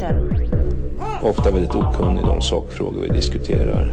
synpunkter. 0.00 0.48
Ofta 1.22 1.50
väldigt 1.50 1.74
okunnig 1.74 2.24
om 2.24 2.40
sakfrågor 2.40 3.00
vi 3.00 3.08
diskuterar. 3.08 3.92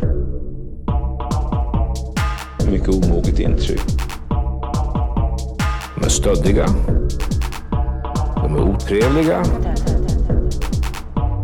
Mycket 2.72 2.90
omoget 2.90 3.40
intryck. 3.40 3.82
De 5.96 6.06
är 6.06 6.10
stöddiga. 6.10 6.66
De 8.36 8.56
är 8.56 8.62
otrevliga. 8.62 9.44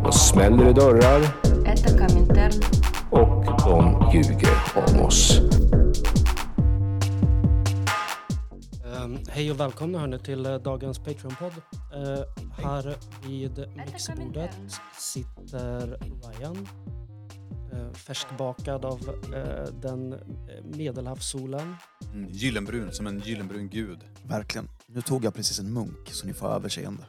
De 0.03 0.11
smäller 0.11 0.69
i 0.69 0.73
dörrar. 0.73 1.21
Och 3.11 3.45
de 3.65 4.11
ljuger 4.13 4.57
om 4.75 5.05
oss. 5.05 5.41
Ehm, 8.85 9.17
hej 9.29 9.51
och 9.51 9.59
välkomna 9.59 9.99
hörni 9.99 10.19
till 10.19 10.45
eh, 10.45 10.55
dagens 10.55 10.99
Patreon-podd. 10.99 11.53
Eh, 11.93 12.48
här 12.63 12.97
vid 13.27 13.67
mixerbordet 13.75 14.57
sitter 14.97 15.87
Ryan. 15.87 16.67
Uh, 17.73 17.93
färskbakad 17.93 18.85
av 18.85 19.09
uh, 19.09 19.63
den 19.81 20.09
medelhavssolen. 20.63 21.75
Mm, 22.13 22.29
gyllenbrun, 22.29 22.91
som 22.91 23.07
en 23.07 23.19
gyllenbrun 23.19 23.69
gud. 23.69 23.99
Verkligen. 24.23 24.69
Nu 24.87 25.01
tog 25.01 25.25
jag 25.25 25.33
precis 25.33 25.59
en 25.59 25.73
munk 25.73 26.09
så 26.09 26.27
ni 26.27 26.33
får 26.33 26.47
överseende. 26.47 27.05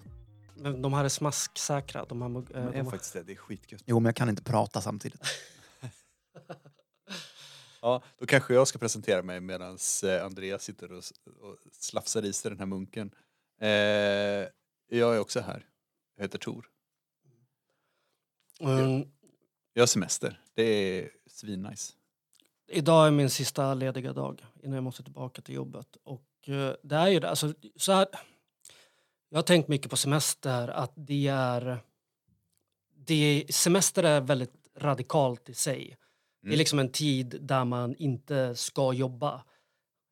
Men 0.56 0.82
de 0.82 0.92
här 0.92 1.04
är 1.04 1.08
smasksäkra. 1.08 2.04
De 2.04 2.22
här, 2.22 2.28
De 2.28 2.38
är 2.54 2.72
de 2.72 2.80
har- 2.84 2.90
faktiskt 2.90 3.12
det, 3.12 3.22
det 3.22 3.32
är 3.32 3.36
skitgött. 3.36 3.82
Jo, 3.86 4.00
men 4.00 4.04
jag 4.08 4.16
kan 4.16 4.28
inte 4.28 4.42
prata 4.42 4.80
samtidigt. 4.80 5.20
Ja, 7.82 8.02
då 8.18 8.26
kanske 8.26 8.54
jag 8.54 8.68
ska 8.68 8.78
presentera 8.78 9.22
mig 9.22 9.40
medan 9.40 9.78
Andreas 10.22 10.62
sitter 10.62 10.92
och, 10.92 10.98
och 11.40 11.56
slafsar 11.72 12.24
i 12.24 12.32
sig 12.32 12.50
den 12.50 12.58
här 12.58 12.66
munken. 12.66 13.10
Eh, 13.60 14.48
jag 14.98 15.16
är 15.16 15.18
också 15.20 15.40
här. 15.40 15.66
Jag 16.16 16.24
heter 16.24 16.38
Tor. 16.38 16.66
Mm, 18.60 19.08
Jag 19.72 19.82
har 19.82 19.86
semester. 19.86 20.40
Det 20.54 20.62
är 20.62 21.10
svinnice. 21.26 21.92
Idag 22.68 23.06
är 23.06 23.10
min 23.10 23.30
sista 23.30 23.74
lediga 23.74 24.12
dag 24.12 24.46
innan 24.62 24.74
jag 24.74 24.84
måste 24.84 25.02
tillbaka 25.02 25.42
till 25.42 25.54
jobbet. 25.54 25.96
Och 26.02 26.48
eh, 26.48 26.74
det 26.82 26.96
är 26.96 27.08
ju 27.08 27.20
det, 27.20 27.30
alltså, 27.30 27.54
så 27.76 27.92
här, 27.92 28.06
jag 29.28 29.38
har 29.38 29.42
tänkt 29.42 29.68
mycket 29.68 29.90
på 29.90 29.96
semester, 29.96 30.68
att 30.68 30.92
det 30.94 31.26
är... 31.28 31.78
Det, 32.94 33.46
semester 33.50 34.02
är 34.02 34.20
väldigt 34.20 34.52
radikalt 34.76 35.48
i 35.48 35.54
sig. 35.54 35.96
Det 36.42 36.46
är 36.46 36.48
Mm. 36.48 36.58
liksom 36.58 36.78
en 36.78 36.92
tid 36.92 37.38
där 37.40 37.64
man 37.64 37.94
inte 37.96 38.56
ska 38.56 38.92
jobba, 38.92 39.44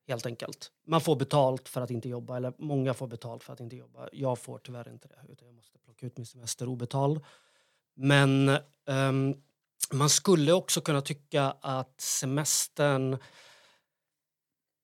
helt 0.09 0.27
enkelt. 0.27 0.73
Man 0.87 1.01
får 1.01 1.17
betalt 1.17 1.69
för 1.69 1.81
att 1.81 1.91
inte 1.91 2.09
jobba, 2.09 2.37
eller 2.37 2.53
många 2.59 2.95
får 2.95 3.07
betalt 3.07 3.45
för 3.45 3.53
att 3.53 3.61
inte 3.61 3.77
jobba. 3.77 4.09
Jag 4.13 4.39
får 4.39 4.59
tyvärr 4.59 4.89
inte 4.89 5.09
det, 5.09 5.33
utan 5.33 5.49
jag 5.49 5.55
måste 5.55 5.79
plocka 5.79 6.07
ut 6.07 6.17
min 6.17 6.27
semester 6.27 6.69
obetald. 6.69 7.25
Men 7.95 8.59
um, 8.87 9.43
man 9.93 10.11
skulle 10.11 10.53
också 10.53 10.81
kunna 10.81 11.01
tycka 11.01 11.55
att 11.61 12.01
semestern 12.01 13.15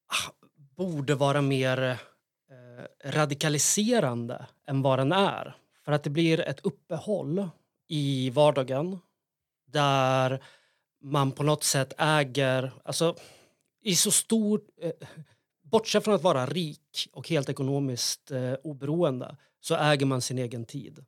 ah, 0.06 0.32
borde 0.54 1.14
vara 1.14 1.42
mer 1.42 1.82
eh, 2.50 3.10
radikaliserande 3.10 4.46
än 4.66 4.82
vad 4.82 4.98
den 4.98 5.12
är. 5.12 5.56
För 5.84 5.92
att 5.92 6.02
det 6.02 6.10
blir 6.10 6.40
ett 6.40 6.60
uppehåll 6.60 7.48
i 7.88 8.30
vardagen 8.30 8.98
där 9.66 10.42
man 11.00 11.32
på 11.32 11.42
något 11.42 11.64
sätt 11.64 11.92
äger, 11.98 12.72
alltså 12.84 13.16
i 13.84 13.96
så 13.96 14.10
stor, 14.10 14.60
eh, 14.80 14.92
bortsett 15.62 16.04
från 16.04 16.14
att 16.14 16.22
vara 16.22 16.46
rik 16.46 17.08
och 17.12 17.28
helt 17.28 17.48
ekonomiskt 17.48 18.30
eh, 18.30 18.52
oberoende 18.52 19.36
så 19.60 19.76
äger 19.76 20.06
man 20.06 20.20
sin 20.22 20.38
egen 20.38 20.64
tid. 20.64 21.04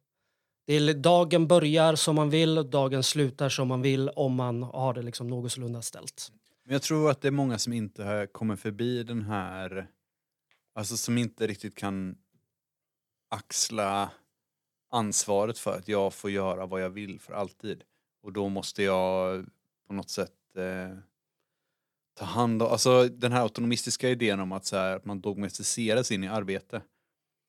Det 0.66 0.74
är, 0.74 0.94
dagen 0.94 1.46
börjar 1.46 1.94
som 1.94 2.16
man 2.16 2.30
vill, 2.30 2.70
dagen 2.70 3.02
slutar 3.02 3.48
som 3.48 3.68
man 3.68 3.82
vill 3.82 4.08
om 4.08 4.34
man 4.34 4.62
har 4.62 4.94
det 4.94 5.02
liksom 5.02 5.28
någorlunda 5.28 5.82
ställt. 5.82 6.32
Men 6.64 6.72
jag 6.72 6.82
tror 6.82 7.10
att 7.10 7.20
det 7.20 7.28
är 7.28 7.32
många 7.32 7.58
som 7.58 7.72
inte 7.72 8.28
kommer 8.32 8.56
förbi 8.56 9.02
den 9.02 9.22
här, 9.22 9.86
alltså 10.74 10.96
som 10.96 11.18
inte 11.18 11.46
riktigt 11.46 11.74
kan 11.74 12.16
axla 13.28 14.10
ansvaret 14.90 15.58
för 15.58 15.78
att 15.78 15.88
jag 15.88 16.14
får 16.14 16.30
göra 16.30 16.66
vad 16.66 16.82
jag 16.82 16.90
vill 16.90 17.20
för 17.20 17.32
alltid. 17.32 17.84
Och 18.22 18.32
då 18.32 18.48
måste 18.48 18.82
jag 18.82 19.46
på 19.86 19.94
något 19.94 20.10
sätt 20.10 20.56
eh, 20.56 20.98
ta 22.16 22.24
hand 22.24 22.62
om, 22.62 22.68
alltså 22.68 23.08
den 23.08 23.32
här 23.32 23.42
autonomistiska 23.42 24.08
idén 24.08 24.40
om 24.40 24.52
att, 24.52 24.64
så 24.66 24.76
här, 24.76 24.96
att 24.96 25.04
man 25.04 25.20
dogmatiseras 25.20 26.12
in 26.12 26.24
i 26.24 26.28
arbete. 26.28 26.82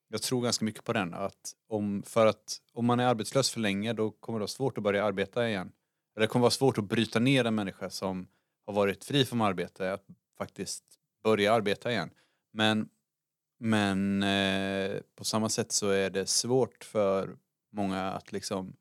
Jag 0.08 0.22
tror 0.22 0.42
ganska 0.42 0.64
mycket 0.64 0.84
på 0.84 0.92
den, 0.92 1.14
att 1.14 1.52
om, 1.68 2.02
för 2.06 2.26
att 2.26 2.60
om 2.72 2.86
man 2.86 3.00
är 3.00 3.06
arbetslös 3.06 3.50
för 3.50 3.60
länge 3.60 3.92
då 3.92 4.10
kommer 4.10 4.38
det 4.38 4.42
vara 4.42 4.48
svårt 4.48 4.78
att 4.78 4.84
börja 4.84 5.04
arbeta 5.04 5.48
igen. 5.48 5.72
Eller 6.16 6.26
det 6.26 6.30
kommer 6.30 6.42
vara 6.42 6.50
svårt 6.50 6.78
att 6.78 6.84
bryta 6.84 7.18
ner 7.18 7.44
en 7.44 7.54
människa 7.54 7.90
som 7.90 8.28
har 8.66 8.72
varit 8.72 9.04
fri 9.04 9.24
från 9.24 9.40
arbete 9.40 9.92
att 9.92 10.06
faktiskt 10.38 10.84
börja 11.22 11.52
arbeta 11.52 11.90
igen. 11.92 12.10
Men, 12.52 12.88
men 13.58 14.22
eh, 14.22 15.00
på 15.14 15.24
samma 15.24 15.48
sätt 15.48 15.72
så 15.72 15.90
är 15.90 16.10
det 16.10 16.26
svårt 16.26 16.84
för 16.84 17.36
många 17.72 18.02
att 18.02 18.32
liksom 18.32 18.76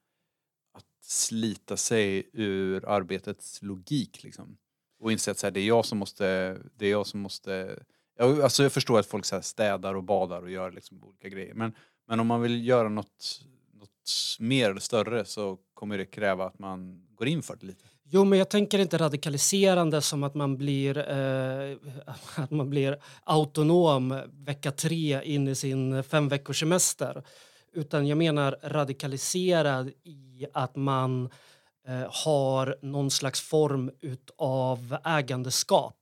att 0.73 0.85
slita 1.01 1.77
sig 1.77 2.29
ur 2.33 2.89
arbetets 2.89 3.61
logik 3.61 4.23
liksom. 4.23 4.57
Och 4.99 5.11
inse 5.11 5.31
att 5.31 5.37
så 5.37 5.45
här, 5.45 5.51
det 5.51 5.59
är 5.59 5.67
jag 5.67 5.85
som 5.85 5.97
måste, 5.97 6.57
det 6.75 6.85
är 6.85 6.91
jag 6.91 7.07
som 7.07 7.19
måste 7.19 7.77
jag, 8.17 8.41
alltså 8.41 8.63
jag 8.63 8.71
förstår 8.71 8.99
att 8.99 9.05
folk 9.05 9.25
så 9.25 9.35
här 9.35 9.41
städar 9.41 9.93
och 9.93 10.03
badar 10.03 10.41
och 10.41 10.51
gör 10.51 10.71
liksom 10.71 11.03
olika 11.03 11.29
grejer. 11.29 11.53
Men, 11.53 11.73
men 12.07 12.19
om 12.19 12.27
man 12.27 12.41
vill 12.41 12.67
göra 12.67 12.89
något, 12.89 13.41
något 13.73 14.37
mer 14.39 14.69
eller 14.69 14.79
större 14.79 15.25
så 15.25 15.57
kommer 15.73 15.97
det 15.97 16.05
kräva 16.05 16.45
att 16.45 16.59
man 16.59 17.07
går 17.15 17.27
in 17.27 17.43
för 17.43 17.55
det 17.55 17.65
lite. 17.65 17.85
Jo, 18.09 18.23
men 18.23 18.39
jag 18.39 18.49
tänker 18.49 18.79
inte 18.79 18.97
radikaliserande 18.97 20.01
som 20.01 20.23
att 20.23 20.35
man 20.35 20.57
blir, 20.57 20.97
eh, 20.97 21.77
att 22.43 22.51
man 22.51 22.69
blir 22.69 22.97
autonom 23.23 24.21
vecka 24.31 24.71
tre 24.71 25.23
in 25.23 25.47
i 25.47 25.55
sin 25.55 26.03
fem 26.03 26.29
veckors 26.29 26.59
semester. 26.59 27.23
Utan 27.73 28.07
jag 28.07 28.17
menar 28.17 28.57
radikaliserad 28.63 29.91
i 30.03 30.45
att 30.53 30.75
man 30.75 31.25
eh, 31.25 31.31
har 32.09 32.77
någon 32.81 33.11
slags 33.11 33.41
form 33.41 33.91
av 34.37 34.97
ägandeskap 35.05 35.95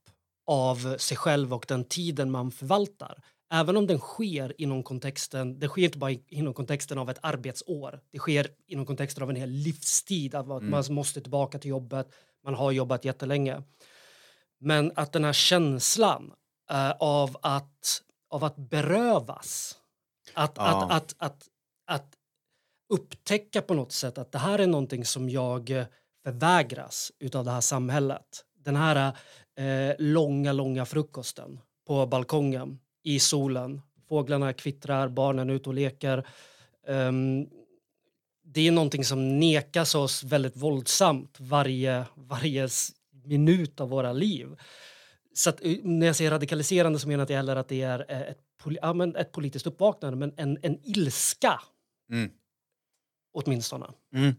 av 0.48 0.98
sig 0.98 1.18
själv 1.18 1.54
och 1.54 1.66
den 1.68 1.84
tiden 1.84 2.32
man 2.32 2.52
förvaltar. 2.52 3.24
Även 3.54 3.78
om 3.78 3.88
den 3.88 4.00
sker 4.00 4.54
inom 4.62 4.84
kontexten, 4.84 5.60
det 5.60 5.68
sker 5.68 5.82
inte 5.82 5.98
bara 5.98 6.12
inom 6.12 6.54
kontexten 6.54 6.98
av 6.98 7.10
ett 7.10 7.20
arbetsår. 7.22 8.00
Det 8.12 8.20
sker 8.20 8.48
inom 8.68 8.86
kontexten 8.86 9.24
av 9.24 9.30
en 9.30 9.36
hel 9.36 9.50
livstid, 9.50 10.36
av 10.36 10.52
att 10.52 10.64
man 10.64 10.84
måste 10.90 11.22
tillbaka 11.22 11.60
till 11.60 11.70
jobbet, 11.70 12.08
man 12.44 12.56
har 12.56 12.72
jobbat 12.72 13.06
jättelänge. 13.06 13.64
Men 14.60 14.92
att 14.96 15.12
den 15.14 15.24
här 15.24 15.34
känslan 15.34 16.32
eh, 16.72 16.92
av, 16.92 17.38
att, 17.42 18.02
av 18.30 18.44
att 18.44 18.56
berövas, 18.56 19.78
att, 20.34 20.54
Ja. 20.56 20.64
att, 20.64 20.92
att, 20.92 21.16
att, 21.18 21.50
att 21.86 22.14
upptäcka 22.90 23.62
på 23.62 23.74
något 23.74 23.92
sätt 23.92 24.18
att 24.18 24.32
det 24.32 24.38
här 24.38 24.60
är 24.60 24.68
någonting 24.68 25.06
som 25.06 25.30
jag 25.30 25.70
eh, 25.70 25.86
förvägras 26.24 27.12
utav 27.20 27.46
det 27.46 27.52
här 27.52 27.62
samhället. 27.62 28.46
Den 28.66 28.76
här 28.76 29.18
eh, 29.58 29.96
långa, 30.00 30.54
långa 30.54 30.86
frukosten 30.86 31.60
på 31.88 32.06
balkongen 32.06 32.80
i 33.04 33.20
solen. 33.20 33.82
Fåglarna 34.10 34.54
kvittrar, 34.54 35.08
barnen 35.08 35.50
är 35.50 35.54
ute 35.54 35.70
och 35.70 35.76
leker. 35.76 36.28
Um, 36.88 37.50
det 38.44 38.68
är 38.68 38.72
någonting 38.72 39.06
som 39.06 39.40
nekas 39.40 39.96
oss 39.96 40.24
väldigt 40.24 40.58
våldsamt 40.58 41.38
varje, 41.40 42.06
varje 42.16 42.68
minut 43.24 43.82
av 43.82 43.90
våra 43.90 44.14
liv. 44.14 44.48
Så 45.34 45.50
att, 45.50 45.66
eh, 45.66 45.78
när 45.84 46.08
jag 46.08 46.16
säger 46.16 46.32
radikaliserande 46.32 47.00
så 47.00 47.08
menar 47.08 47.22
jag 47.22 47.24
inte 47.24 47.36
heller 47.36 47.56
att 47.56 47.68
det 47.68 47.82
är 47.82 48.06
eh, 48.10 48.22
ett, 48.22 48.40
ja, 48.82 48.94
men 48.94 49.16
ett 49.16 49.32
politiskt 49.32 49.68
uppvaknande, 49.68 50.18
men 50.18 50.34
en, 50.38 50.58
en 50.62 50.80
ilska 50.84 51.60
Mm 52.10 52.32
åtminstone. 53.36 53.86
Mm. 54.14 54.36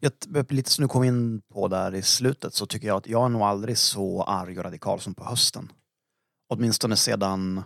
Jag, 0.00 0.12
lite 0.52 0.70
som 0.70 0.82
du 0.82 0.88
kom 0.88 1.04
in 1.04 1.40
på 1.40 1.68
där 1.68 1.94
i 1.94 2.02
slutet 2.02 2.54
så 2.54 2.66
tycker 2.66 2.88
jag 2.88 2.96
att 2.96 3.06
jag 3.06 3.24
är 3.24 3.28
nog 3.28 3.42
aldrig 3.42 3.78
så 3.78 4.22
arg 4.22 4.58
och 4.58 4.64
radikal 4.64 5.00
som 5.00 5.14
på 5.14 5.24
hösten. 5.24 5.72
Åtminstone 6.48 6.96
sedan, 6.96 7.62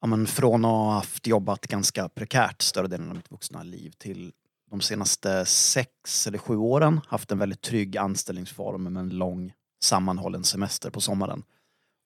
ja 0.00 0.06
men 0.06 0.26
från 0.26 0.64
att 0.64 0.70
ha 0.70 0.92
haft 0.92 1.26
jobbat 1.26 1.66
ganska 1.66 2.08
prekärt 2.08 2.62
större 2.62 2.86
delen 2.86 3.08
av 3.08 3.16
mitt 3.16 3.30
vuxna 3.30 3.62
liv 3.62 3.90
till 3.98 4.32
de 4.70 4.80
senaste 4.80 5.44
sex 5.46 6.26
eller 6.26 6.38
sju 6.38 6.56
åren 6.56 7.00
haft 7.06 7.32
en 7.32 7.38
väldigt 7.38 7.60
trygg 7.62 7.96
anställningsform 7.96 8.82
med 8.82 9.00
en 9.00 9.08
lång 9.10 9.52
sammanhållen 9.82 10.44
semester 10.44 10.90
på 10.90 11.00
sommaren. 11.00 11.42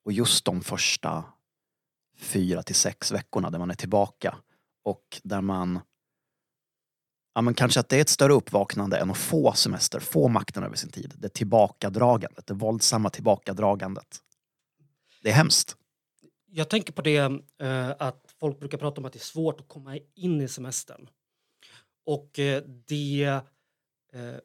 Och 0.05 0.11
just 0.11 0.45
de 0.45 0.61
första 0.61 1.23
fyra 2.17 2.63
till 2.63 2.75
sex 2.75 3.11
veckorna 3.11 3.49
där 3.49 3.59
man 3.59 3.71
är 3.71 3.75
tillbaka 3.75 4.35
och 4.83 5.21
där 5.23 5.41
man 5.41 5.79
Ja, 7.35 7.41
men 7.41 7.53
kanske 7.53 7.79
att 7.79 7.89
det 7.89 7.97
är 7.97 8.01
ett 8.01 8.09
större 8.09 8.33
uppvaknande 8.33 8.97
än 8.97 9.11
att 9.11 9.17
få 9.17 9.53
semester, 9.53 9.99
få 9.99 10.27
makten 10.27 10.63
över 10.63 10.75
sin 10.75 10.89
tid. 10.89 11.13
Det 11.17 11.29
tillbakadragandet, 11.29 12.47
det 12.47 12.53
våldsamma 12.53 13.09
tillbakadragandet. 13.09 14.17
Det 15.23 15.29
är 15.29 15.33
hemskt. 15.33 15.75
Jag 16.51 16.69
tänker 16.69 16.93
på 16.93 17.01
det 17.01 17.17
eh, 17.61 17.89
att 17.99 18.35
folk 18.39 18.59
brukar 18.59 18.77
prata 18.77 19.01
om 19.01 19.05
att 19.05 19.13
det 19.13 19.17
är 19.17 19.21
svårt 19.21 19.59
att 19.59 19.67
komma 19.67 19.97
in 20.15 20.41
i 20.41 20.47
semestern. 20.47 21.09
Och 22.05 22.39
eh, 22.39 22.63
det, 22.87 23.23
eh, 24.13 24.35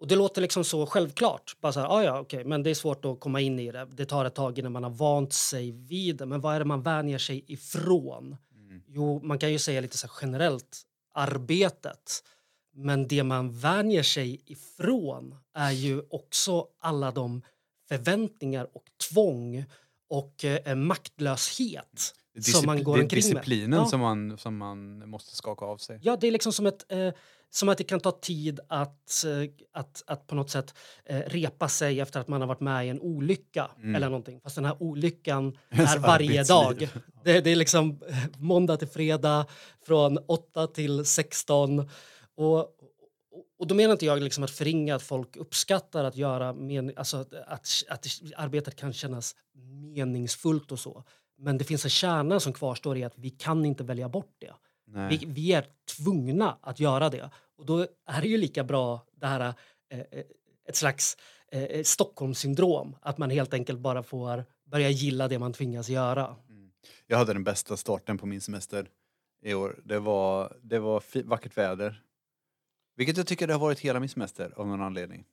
och 0.00 0.08
det 0.08 0.16
låter 0.16 0.42
liksom 0.42 0.64
så 0.64 0.86
självklart. 0.86 1.56
Bara 1.60 1.72
så 1.72 1.80
här, 1.80 1.88
ah, 1.88 2.04
ja, 2.04 2.20
okay, 2.20 2.44
men 2.44 2.62
det 2.62 2.70
är 2.70 2.74
svårt 2.74 3.04
att 3.04 3.20
komma 3.20 3.40
in 3.40 3.58
i 3.58 3.72
det. 3.72 3.88
Det 3.92 4.06
tar 4.06 4.24
ett 4.24 4.34
tag 4.34 4.58
innan 4.58 4.72
man 4.72 4.82
har 4.82 4.90
vant 4.90 5.32
sig 5.32 5.70
vid 5.70 6.16
det. 6.16 6.26
Men 6.26 6.40
vad 6.40 6.54
är 6.54 6.58
det 6.58 6.64
man 6.64 6.82
vänjer 6.82 7.18
sig 7.18 7.44
ifrån? 7.46 8.36
Mm. 8.54 8.82
Jo, 8.86 9.20
man 9.22 9.38
kan 9.38 9.52
ju 9.52 9.58
säga 9.58 9.80
lite 9.80 9.98
så 9.98 10.08
generellt 10.20 10.82
arbetet. 11.14 12.22
Men 12.80 13.08
det 13.08 13.22
man 13.22 13.58
vänjer 13.58 14.02
sig 14.02 14.40
ifrån 14.46 15.34
är 15.54 15.70
ju 15.70 16.02
också 16.10 16.66
alla 16.80 17.10
de 17.10 17.42
förväntningar 17.88 18.64
och 18.72 18.84
tvång 19.10 19.64
och 20.10 20.44
eh, 20.44 20.74
maktlöshet 20.76 22.14
som 22.42 22.66
man 22.66 22.82
går 22.84 22.94
det 22.96 23.00
är 23.00 23.02
omkring 23.02 23.16
med. 23.16 23.36
disciplinen 23.36 23.78
Ja. 23.78 23.86
som, 23.86 24.00
man, 24.00 24.38
som 24.38 24.56
man 24.56 25.08
måste 25.10 25.36
skaka 25.36 25.64
av 25.64 25.76
sig. 25.78 25.98
Ja, 26.02 26.16
det 26.20 26.26
är 26.26 26.30
liksom 26.32 26.52
som, 26.52 26.66
ett, 26.66 26.92
eh, 26.92 27.10
som 27.50 27.68
att 27.68 27.78
det 27.78 27.84
kan 27.84 28.00
ta 28.00 28.10
tid 28.12 28.60
att, 28.68 29.24
eh, 29.24 29.50
att, 29.80 30.02
att 30.06 30.26
på 30.26 30.34
något 30.34 30.50
sätt 30.50 30.74
eh, 31.04 31.18
repa 31.26 31.68
sig 31.68 32.00
efter 32.00 32.20
att 32.20 32.28
man 32.28 32.40
har 32.40 32.48
varit 32.48 32.60
med 32.60 32.86
i 32.86 32.88
en 32.88 33.00
olycka 33.00 33.70
Mm. 33.78 33.94
eller 33.94 34.06
någonting. 34.08 34.40
Fast 34.40 34.56
den 34.56 34.64
här 34.64 34.82
olyckan 34.82 35.58
är 35.70 35.98
varje 35.98 36.44
dag. 36.44 36.88
Det, 37.24 37.40
det 37.40 37.50
är 37.50 37.56
liksom 37.56 38.00
eh, 38.08 38.16
måndag 38.38 38.76
till 38.76 38.88
fredag 38.88 39.46
från 39.86 40.18
8 40.26 40.66
till 40.66 41.04
16. 41.04 41.88
Och, 42.38 42.58
och- 43.58 43.66
då 43.66 43.74
menar 43.74 43.92
inte 43.92 44.06
jag 44.06 44.22
liksom 44.22 44.44
att 44.44 44.50
förringa 44.50 44.94
att 44.94 45.02
folk 45.02 45.36
uppskattar 45.36 46.04
att 46.04 46.16
göra 46.16 46.52
men, 46.52 46.92
alltså 46.96 47.16
att, 47.16 47.32
att, 47.32 47.68
att 47.88 48.06
arbetet 48.36 48.76
kan 48.76 48.92
kännas 48.92 49.36
meningsfullt 49.94 50.72
och 50.72 50.78
så. 50.80 51.04
Men 51.38 51.58
det 51.58 51.64
finns 51.64 51.84
en 51.84 51.90
kärna 51.90 52.40
som 52.40 52.52
kvarstår 52.52 52.96
i 52.98 53.04
att 53.04 53.18
vi 53.18 53.30
kan 53.30 53.64
inte 53.64 53.84
välja 53.84 54.08
bort 54.08 54.34
det. 54.38 54.52
Vi, 55.08 55.24
vi 55.26 55.52
är 55.52 55.64
tvungna 55.96 56.58
att 56.60 56.80
göra 56.80 57.08
det. 57.08 57.30
Och 57.56 57.66
då 57.66 57.86
är 58.06 58.22
det 58.22 58.28
ju 58.28 58.36
lika 58.36 58.64
bra 58.64 59.04
det 59.16 59.26
här 59.26 59.54
eh, 59.90 59.98
eh, 59.98 60.24
ett 60.68 60.76
slags 60.76 61.16
eh, 61.52 61.82
Stockholmssyndrom. 61.82 62.96
Att 63.00 63.18
man 63.18 63.30
helt 63.30 63.54
enkelt 63.54 63.78
bara 63.78 64.02
får 64.02 64.44
börja 64.66 64.88
gilla 64.90 65.28
det 65.28 65.38
man 65.38 65.52
tvingas 65.52 65.88
göra. 65.88 66.36
Jag 67.06 67.18
hade 67.18 67.32
den 67.32 67.44
bästa 67.44 67.76
starten 67.76 68.18
på 68.18 68.26
min 68.26 68.40
semester 68.40 68.88
i 69.44 69.54
år. 69.54 69.80
Det 69.84 69.98
var, 69.98 70.56
det 70.62 70.78
var 70.78 71.22
vackert 71.24 71.56
väder. 71.56 72.02
Vilket 72.98 73.16
jag 73.16 73.26
tycker 73.26 73.46
det 73.46 73.52
har 73.52 73.60
varit 73.60 73.80
hela 73.80 74.00
min 74.00 74.08
semester 74.08 74.52
av 74.56 74.66
någon 74.66 74.82
anledning. 74.82 75.24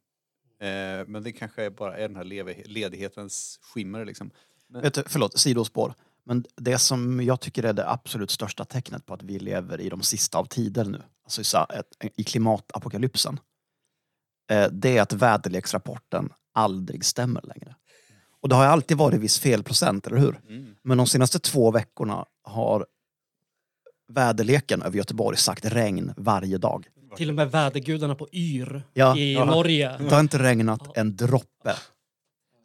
Eh, 0.59 1.07
men 1.07 1.23
det 1.23 1.31
kanske 1.31 1.69
bara 1.69 1.97
är 1.97 2.07
den 2.07 2.15
här 2.15 2.23
ledighetens 2.67 3.59
skimmer 3.61 4.05
liksom. 4.05 4.31
Men, 4.67 4.81
Vet 4.81 4.93
du, 4.93 5.03
förlåt, 5.07 5.39
sidospår. 5.39 5.93
Men 6.23 6.45
det 6.55 6.77
som 6.77 7.21
jag 7.23 7.39
tycker 7.39 7.63
är 7.63 7.73
det 7.73 7.89
absolut 7.89 8.31
största 8.31 8.65
tecknet 8.65 9.05
på 9.05 9.13
att 9.13 9.23
vi 9.23 9.39
lever 9.39 9.81
i 9.81 9.89
de 9.89 10.01
sista 10.01 10.37
av 10.37 10.45
tider 10.45 10.85
nu, 10.85 11.03
alltså 11.23 11.65
i 12.15 12.23
klimatapokalypsen, 12.23 13.39
eh, 14.51 14.67
det 14.71 14.97
är 14.97 15.01
att 15.01 15.13
väderleksrapporten 15.13 16.33
aldrig 16.53 17.05
stämmer 17.05 17.41
längre. 17.41 17.75
Och 18.41 18.49
det 18.49 18.55
har 18.55 18.65
alltid 18.65 18.97
varit 18.97 19.19
viss 19.19 19.39
felprocent, 19.39 20.07
eller 20.07 20.17
hur? 20.17 20.41
mm. 20.47 20.75
Men 20.81 20.97
de 20.97 21.07
senaste 21.07 21.39
två 21.39 21.71
veckorna 21.71 22.25
har 22.43 22.85
väderleken 24.07 24.81
över 24.81 24.97
Göteborg 24.97 25.37
sagt 25.37 25.65
regn 25.65 26.13
varje 26.17 26.57
dag. 26.57 26.87
Till 27.17 27.29
och 27.29 27.35
med 27.35 27.51
vädergudarna 27.51 28.15
på 28.15 28.27
Yr 28.33 28.83
Ja. 28.93 29.17
i 29.17 29.33
Ja. 29.33 29.45
Norge. 29.45 29.97
Det 29.97 30.09
har 30.13 30.19
inte 30.19 30.39
regnat 30.43 30.97
en 30.97 31.15
droppe. 31.15 31.75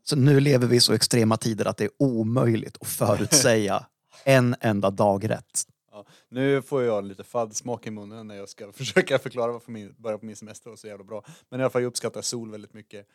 Så 0.05 0.17
nu 0.17 0.41
lever 0.41 0.67
vi 0.67 0.77
i 0.77 0.81
så 0.81 0.93
extrema 0.93 1.37
tider 1.37 1.65
att 1.65 1.77
det 1.77 1.85
är 1.85 1.91
omöjligt 1.99 2.77
att 2.81 2.89
förutsäga 2.89 3.87
en 4.25 4.57
enda 4.61 4.91
dag 4.91 5.31
rätt. 5.31 5.63
Ja, 5.93 6.07
nu 6.31 6.63
får 6.63 6.83
jag 6.83 7.05
lite 7.05 7.25
faddsmak 7.25 7.87
i 7.87 7.91
munnen 7.91 8.27
när 8.27 8.35
jag 8.35 8.49
ska 8.49 8.73
försöka 8.73 9.19
förklara 9.19 9.53
varför 9.53 9.73
min, 9.73 9.95
början 9.99 10.21
på 10.21 10.27
min 10.27 10.37
semester 10.37 10.71
var 10.71 10.77
så 10.77 10.87
jävla 10.87 11.05
bra. 11.05 11.25
Men 11.51 11.61
i 11.61 11.63
alla 11.63 11.71
fall, 11.71 11.83
jag 11.83 11.89
uppskattar 11.89 12.23
sol 12.23 12.51
väldigt 12.51 12.75
mycket. 12.75 13.07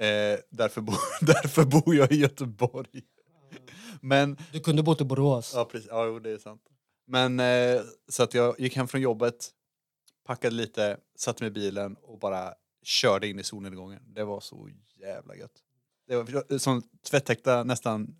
Eh, 0.00 0.06
därför, 0.50 0.80
bo, 0.80 0.92
därför 1.20 1.64
bor 1.64 1.94
jag 1.94 2.12
i 2.12 2.16
Göteborg. 2.16 3.02
Men, 4.00 4.36
Du 4.52 4.60
kunde 4.60 4.82
bott 4.82 5.00
i 5.00 5.04
Borås. 5.04 5.52
ja 5.54 5.64
precis, 5.64 5.88
ja 5.90 6.04
det 6.04 6.30
är 6.30 6.38
sant. 6.38 6.60
Men 7.06 7.40
eh, 7.40 7.80
så 8.08 8.22
att 8.22 8.34
jag 8.34 8.60
gick 8.60 8.76
hem 8.76 8.88
från 8.88 9.00
jobbet, 9.00 9.50
packade 10.24 10.56
lite, 10.56 10.96
satte 11.16 11.42
mig 11.42 11.48
i 11.48 11.54
bilen 11.54 11.96
och 12.02 12.18
bara 12.18 12.54
körde 12.82 13.28
in 13.28 13.38
i 13.40 13.44
solnedgången. 13.44 14.02
Det 14.06 14.24
var 14.24 14.40
så 14.40 14.70
jävla 15.00 15.36
gött. 15.36 15.62
Det 16.06 16.16
var 16.16 16.58
som 16.58 16.82
tvättäkta, 17.10 17.64
nästan 17.64 18.16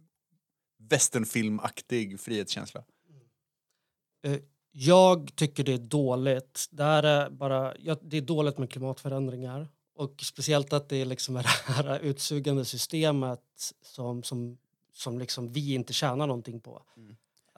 westernfilmaktig 0.90 2.20
frihetskänsla. 2.20 2.84
Eh, 4.24 4.38
Jag 4.72 5.36
tycker 5.36 5.64
det 5.64 5.72
är 5.72 5.78
dåligt. 5.78 6.68
Det, 6.70 6.84
här 6.84 7.02
är 7.02 7.30
bara, 7.30 7.74
ja, 7.78 7.96
det 8.02 8.16
är 8.16 8.20
dåligt 8.20 8.58
med 8.58 8.70
klimatförändringar. 8.70 9.68
Och 9.94 10.20
speciellt 10.22 10.72
att 10.72 10.88
det 10.88 10.96
är 10.96 11.04
liksom 11.04 11.34
det 11.66 11.72
här 11.72 11.98
utsugande 11.98 12.64
systemet 12.64 13.72
som, 13.82 14.22
som, 14.22 14.58
som 14.92 15.18
liksom 15.18 15.52
vi 15.52 15.74
inte 15.74 15.92
tjänar 15.92 16.26
någonting 16.26 16.60
på. 16.60 16.82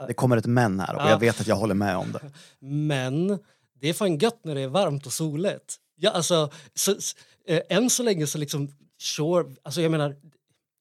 Det 0.07 0.15
kommer 0.15 0.37
ett 0.37 0.47
men 0.47 0.81
här 0.81 0.95
och 0.95 1.01
Ja. 1.03 1.11
jag 1.11 1.19
vet 1.19 1.41
att 1.41 1.47
jag 1.47 1.57
håller 1.57 1.75
med 1.75 1.97
om 1.97 2.13
det. 2.13 2.21
Men 2.67 3.39
det 3.81 3.89
är 3.89 3.93
fan 3.95 4.19
gött 4.19 4.45
när 4.45 4.55
det 4.55 4.61
är 4.61 4.69
varmt 4.69 5.07
och 5.07 5.13
soligt. 5.13 5.77
Ja, 5.97 6.11
alltså, 6.11 6.51
så, 6.75 6.93
s- 6.97 7.17
eh, 7.47 7.61
än 7.69 7.91
så 7.91 8.03
länge 8.03 8.27
så 8.27 8.39
liksom, 8.39 8.69
sure, 8.99 9.55
alltså 9.63 9.81
jag 9.83 9.91
menar, 9.91 10.17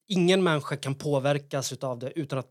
ingen 0.08 0.42
människa 0.42 0.76
kan 0.76 0.94
påverkas 0.94 1.72
av 1.72 1.98
det 1.98 2.12
utan 2.18 2.38
att, 2.38 2.50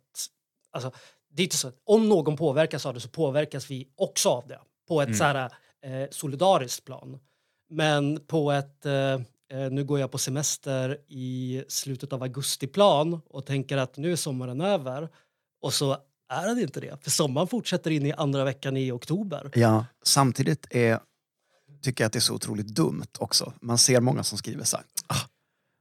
alltså, 0.71 0.91
det 1.29 1.41
är 1.41 1.43
inte 1.43 1.57
så 1.57 1.67
att 1.67 1.77
om 1.83 2.09
någon 2.09 2.37
påverkas 2.37 2.85
av 2.85 2.93
det 2.93 2.99
så 2.99 3.09
påverkas 3.09 3.71
vi 3.71 3.87
också 3.95 4.29
av 4.29 4.47
det 4.47 4.59
på 4.87 5.01
ett 5.01 5.17
så 5.17 5.23
här, 5.23 5.35
eh, 5.85 6.07
solidariskt 6.11 6.85
plan. 6.85 7.19
Men 7.69 8.19
på 8.27 8.51
ett, 8.51 8.85
eh, 8.85 8.93
eh, 9.51 9.69
nu 9.71 9.83
går 9.83 9.99
jag 9.99 10.11
på 10.11 10.17
semester 10.17 10.97
i 11.07 11.63
slutet 11.67 12.13
av 12.13 12.23
augusti-plan 12.23 13.21
och 13.29 13.45
tänker 13.45 13.77
att 13.77 13.97
nu 13.97 14.11
är 14.11 14.15
sommaren 14.15 14.61
över 14.61 15.09
och 15.61 15.73
så 15.73 15.97
är 16.33 16.55
det 16.55 16.61
inte 16.61 16.79
det. 16.79 17.03
För 17.03 17.11
sommaren 17.11 17.47
fortsätter 17.47 17.91
in 17.91 18.05
i 18.05 18.13
andra 18.13 18.43
veckan 18.43 18.77
i 18.77 18.91
oktober. 18.91 19.49
Ja, 19.53 19.85
samtidigt 20.03 20.67
är, 20.69 20.99
tycker 21.81 22.03
jag 22.03 22.07
att 22.07 22.13
det 22.13 22.19
är 22.19 22.21
så 22.21 22.33
otroligt 22.33 22.67
dumt 22.67 23.07
också. 23.19 23.53
Man 23.61 23.77
ser 23.77 24.01
många 24.01 24.23
som 24.23 24.37
skriver 24.37 24.63
så 24.63 24.77
här, 24.77 24.85
ah, 25.07 25.21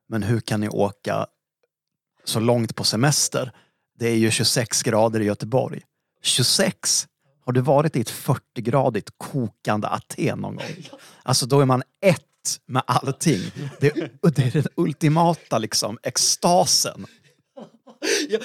men 0.09 0.23
hur 0.23 0.41
kan 0.41 0.61
ni 0.61 0.69
åka 0.69 1.27
så 2.25 2.41
långt 2.41 2.77
på 2.77 2.85
semester? 2.85 3.53
Det 3.99 4.09
är 4.09 4.17
ju 4.17 4.31
26 4.31 4.83
grader 4.83 5.21
i 5.21 5.25
Göteborg. 5.25 5.83
26? 6.23 7.09
Har 7.45 7.53
du 7.53 7.61
varit 7.61 7.97
i 7.97 8.01
ett 8.01 8.11
40-gradigt 8.11 9.11
kokande 9.17 9.89
Aten 9.89 10.39
någon 10.39 10.57
gång? 10.57 10.89
Alltså 11.23 11.47
då 11.47 11.61
är 11.61 11.65
man 11.65 11.83
ett 12.01 12.21
med 12.67 12.83
allting. 12.87 13.41
Det, 13.81 13.91
det 14.23 14.43
är 14.43 14.51
den 14.51 14.67
ultimata 14.77 15.59
liksom 15.59 15.99
extasen. 16.03 17.07
Ja, 18.29 18.39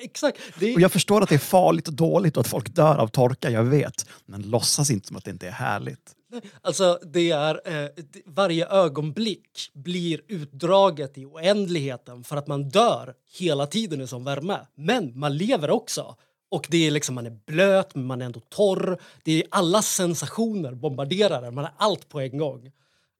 exakt. 0.00 0.38
Det 0.58 0.74
Och 0.74 0.78
är, 0.78 0.82
jag 0.82 0.92
förstår 0.92 1.22
att 1.22 1.28
det 1.28 1.34
är 1.34 1.38
farligt 1.38 1.88
och 1.88 1.94
dåligt 1.94 2.36
och 2.36 2.40
att 2.40 2.46
folk 2.46 2.74
dör 2.74 2.96
av 2.96 3.08
torka, 3.08 3.50
jag 3.50 3.64
vet. 3.64 4.06
Men 4.26 4.42
låtsas 4.42 4.90
inte 4.90 5.08
som 5.08 5.16
att 5.16 5.24
det 5.24 5.30
inte 5.30 5.46
är 5.46 5.52
härligt. 5.52 6.14
alltså, 6.62 6.98
det 7.12 7.30
är, 7.30 7.84
eh, 7.84 7.90
varje 8.26 8.66
ögonblick 8.66 9.70
blir 9.74 10.20
utdraget 10.28 11.18
i 11.18 11.24
oändligheten 11.24 12.24
för 12.24 12.36
att 12.36 12.46
man 12.46 12.68
dör 12.68 13.14
hela 13.38 13.66
tiden 13.66 14.00
i 14.00 14.06
sån 14.06 14.24
värme. 14.24 14.58
Men 14.74 15.18
man 15.18 15.36
lever 15.36 15.70
också. 15.70 16.16
Och 16.50 16.66
det 16.70 16.86
är 16.86 16.90
liksom, 16.90 17.14
man 17.14 17.26
är 17.26 17.38
blöt, 17.46 17.94
men 17.94 18.06
man 18.06 18.22
är 18.22 18.26
ändå 18.26 18.40
torr. 18.40 19.00
Det 19.24 19.32
är 19.32 19.44
alla 19.50 19.82
sensationer 19.82 20.74
bombarderar 20.74 21.42
en. 21.42 21.54
Man 21.54 21.64
är 21.64 21.72
allt 21.76 22.08
på 22.08 22.20
en 22.20 22.38
gång. 22.38 22.70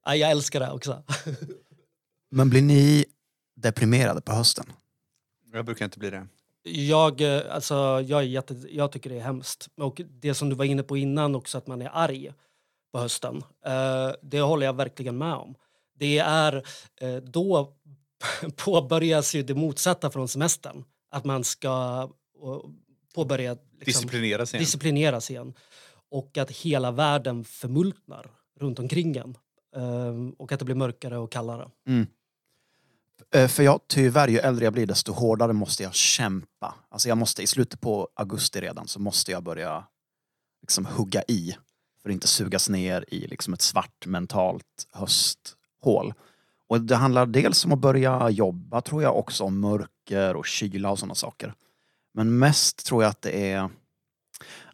Ja, 0.04 0.16
jag 0.16 0.30
älskar 0.30 0.60
det 0.60 0.70
också. 0.70 1.02
Men 2.30 2.50
blir 2.50 2.62
ni 2.62 3.04
deprimerade 3.56 4.20
på 4.20 4.32
hösten? 4.32 4.66
Jag 5.52 5.64
brukar 5.64 5.84
inte 5.84 5.98
bli 5.98 6.10
det. 6.10 6.26
Jag, 6.62 7.20
eh, 7.20 7.54
alltså, 7.54 7.74
jag, 8.06 8.20
är 8.20 8.26
jätte, 8.26 8.54
jag 8.70 8.92
tycker 8.92 9.10
det 9.10 9.16
är 9.16 9.20
hemskt. 9.24 9.68
Och 9.76 10.00
det 10.10 10.34
som 10.34 10.48
du 10.48 10.56
var 10.56 10.64
inne 10.64 10.82
på 10.82 10.96
innan 10.96 11.34
också, 11.34 11.58
att 11.58 11.66
man 11.66 11.82
är 11.82 11.90
arg 11.92 12.32
på 12.92 12.98
hösten. 12.98 13.36
Eh, 13.66 14.10
det 14.22 14.40
håller 14.40 14.66
jag 14.66 14.76
verkligen 14.76 15.18
med 15.18 15.34
om. 15.34 15.54
Det 15.94 16.18
är 16.18 16.62
eh, 17.00 17.16
då 17.16 17.76
påbörjas 18.56 19.34
ju 19.34 19.42
det 19.42 19.54
motsatta 19.54 20.10
från 20.10 20.28
semestern. 20.28 20.84
Att 21.10 21.24
man 21.24 21.44
ska 21.44 22.08
påbörja 23.14 23.52
liksom, 23.52 23.84
Disciplinera 23.84 24.46
sig. 24.46 24.56
igen. 24.56 24.62
disciplineras 24.62 25.30
igen. 25.30 25.54
Och 26.10 26.38
att 26.38 26.50
hela 26.50 26.90
världen 26.90 27.44
förmultnar 27.44 28.30
runt 28.60 28.78
omkring 28.78 29.16
en. 29.16 29.36
Och 30.38 30.52
att 30.52 30.58
det 30.58 30.64
blir 30.64 30.74
mörkare 30.74 31.18
och 31.18 31.32
kallare. 31.32 31.70
Eh, 31.88 32.04
Eh, 33.34 33.48
för 33.48 33.62
jag, 33.62 33.80
tyvärr, 33.86 34.28
ju 34.28 34.38
äldre 34.38 34.64
jag 34.64 34.72
blir 34.72 34.86
desto 34.86 35.12
hårdare 35.12 35.52
måste 35.52 35.82
jag 35.82 35.94
kämpa. 35.94 36.74
Alltså 36.88 37.08
jag 37.08 37.18
måste, 37.18 37.42
i 37.42 37.46
slutet 37.46 37.80
på 37.80 38.08
augusti 38.14 38.60
redan 38.60 38.88
så 38.88 39.00
måste 39.00 39.30
jag 39.32 39.42
börja 39.42 39.84
liksom 40.60 40.86
hugga 40.86 41.22
i. 41.28 41.56
För 42.02 42.08
att 42.08 42.12
inte 42.12 42.28
sugas 42.28 42.68
ner 42.68 43.04
i 43.08 43.26
liksom 43.26 43.54
ett 43.54 43.62
svart 43.62 44.06
mentalt 44.06 44.86
hösthål. 44.92 46.14
Och 46.68 46.80
det 46.80 46.96
handlar 46.96 47.26
dels 47.26 47.64
om 47.64 47.72
att 47.72 47.78
börja 47.78 48.30
jobba 48.30 48.80
tror 48.80 49.02
jag 49.02 49.16
också 49.18 49.44
om 49.44 49.60
mörker 49.60 50.36
och 50.36 50.46
kyla 50.46 50.90
och 50.90 50.98
sådana 50.98 51.14
saker. 51.14 51.54
Men 52.14 52.38
mest 52.38 52.86
tror 52.86 53.02
jag 53.02 53.10
att 53.10 53.22
det 53.22 53.50
är 53.50 53.70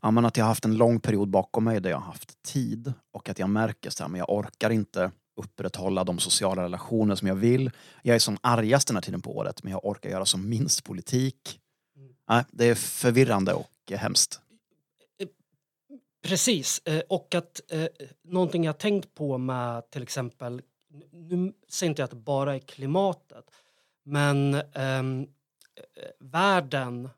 Ja, 0.02 0.10
men 0.10 0.24
att 0.24 0.36
jag 0.36 0.44
har 0.44 0.48
haft 0.48 0.64
en 0.64 0.76
lång 0.76 1.00
period 1.00 1.28
bakom 1.28 1.64
mig 1.64 1.80
där 1.80 1.90
jag 1.90 1.96
har 1.96 2.06
haft 2.06 2.42
tid 2.42 2.92
och 3.12 3.28
att 3.28 3.38
jag 3.38 3.50
märker 3.50 3.90
så 3.90 4.02
här, 4.02 4.08
men 4.08 4.18
jag 4.18 4.30
orkar 4.30 4.70
inte 4.70 5.10
upprätthålla 5.36 6.04
de 6.04 6.18
sociala 6.18 6.62
relationer 6.62 7.14
som 7.14 7.28
jag 7.28 7.34
vill. 7.34 7.70
Jag 8.02 8.14
är 8.14 8.18
som 8.18 8.38
argast 8.40 8.88
den 8.88 8.96
här 8.96 9.02
tiden 9.02 9.22
på 9.22 9.36
året 9.36 9.62
men 9.62 9.72
jag 9.72 9.84
orkar 9.84 10.10
göra 10.10 10.24
som 10.24 10.48
minst 10.48 10.84
politik. 10.84 11.60
Mm. 11.96 12.14
Nej, 12.28 12.44
det 12.50 12.64
är 12.64 12.74
förvirrande 12.74 13.54
och 13.54 13.70
eh, 13.90 13.98
hemskt. 13.98 14.40
Precis, 16.26 16.82
eh, 16.84 17.02
och 17.08 17.34
att 17.34 17.60
eh, 17.68 17.86
någonting 18.24 18.64
jag 18.64 18.78
tänkt 18.78 19.14
på 19.14 19.38
med 19.38 19.90
till 19.90 20.02
exempel, 20.02 20.62
nu 21.12 21.52
säger 21.68 21.90
inte 21.90 22.02
jag 22.02 22.04
att 22.04 22.10
det 22.10 22.16
bara 22.16 22.54
är 22.54 22.58
klimatet, 22.58 23.50
men 24.04 24.54
ehm, 24.54 25.22
eh, 25.76 26.10
världen, 26.20 27.08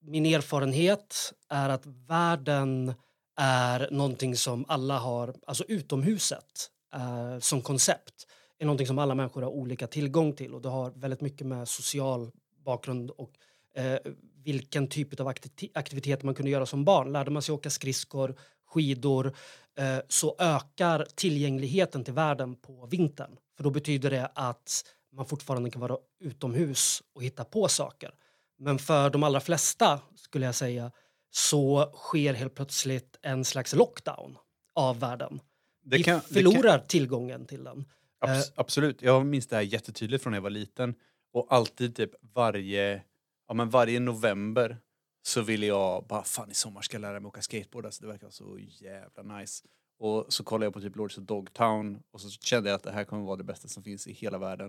min 0.00 0.26
erfarenhet 0.26 1.32
är 1.48 1.68
att 1.68 1.86
världen 1.86 2.94
är 3.36 3.88
någonting 3.90 4.36
som 4.36 4.64
alla 4.68 4.98
har, 4.98 5.34
alltså 5.46 5.64
utomhuset 5.68 6.70
eh, 6.94 7.38
som 7.38 7.62
koncept, 7.62 8.26
är 8.58 8.66
någonting 8.66 8.86
som 8.86 8.98
alla 8.98 9.14
människor 9.14 9.42
har 9.42 9.50
olika 9.50 9.86
tillgång 9.86 10.32
till 10.32 10.54
och 10.54 10.62
det 10.62 10.68
har 10.68 10.90
väldigt 10.90 11.20
mycket 11.20 11.46
med 11.46 11.68
social 11.68 12.30
bakgrund 12.64 13.10
och 13.10 13.30
eh, 13.76 13.98
vilken 14.44 14.88
typ 14.88 15.20
av 15.20 15.28
aktivitet 15.28 15.76
aktiviteter 15.76 16.26
man 16.26 16.34
kunde 16.34 16.50
göra 16.50 16.66
som 16.66 16.84
barn. 16.84 17.12
Lärde 17.12 17.30
man 17.30 17.42
sig 17.42 17.52
åka 17.54 17.70
skridskor, 17.70 18.34
skidor, 18.66 19.36
eh, 19.78 19.98
så 20.08 20.36
ökar 20.38 21.06
tillgängligheten 21.14 22.04
till 22.04 22.14
världen 22.14 22.56
på 22.56 22.86
vintern. 22.86 23.36
För 23.56 23.64
då 23.64 23.70
betyder 23.70 24.10
det 24.10 24.30
att 24.34 24.84
man 25.12 25.26
fortfarande 25.26 25.70
kan 25.70 25.80
vara 25.80 25.98
utomhus 26.20 27.02
och 27.14 27.22
hitta 27.22 27.44
på 27.44 27.68
saker. 27.68 28.14
Men 28.58 28.78
för 28.78 29.10
de 29.10 29.22
allra 29.22 29.40
flesta, 29.40 30.00
skulle 30.16 30.46
jag 30.46 30.54
säga, 30.54 30.90
så 31.30 31.92
sker 31.94 32.34
helt 32.34 32.54
plötsligt 32.54 33.18
en 33.22 33.44
slags 33.44 33.74
lockdown 33.74 34.38
av 34.74 35.00
världen. 35.00 35.40
Det 35.84 35.96
Vi 35.96 36.02
kan- 36.02 36.20
kan- 36.20 36.28
förlorar 36.34 36.78
tillgången 36.78 37.46
till 37.46 37.64
den. 37.64 37.84
Abs- 38.20 38.30
Eh. 38.38 38.42
absolut. 38.54 39.02
Jag 39.02 39.26
minns 39.26 39.46
det 39.46 39.56
här 39.56 39.62
jättetydligt 39.62 40.22
från 40.22 40.30
när 40.30 40.36
jag 40.36 40.42
var 40.42 40.50
liten. 40.50 40.94
Och 41.32 41.46
alltid 41.50 41.96
typ 41.96 42.10
varje, 42.34 43.02
ja, 43.48 43.54
men 43.54 43.70
varje 43.70 44.00
november 44.00 44.76
så 45.22 45.42
ville 45.42 45.66
jag 45.66 46.06
bara 46.06 46.22
fan 46.22 46.50
i 46.50 46.54
sommar 46.54 46.80
ska 46.82 46.94
jag 46.94 47.00
lära 47.00 47.20
mig 47.20 47.28
åka 47.28 47.42
skateboard. 47.42 47.84
Alltså, 47.86 48.02
det 48.02 48.08
verkar 48.08 48.30
så 48.30 48.58
jävla 48.80 49.22
nice. 49.38 49.64
Och 49.98 50.26
så 50.32 50.44
kollade 50.44 50.66
jag 50.66 50.72
på 50.74 50.80
typ 50.80 50.96
Lords 50.96 51.18
of 51.18 51.24
Dogtown 51.24 52.02
och 52.10 52.20
så 52.20 52.30
kände 52.30 52.68
jag 52.70 52.76
att 52.76 52.82
det 52.82 52.90
här 52.92 53.04
kommer 53.04 53.24
vara 53.24 53.36
det 53.36 53.44
bästa 53.44 53.68
som 53.68 53.82
finns 53.82 54.06
i 54.06 54.12
hela 54.12 54.38
världen. 54.38 54.68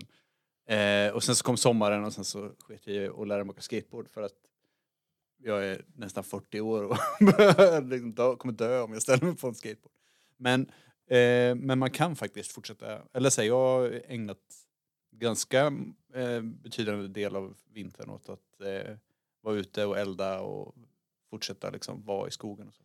Eh, 0.68 1.12
och 1.14 1.22
sen 1.24 1.36
så 1.36 1.44
kom 1.44 1.56
sommaren 1.56 2.04
och 2.04 2.12
sen 2.12 2.24
så 2.24 2.50
sket 2.58 2.86
jag 2.86 2.96
i 2.96 3.08
att 3.08 3.28
lära 3.28 3.44
mig 3.44 3.50
åka 3.50 3.60
skateboard 3.60 4.08
för 4.08 4.22
att 4.22 4.32
jag 5.42 5.64
är 5.66 5.84
nästan 5.94 6.24
40 6.24 6.60
år 6.60 6.82
och 6.84 6.96
liksom 7.88 8.14
dö, 8.14 8.36
kommer 8.36 8.54
dö 8.54 8.80
om 8.80 8.92
jag 8.92 9.02
ställer 9.02 9.24
mig 9.26 9.36
på 9.36 9.48
en 9.48 9.54
skateboard. 9.54 9.92
Men, 10.36 10.70
eh, 11.06 11.54
men 11.54 11.78
man 11.78 11.90
kan 11.90 12.16
faktiskt 12.16 12.52
fortsätta, 12.52 12.98
eller 13.12 13.30
säga 13.30 13.46
jag 13.48 13.56
har 13.56 14.02
ägnat 14.08 14.38
ganska 15.10 15.66
eh, 16.14 16.40
betydande 16.42 17.08
del 17.08 17.36
av 17.36 17.54
vintern 17.72 18.10
åt 18.10 18.28
att 18.28 18.60
eh, 18.60 18.96
vara 19.40 19.54
ute 19.54 19.84
och 19.84 19.98
elda 19.98 20.40
och 20.40 20.74
fortsätta 21.30 21.70
liksom 21.70 22.04
vara 22.04 22.28
i 22.28 22.30
skogen. 22.30 22.68
Och 22.68 22.74
så. 22.74 22.82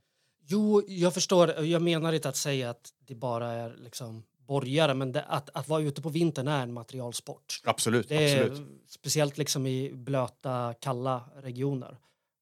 Jo, 0.47 0.81
jag 0.87 1.13
förstår. 1.13 1.49
Jag 1.65 1.81
menar 1.81 2.13
inte 2.13 2.29
att 2.29 2.35
säga 2.35 2.69
att 2.69 2.93
det 2.99 3.15
bara 3.15 3.51
är 3.51 3.75
liksom 3.77 4.23
borgare, 4.37 4.93
men 4.93 5.11
det, 5.11 5.23
att, 5.23 5.49
att 5.53 5.67
vara 5.67 5.81
ute 5.81 6.01
på 6.01 6.09
vintern 6.09 6.47
är 6.47 6.63
en 6.63 6.73
materialsport. 6.73 7.61
Absolut, 7.63 8.09
Det 8.09 8.15
är 8.15 8.49
absolut. 8.49 8.69
speciellt 8.87 9.37
liksom 9.37 9.67
i 9.67 9.93
blöta, 9.93 10.73
kalla 10.79 11.29
regioner. 11.35 11.97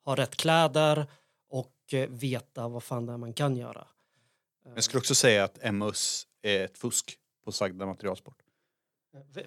Ha 0.05 0.15
rätt 0.15 0.35
kläder 0.35 1.05
och 1.49 1.93
eh, 1.93 2.09
veta 2.09 2.67
vad 2.67 2.83
fan 2.83 3.05
det 3.05 3.13
är 3.13 3.17
man 3.17 3.33
kan 3.33 3.57
göra. 3.57 3.87
Jag 4.75 4.83
skulle 4.83 4.99
också 4.99 5.15
säga 5.15 5.43
att 5.43 5.73
MUS 5.73 6.27
är 6.41 6.65
ett 6.65 6.77
fusk 6.77 7.17
på 7.45 7.51
sagda 7.51 7.85
materialsport. 7.85 8.37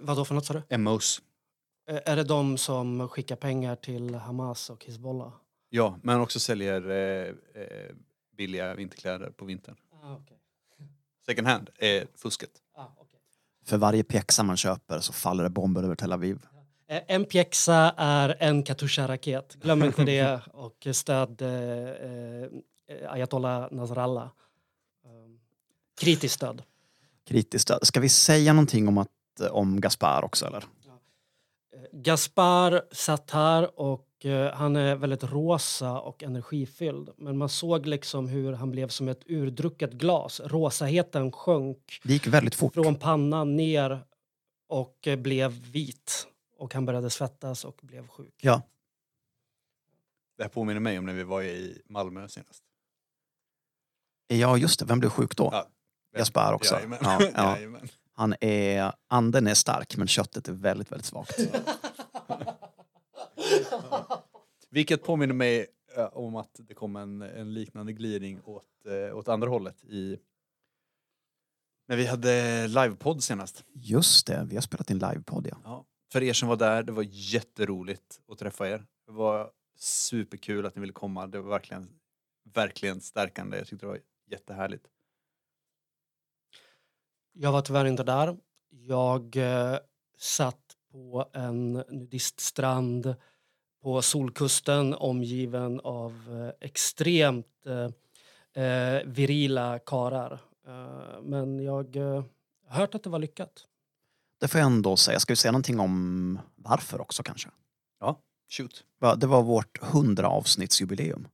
Vad 0.01 0.17
då 0.17 0.25
för 0.25 0.35
något 0.35 0.45
sa 0.47 0.63
du? 0.69 0.79
MUS. 0.79 1.23
Är 1.87 2.17
det 2.17 2.25
de 2.25 2.59
som 2.59 3.09
skickar 3.09 3.37
pengar 3.37 3.77
till 3.77 4.15
Hamas 4.15 4.71
och 4.71 4.85
Hizbollah? 4.85 5.33
Ja, 5.69 5.99
men 6.03 6.21
också 6.21 6.41
säljer 6.41 6.91
eh, 6.91 7.29
eh, 7.63 7.95
billiga 8.37 8.75
vinterkläder 8.75 9.31
på 9.31 9.45
vintern. 9.45 9.77
Ah, 10.03 10.15
okay. 10.17 10.37
Second 11.27 11.47
hand 11.49 11.71
är 11.79 12.07
fusket. 12.15 12.51
ah, 12.77 12.87
okay. 12.99 13.21
För 13.65 13.77
varje 13.79 14.05
pjäxa 14.05 14.43
man 14.43 14.57
köper 14.57 15.01
så 15.01 15.13
faller 15.13 15.45
det 15.45 15.51
bomber 15.51 15.83
över 15.83 15.95
Tel 15.95 16.13
Aviv. 16.13 16.47
Eh, 16.89 17.03
En 17.07 17.25
pjäxa 17.25 17.95
är 17.97 18.37
en 18.41 18.63
Katusha-raket. 18.63 19.55
Glöm 19.55 19.83
inte 19.83 20.05
det 20.05 20.41
och 20.53 20.87
stöd 20.93 21.43
eh, 21.43 21.49
eh, 21.49 23.13
Ayatollah 23.13 23.69
Nasrallah. 23.71 24.29
Kritiskt 26.01 26.35
stöd. 26.35 26.63
Kritiskt. 27.25 27.71
Ska 27.83 28.01
vi 28.01 28.09
säga 28.09 28.53
någonting 28.53 28.89
om, 28.89 28.99
att, 28.99 29.09
om 29.51 29.81
Gaspar 29.81 30.25
också 30.25 30.47
eller? 30.47 30.59
Eh, 30.59 31.81
Gaspar 31.93 32.83
satt 32.93 33.31
här 33.31 33.81
och 33.81 34.27
eh, 34.27 34.53
han 34.55 34.77
är 34.77 34.97
väldigt 34.97 35.25
rosa 35.25 36.01
och 36.01 36.23
energifylld. 36.23 37.11
Men 37.17 37.39
man 37.39 37.49
såg 37.49 37.87
liksom 37.87 38.29
hur 38.29 38.53
han 38.53 38.71
blev 38.71 38.89
som 38.89 39.09
ett 39.09 39.23
urdrucket 39.27 39.93
glas. 39.93 40.41
Rosaheten 40.41 41.33
sjönk 41.33 42.01
Det 42.05 42.13
gick 42.13 42.27
väldigt 42.27 42.55
fort. 42.55 42.75
från 42.75 42.95
pannan 42.95 43.57
ner 43.57 44.05
och 44.69 45.07
eh, 45.07 45.17
blev 45.17 45.51
vit. 45.53 46.27
Och 46.59 46.75
han 46.75 46.85
började 46.87 47.11
svettas 47.11 47.65
och 47.65 47.79
blev 47.83 48.07
sjuk. 48.09 48.35
Ja, 48.41 48.63
Det 50.37 50.43
här 50.43 50.51
påminner 50.51 50.81
mig 50.81 50.99
om 50.99 51.07
när 51.07 51.15
vi 51.15 51.23
var 51.23 51.43
i 51.43 51.83
Malmö 51.89 52.29
senast. 52.29 52.63
ja 54.27 54.57
just 54.57 54.79
det. 54.81 54.85
Vem 54.87 54.99
blev 55.01 55.09
sjuk 55.11 55.37
då? 55.37 55.49
Ja. 55.53 55.69
Gaspar 56.17 56.53
också. 56.53 56.75
Jajamän. 56.75 56.99
Ja, 57.03 57.21
ja. 57.35 57.57
Jajamän. 57.57 57.89
Han 58.15 58.35
är, 58.41 58.93
anden 59.09 59.47
är 59.47 59.55
stark 59.55 59.97
men 59.97 60.07
köttet 60.09 60.49
är 60.49 60.53
väldigt, 60.53 60.93
väldigt 60.93 61.07
svagt. 61.07 61.39
Vilket 64.71 65.05
påminner 65.05 65.35
mig 65.35 65.67
eh, 65.97 66.05
om 66.05 66.37
att 66.37 66.51
det 66.69 66.75
kom 66.75 66.97
en, 66.97 67.23
en 67.23 67.55
liknande 67.55 67.93
glidning 67.93 68.41
åt, 68.45 68.65
eh, 68.87 69.17
åt 69.17 69.29
andra 69.29 69.49
hållet 69.49 69.85
i 69.85 70.19
när 71.89 71.97
vi 71.97 72.07
hade 72.07 72.67
livepodd 72.69 73.23
senast. 73.23 73.65
Just 73.73 74.27
det, 74.27 74.47
vi 74.49 74.55
har 74.55 74.63
spelat 74.63 74.91
in 74.91 74.99
livepodd 74.99 75.49
ja. 75.51 75.57
Ja. 75.65 75.85
För 76.13 76.23
er 76.23 76.33
som 76.33 76.49
var 76.49 76.57
där, 76.57 76.83
det 76.83 76.93
var 76.93 77.07
jätteroligt 77.09 78.21
att 78.29 78.39
träffa 78.39 78.69
er. 78.69 78.87
Det 79.07 79.13
var 79.13 79.51
superkul 79.79 80.67
att 80.67 80.77
ni 80.77 80.81
ville 80.81 80.93
komma. 80.93 81.27
Det 81.27 81.41
var 81.41 81.51
verkligen, 81.51 81.89
verkligen 82.55 83.01
stärkande. 83.01 83.59
Jag 83.59 83.67
tyckte 83.67 83.87
det 83.87 83.91
var 83.91 84.01
jättehärligt. 84.31 84.87
Jag 87.33 87.53
var 87.53 87.63
tyvärr 87.63 87.85
inte 87.85 88.03
där. 88.03 88.37
Jag 88.71 89.37
eh, 89.37 89.79
satt 90.19 90.77
på 90.93 91.29
en 91.33 91.73
nudiststrand 91.73 93.15
på 93.83 94.03
Solkusten 94.03 94.95
omgiven 94.95 95.81
av 95.81 96.13
eh, 96.31 96.67
extremt 96.67 97.67
eh, 97.67 98.65
eh, 98.65 99.03
virila 99.07 99.79
karar. 99.79 100.33
Eh, 100.67 101.23
men 101.23 101.61
jag 101.61 101.97
eh, 101.97 102.25
har 102.69 102.77
hört 102.81 102.95
att 102.95 103.03
det 103.03 103.11
var 103.11 103.19
lyckat. 103.19 103.67
Det 104.41 104.49
får 104.49 104.61
jag 104.61 104.67
ändå 104.67 104.97
säga. 104.97 105.21
Ska 105.21 105.33
vi 105.33 105.37
säga 105.37 105.53
någonting 105.53 105.81
om 105.81 106.39
varför 106.57 107.01
också 107.01 107.23
kanske? 107.23 107.49
Shoot. 108.49 108.85
Va, 108.99 109.15
Det 109.15 109.27
var 109.27 109.43
vårt 109.43 109.83
100 109.83 110.29
avsnittsjubileum. 110.29 111.29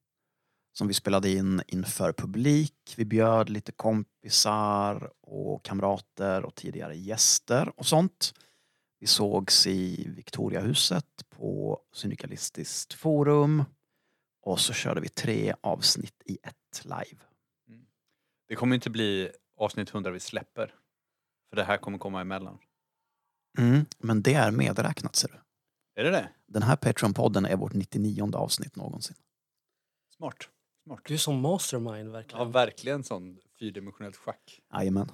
Som 0.79 0.89
vi 0.89 0.95
spelade 0.95 1.31
in 1.31 1.63
inför 1.67 2.13
publik. 2.13 2.95
Vi 2.97 3.05
bjöd 3.05 3.49
lite 3.49 3.73
kompisar 3.73 5.11
och 5.21 5.65
kamrater 5.65 6.45
och 6.45 6.55
tidigare 6.55 6.97
gäster 6.97 7.73
och 7.77 7.87
sånt. 7.87 8.35
Vi 9.01 9.07
sågs 9.07 9.67
i 9.67 10.09
Victoriahuset 10.09 11.05
på 11.29 11.81
Syndikalistiskt 11.93 12.95
forum. 12.95 13.65
Och 14.43 14.61
så 14.61 14.73
körde 14.73 15.01
vi 15.01 15.09
tre 15.09 15.55
avsnitt 15.61 16.23
i 16.25 16.39
ett 16.43 16.85
live. 16.85 17.23
Det 18.49 18.55
kommer 18.55 18.75
inte 18.75 18.91
bli 18.91 19.31
avsnitt 19.57 19.91
100 19.91 20.11
vi 20.11 20.21
släpper. 20.21 20.75
För 21.51 21.57
det 21.57 21.65
här 21.65 21.77
kommer 21.77 21.99
komma 21.99 22.21
emellan. 22.21 22.59
Mm, 23.59 23.87
men 23.99 24.23
det 24.23 24.35
är 24.35 24.51
medräknat 24.51 25.17
ser 25.17 25.29
du. 25.29 25.41
Är 26.01 26.05
det 26.05 26.11
det? 26.11 26.29
Den 26.47 26.63
här 26.63 26.77
Patreon-podden 26.77 27.49
är 27.49 27.57
vårt 27.57 27.73
99 27.73 28.37
avsnitt 28.37 28.77
någonsin. 28.77 29.17
Smart. 30.17 30.49
Smart. 30.89 31.01
Du 31.07 31.15
är 31.15 31.19
som 31.19 31.41
mastermind 31.41 32.09
Ja, 32.09 32.13
verkligen. 32.13 32.53
verkligen 32.53 33.05
sån 33.05 33.39
fyrdimensionellt 33.59 34.17
schack. 34.17 34.61
Jajamän. 34.73 35.11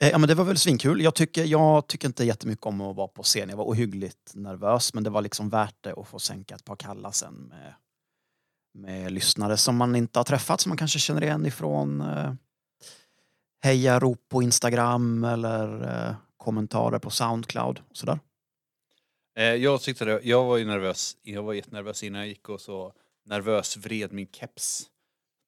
Eh, 0.00 0.08
Ja 0.10 0.18
men 0.18 0.28
det 0.28 0.34
var 0.34 0.44
väl 0.44 0.58
svinkul. 0.58 1.00
Jag 1.02 1.14
tycker, 1.14 1.44
jag 1.44 1.86
tycker 1.86 2.08
inte 2.08 2.24
jättemycket 2.24 2.66
om 2.66 2.80
att 2.80 2.96
vara 2.96 3.08
på 3.08 3.22
scen. 3.22 3.48
Jag 3.48 3.56
var 3.56 3.64
ohyggligt 3.64 4.32
nervös 4.34 4.94
men 4.94 5.04
det 5.04 5.10
var 5.10 5.22
liksom 5.22 5.48
värt 5.48 5.74
det 5.80 5.92
att 5.92 6.08
få 6.08 6.18
sänka 6.18 6.54
ett 6.54 6.64
par 6.64 6.76
kalla 6.76 7.12
sen 7.12 7.34
med, 7.34 7.74
med 8.74 9.12
lyssnare 9.12 9.56
som 9.56 9.76
man 9.76 9.96
inte 9.96 10.18
har 10.18 10.24
träffat 10.24 10.60
som 10.60 10.70
man 10.70 10.76
kanske 10.78 10.98
känner 10.98 11.22
igen 11.22 11.46
ifrån 11.46 12.00
eh, 12.00 12.32
hejarop 13.62 14.28
på 14.28 14.42
Instagram 14.42 15.24
eller 15.24 15.82
eh, 16.08 16.14
kommentarer 16.36 16.98
på 16.98 17.10
Soundcloud 17.10 17.80
och 17.90 17.96
sådär. 17.96 18.18
Eh, 19.36 19.44
jag 19.44 19.80
tyckte 19.80 20.04
det, 20.04 20.20
jag 20.22 20.44
var 20.44 20.56
ju 20.56 20.64
nervös, 20.64 21.16
jag 21.22 21.42
var 21.42 21.52
jättenervös 21.52 22.02
innan 22.02 22.20
jag 22.20 22.28
gick 22.28 22.48
och 22.48 22.60
så 22.60 22.92
nervös 23.24 23.76
vred 23.76 24.12
min 24.12 24.26
keps. 24.26 24.90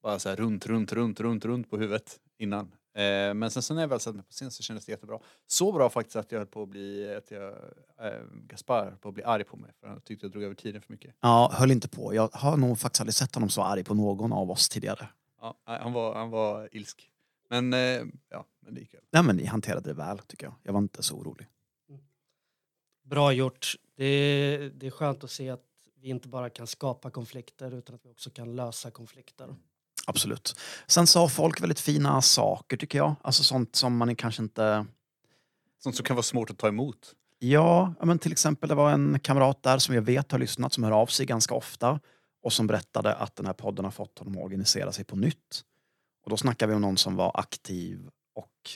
Bara 0.02 0.18
så 0.18 0.28
här 0.28 0.36
runt, 0.36 0.66
runt, 0.66 0.92
runt, 0.92 1.20
runt, 1.20 1.44
runt 1.44 1.70
på 1.70 1.76
huvudet 1.76 2.20
innan. 2.38 2.72
Eh, 2.96 3.34
men 3.34 3.50
sen 3.50 3.62
så 3.62 3.74
när 3.74 3.80
jag 3.80 3.88
väl 3.88 4.00
satt 4.00 4.14
mig 4.14 4.24
på 4.24 4.32
scen 4.32 4.50
så 4.50 4.62
kändes 4.62 4.86
det 4.86 4.92
jättebra. 4.92 5.18
Så 5.46 5.72
bra 5.72 5.90
faktiskt 5.90 6.16
att 6.16 6.32
jag 6.32 6.38
höll 6.38 6.46
på 6.46 6.62
att 6.62 6.68
bli, 6.68 7.14
att 7.14 7.30
jag, 7.30 7.52
eh, 8.00 8.22
Gaspar 8.32 8.90
på 9.00 9.08
att 9.08 9.14
bli 9.14 9.24
arg 9.24 9.44
på 9.44 9.56
mig 9.56 9.70
för 9.80 9.88
han 9.88 10.00
tyckte 10.00 10.26
jag 10.26 10.32
drog 10.32 10.44
över 10.44 10.54
tiden 10.54 10.82
för 10.82 10.92
mycket. 10.92 11.14
Ja, 11.20 11.50
höll 11.54 11.70
inte 11.70 11.88
på. 11.88 12.14
Jag 12.14 12.28
har 12.32 12.56
nog 12.56 12.78
faktiskt 12.78 13.00
aldrig 13.00 13.14
sett 13.14 13.34
honom 13.34 13.48
så 13.48 13.62
arg 13.62 13.84
på 13.84 13.94
någon 13.94 14.32
av 14.32 14.50
oss 14.50 14.68
tidigare. 14.68 15.08
Ja, 15.40 15.58
han, 15.64 15.92
var, 15.92 16.14
han 16.14 16.30
var 16.30 16.68
ilsk. 16.72 17.10
Men 17.50 17.72
eh, 17.72 18.02
ja, 18.28 18.46
men 18.60 18.74
det 18.74 18.80
gick 18.80 18.94
över. 18.94 19.06
Nej 19.12 19.22
men 19.22 19.36
ni 19.36 19.44
hanterade 19.46 19.88
det 19.88 19.94
väl 19.94 20.18
tycker 20.18 20.46
jag. 20.46 20.54
Jag 20.62 20.72
var 20.72 20.80
inte 20.80 21.02
så 21.02 21.14
orolig. 21.14 21.46
Bra 23.04 23.32
gjort. 23.32 23.74
Det 23.96 24.04
är, 24.04 24.70
det 24.74 24.86
är 24.86 24.90
skönt 24.90 25.24
att 25.24 25.30
se 25.30 25.50
att 25.50 25.62
vi 26.04 26.10
inte 26.10 26.28
bara 26.28 26.50
kan 26.50 26.66
skapa 26.66 27.10
konflikter 27.10 27.74
utan 27.74 27.94
att 27.94 28.06
vi 28.06 28.10
också 28.10 28.30
kan 28.30 28.56
lösa 28.56 28.90
konflikter. 28.90 29.54
Absolut. 30.06 30.60
Sen 30.86 31.06
sa 31.06 31.28
folk 31.28 31.62
väldigt 31.62 31.80
fina 31.80 32.22
saker 32.22 32.76
tycker 32.76 32.98
jag. 32.98 33.14
Alltså 33.22 33.42
sånt 33.42 33.76
som 33.76 33.96
man 33.96 34.16
kanske 34.16 34.42
inte... 34.42 34.86
Sånt 35.82 35.96
som 35.96 36.04
kan 36.04 36.16
vara 36.16 36.22
svårt 36.22 36.50
att 36.50 36.58
ta 36.58 36.68
emot. 36.68 37.14
Ja, 37.38 37.94
men 38.02 38.18
till 38.18 38.32
exempel 38.32 38.68
det 38.68 38.74
var 38.74 38.90
en 38.90 39.20
kamrat 39.20 39.62
där 39.62 39.78
som 39.78 39.94
jag 39.94 40.02
vet 40.02 40.32
har 40.32 40.38
lyssnat 40.38 40.72
som 40.72 40.84
hör 40.84 40.92
av 40.92 41.06
sig 41.06 41.26
ganska 41.26 41.54
ofta 41.54 42.00
och 42.42 42.52
som 42.52 42.66
berättade 42.66 43.14
att 43.14 43.36
den 43.36 43.46
här 43.46 43.52
podden 43.52 43.84
har 43.84 43.92
fått 43.92 44.18
honom 44.18 44.38
att 44.38 44.44
organisera 44.44 44.92
sig 44.92 45.04
på 45.04 45.16
nytt. 45.16 45.64
Och 46.24 46.30
då 46.30 46.36
snackar 46.36 46.66
vi 46.66 46.74
om 46.74 46.80
någon 46.80 46.96
som 46.96 47.16
var 47.16 47.32
aktiv 47.34 48.08
och 48.34 48.70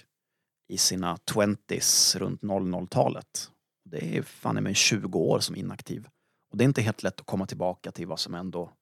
i 0.69 0.79
sina 0.79 1.17
20s 1.17 2.19
runt 2.19 2.43
00-talet. 2.43 3.51
Det 3.85 4.17
är 4.17 4.23
fan 4.23 4.59
i 4.59 4.61
mig 4.61 4.75
20 4.75 5.19
år 5.19 5.41
som 5.41 5.57
inaktiv. 5.57 6.09
Och 6.51 6.57
det 6.57 6.65
är 6.65 6.67
inte 6.67 6.83
helt 6.83 7.03
lätt 7.03 7.21
att 7.21 7.27
komma 7.27 7.47
tillbaka 7.47 7.93
till 7.93 8.07
vad 8.07 8.21
som 8.21 8.35
ändå 8.35 8.73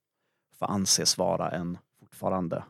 får 0.58 0.66
anses 0.66 1.18
vara 1.18 1.50
en 1.50 1.78
fortfarande, 2.00 2.64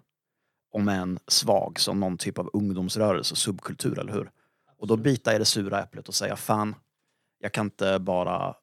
om 0.71 0.89
än 0.89 1.19
svag, 1.27 1.81
som 1.81 2.01
någon 2.01 2.19
typ 2.19 2.39
av 2.39 2.51
ungdomsrörelse, 2.53 3.37
subkultur, 3.37 3.99
eller 3.99 4.13
hur? 4.13 4.31
Och 4.79 4.87
då 4.87 4.97
bita 4.97 5.35
i 5.35 5.39
det 5.39 5.45
sura 5.45 5.83
äpplet 5.83 6.09
och 6.09 6.15
säga 6.15 6.37
fan, 6.37 6.75
jag 7.39 7.53
kan 7.53 7.67
inte 7.67 7.99
bara 7.99 8.57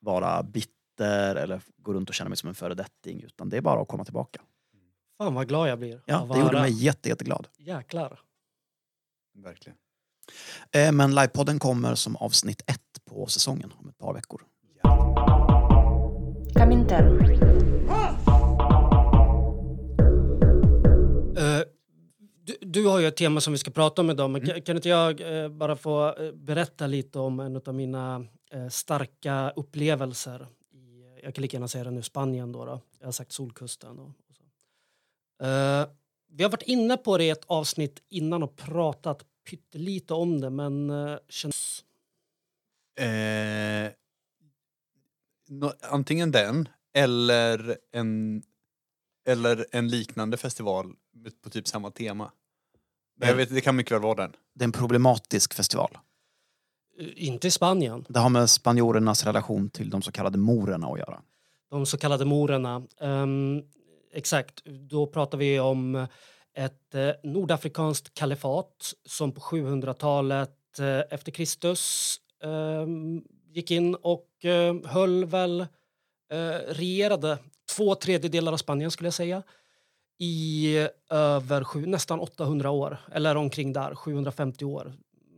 vara 0.00 0.42
bitter 0.42 1.36
eller 1.36 1.62
gå 1.76 1.92
runt 1.92 2.08
och 2.08 2.14
känna 2.14 2.28
mig 2.28 2.36
som 2.38 2.48
en 2.48 2.54
föredetting 2.54 3.22
utan 3.22 3.48
det 3.48 3.56
är 3.56 3.60
bara 3.60 3.82
att 3.82 3.88
komma 3.88 4.04
tillbaka. 4.04 4.40
Fan 5.18 5.34
vad 5.34 5.48
glad 5.48 5.68
jag 5.68 5.78
blir. 5.78 6.02
Ja, 6.06 6.28
det 6.32 6.40
gjorde 6.40 6.60
mig 6.60 6.84
jätte, 6.84 7.08
jätteglad. 7.08 7.48
Jäklar. 7.58 8.20
Verkligen. 9.34 9.78
Eh, 10.70 10.92
Men 10.92 11.14
livepodden 11.14 11.58
kommer 11.58 11.94
som 11.94 12.16
avsnitt 12.16 12.62
ett 12.66 13.04
på 13.04 13.26
säsongen 13.26 13.72
om 13.78 13.88
ett 13.88 13.98
par 13.98 14.14
veckor. 14.14 14.42
Camintero. 16.54 17.20
Eh, 21.36 21.62
du, 22.44 22.56
du 22.60 22.86
har 22.86 23.00
ju 23.00 23.06
ett 23.06 23.16
tema 23.16 23.40
som 23.40 23.52
vi 23.52 23.58
ska 23.58 23.70
prata 23.70 24.02
om 24.02 24.10
idag, 24.10 24.30
men 24.30 24.46
kan, 24.46 24.62
kan 24.62 24.76
inte 24.76 24.88
jag 24.88 25.42
eh, 25.42 25.48
bara 25.48 25.76
få 25.76 26.14
eh, 26.14 26.32
berätta 26.32 26.86
lite 26.86 27.18
om 27.18 27.40
en 27.40 27.56
av 27.66 27.74
mina 27.74 28.26
eh, 28.52 28.68
starka 28.68 29.52
upplevelser 29.56 30.46
i, 30.72 31.04
jag 31.22 31.34
kan 31.34 31.42
lika 31.42 31.56
gärna 31.56 31.68
säga 31.68 31.84
det 31.84 31.90
nu, 31.90 32.02
Spanien 32.02 32.52
då. 32.52 32.64
då. 32.64 32.80
Jag 32.98 33.06
har 33.06 33.12
sagt 33.12 33.32
Solkusten. 33.32 33.98
Och, 33.98 34.08
och 34.08 34.36
så. 34.36 34.42
Eh, 35.44 35.86
vi 36.34 36.42
har 36.42 36.50
varit 36.50 36.62
inne 36.62 36.96
på 36.96 37.18
det 37.18 37.24
i 37.24 37.30
ett 37.30 37.44
avsnitt 37.46 38.02
innan 38.08 38.42
och 38.42 38.56
pratat 38.56 39.24
pyttelite 39.50 40.14
om 40.14 40.40
det, 40.40 40.50
men 40.50 40.90
eh, 40.90 41.16
känns... 41.28 41.84
Eh, 45.62 45.70
antingen 45.90 46.30
den 46.30 46.68
eller 46.94 47.76
en, 47.92 48.42
eller 49.28 49.66
en 49.72 49.88
liknande 49.88 50.36
festival 50.36 50.92
på 51.44 51.50
typ 51.50 51.68
samma 51.68 51.90
tema. 51.90 52.30
Men 53.18 53.28
jag 53.28 53.36
vet, 53.36 53.54
det 53.54 53.60
kan 53.60 53.76
mycket 53.76 53.92
väl 53.92 54.00
vara 54.02 54.14
den. 54.14 54.32
Det 54.54 54.62
är 54.62 54.66
en 54.66 54.72
problematisk 54.72 55.54
festival. 55.54 55.98
eh, 56.98 57.06
Inte 57.16 57.48
i 57.48 57.50
Spanien. 57.50 58.04
Det 58.08 58.18
har 58.20 58.28
med 58.30 58.50
spanjorernas 58.50 59.24
relation 59.24 59.70
till 59.70 59.90
de 59.90 60.02
så 60.02 60.12
kallade 60.12 60.38
morerna 60.38 60.86
att 60.86 60.98
göra. 60.98 61.22
de 61.70 61.86
så 61.86 61.98
kallade 61.98 62.24
morerna. 62.24 62.82
Ehm, 63.00 63.62
exakt, 64.12 64.64
då 64.64 65.06
pratar 65.06 65.38
vi 65.38 65.60
om 65.60 66.06
ett 66.54 66.94
eh, 66.94 67.10
nordafrikanskt 67.22 68.14
kalifat 68.14 68.94
som 69.04 69.32
på 69.32 69.40
700-talet 69.40 70.78
eh, 70.78 71.00
efter 71.10 71.32
Kristus 71.32 72.16
ehm, 72.42 73.22
gick 73.52 73.70
in 73.70 73.94
och 73.94 74.26
eh, 74.44 74.74
höll 74.84 75.24
väl, 75.24 75.60
eh, 76.32 76.36
regerade 76.68 77.38
två 77.76 77.94
tredjedelar 77.94 78.52
av 78.52 78.56
Spanien 78.56 78.90
skulle 78.90 79.06
jag 79.06 79.14
säga 79.14 79.42
i 80.18 80.76
eh, 80.76 80.88
över 81.10 81.64
sju, 81.64 81.86
nästan 81.86 82.20
800 82.20 82.70
år, 82.70 82.98
eller 83.12 83.36
omkring 83.36 83.72
där, 83.72 83.94
750 83.94 84.64
år. 84.64 84.92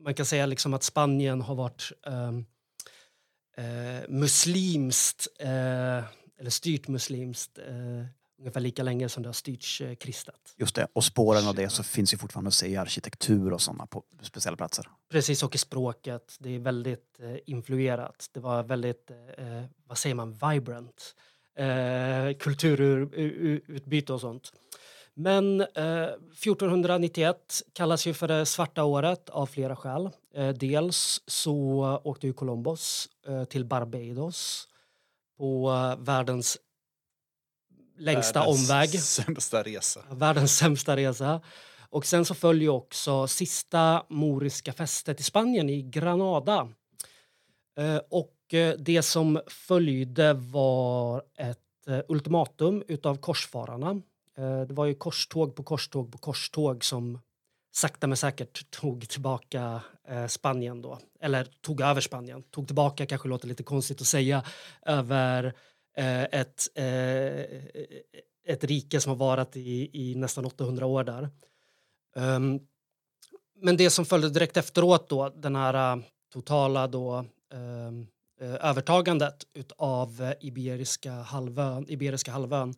Man 0.05 0.15
kan 0.15 0.27
säga 0.27 0.47
liksom 0.47 0.75
att 0.75 0.83
Spanien 0.83 1.41
har 1.41 1.55
varit 1.55 1.93
ehm, 2.07 2.45
eh, 3.57 4.09
muslimskt, 4.09 5.29
eh, 5.39 6.05
eller 6.39 6.51
styrt 6.51 6.89
muslimskt, 6.89 7.59
eh, 7.59 8.07
ungefär 8.45 8.61
lika 8.61 8.83
länge 8.83 9.09
som 9.09 9.23
det 9.23 9.29
har 9.29 9.35
styrts 9.35 9.81
eh, 9.81 9.95
kristet. 9.95 10.55
Just 10.57 10.75
det. 10.75 10.87
Och 10.93 11.05
spåren 11.05 11.49
av 11.49 11.55
det 11.55 11.69
så 11.69 11.83
finns 11.83 12.15
ju 12.15 12.19
fortfarande 12.19 12.49
att 12.49 12.55
se 12.55 12.67
i 12.67 12.77
arkitektur 12.77 13.53
och 13.53 13.63
sådana 13.63 13.87
på 13.87 14.03
speciella 14.23 14.57
platser. 14.57 14.89
Precis, 15.11 15.43
och 15.43 15.55
i 15.55 15.59
språket. 15.59 16.37
Det 16.41 16.55
är 16.55 16.59
väldigt 16.59 17.21
eh, 17.21 17.37
influerat. 17.47 18.31
Det 18.33 18.41
var 18.41 18.63
väldigt, 18.63 19.11
eh, 19.11 19.65
vad 19.87 19.99
säger 19.99 20.15
man, 20.15 20.33
vibrant. 20.33 21.15
Eh, 21.57 22.37
kulturutbyte 22.39 24.13
och 24.13 24.21
sånt. 24.21 24.53
Men 25.15 25.61
eh, 25.61 26.05
1491 26.05 27.63
kallas 27.73 28.07
ju 28.07 28.15
för 28.15 28.29
det 28.29 28.47
svarta 28.47 28.85
året 28.85 29.29
av 29.29 29.47
flera 29.47 29.77
skäl. 29.77 30.11
Eh, 30.35 30.49
dels 30.49 31.23
så 31.27 31.83
åkte 32.05 32.27
ju 32.27 32.33
Columbus 32.33 33.09
eh, 33.27 33.45
till 33.45 33.65
Barbados 33.65 34.69
på 35.39 35.71
eh, 35.71 36.05
världens 36.05 36.59
längsta 37.99 38.41
Världens 38.41 38.71
omväg. 38.71 39.01
Sämsta 39.01 39.63
resa. 39.63 40.01
Världens 40.11 40.57
sämsta 40.57 40.97
resa. 40.97 41.41
Och 41.89 42.07
sen 42.07 42.25
så 42.25 42.35
följer 42.35 42.69
också 42.69 43.27
sista 43.27 44.05
moriska 44.09 44.73
fästet 44.73 45.21
i 45.21 45.23
Spanien, 45.23 45.71
i 45.71 45.83
Granada. 45.83 46.69
Eh, 47.79 48.01
och 48.11 48.55
eh, 48.55 48.75
det 48.79 49.03
som 49.03 49.41
följde 49.47 50.33
var 50.33 51.23
ett 51.39 51.59
eh, 51.89 52.01
ultimatum 52.09 52.83
utav 52.89 53.17
korsfararna. 53.17 54.03
Det 54.69 54.73
var 54.75 54.87
ju 54.87 54.95
korståg 54.95 55.57
på 55.57 55.63
korståg 55.63 56.13
på 56.13 56.19
korståg 56.19 56.85
som 56.85 57.21
sakta 57.73 58.07
men 58.07 58.17
säkert 58.17 58.71
tog 58.71 59.09
tillbaka 59.09 59.81
Spanien 60.29 60.83
då. 60.83 60.99
Eller 61.21 61.45
tog 61.45 61.81
över 61.81 62.01
Spanien. 62.01 62.43
Tog 62.43 62.67
tillbaka 62.67 63.07
kanske 63.07 63.29
låter 63.29 63.49
lite 63.49 63.63
konstigt 63.63 64.01
att 64.01 64.07
säga. 64.07 64.43
Över 64.87 65.55
Eh, 65.97 66.23
ett, 66.23 66.69
eh, 66.75 66.85
ett 68.47 68.65
rike 68.65 69.01
som 69.01 69.11
har 69.11 69.17
varit 69.17 69.57
i, 69.57 69.91
i 69.93 70.15
nästan 70.15 70.45
800 70.45 70.87
år 70.87 71.05
där. 71.05 71.29
Ehm, 72.17 72.61
men 73.63 73.77
det 73.77 73.91
som 73.91 74.05
följde 74.05 74.31
direkt 74.31 74.57
efteråt 74.57 75.09
då, 75.09 75.29
den 75.29 75.57
här 75.57 75.97
eh, 75.97 76.03
totala 76.33 76.87
då, 76.87 77.25
ehm, 77.55 78.07
övertagandet 78.41 79.45
av 79.77 80.33
Iberiska 80.41 81.13
halvön, 81.13 81.87
Iberiska 81.89 82.33
halvön 82.33 82.75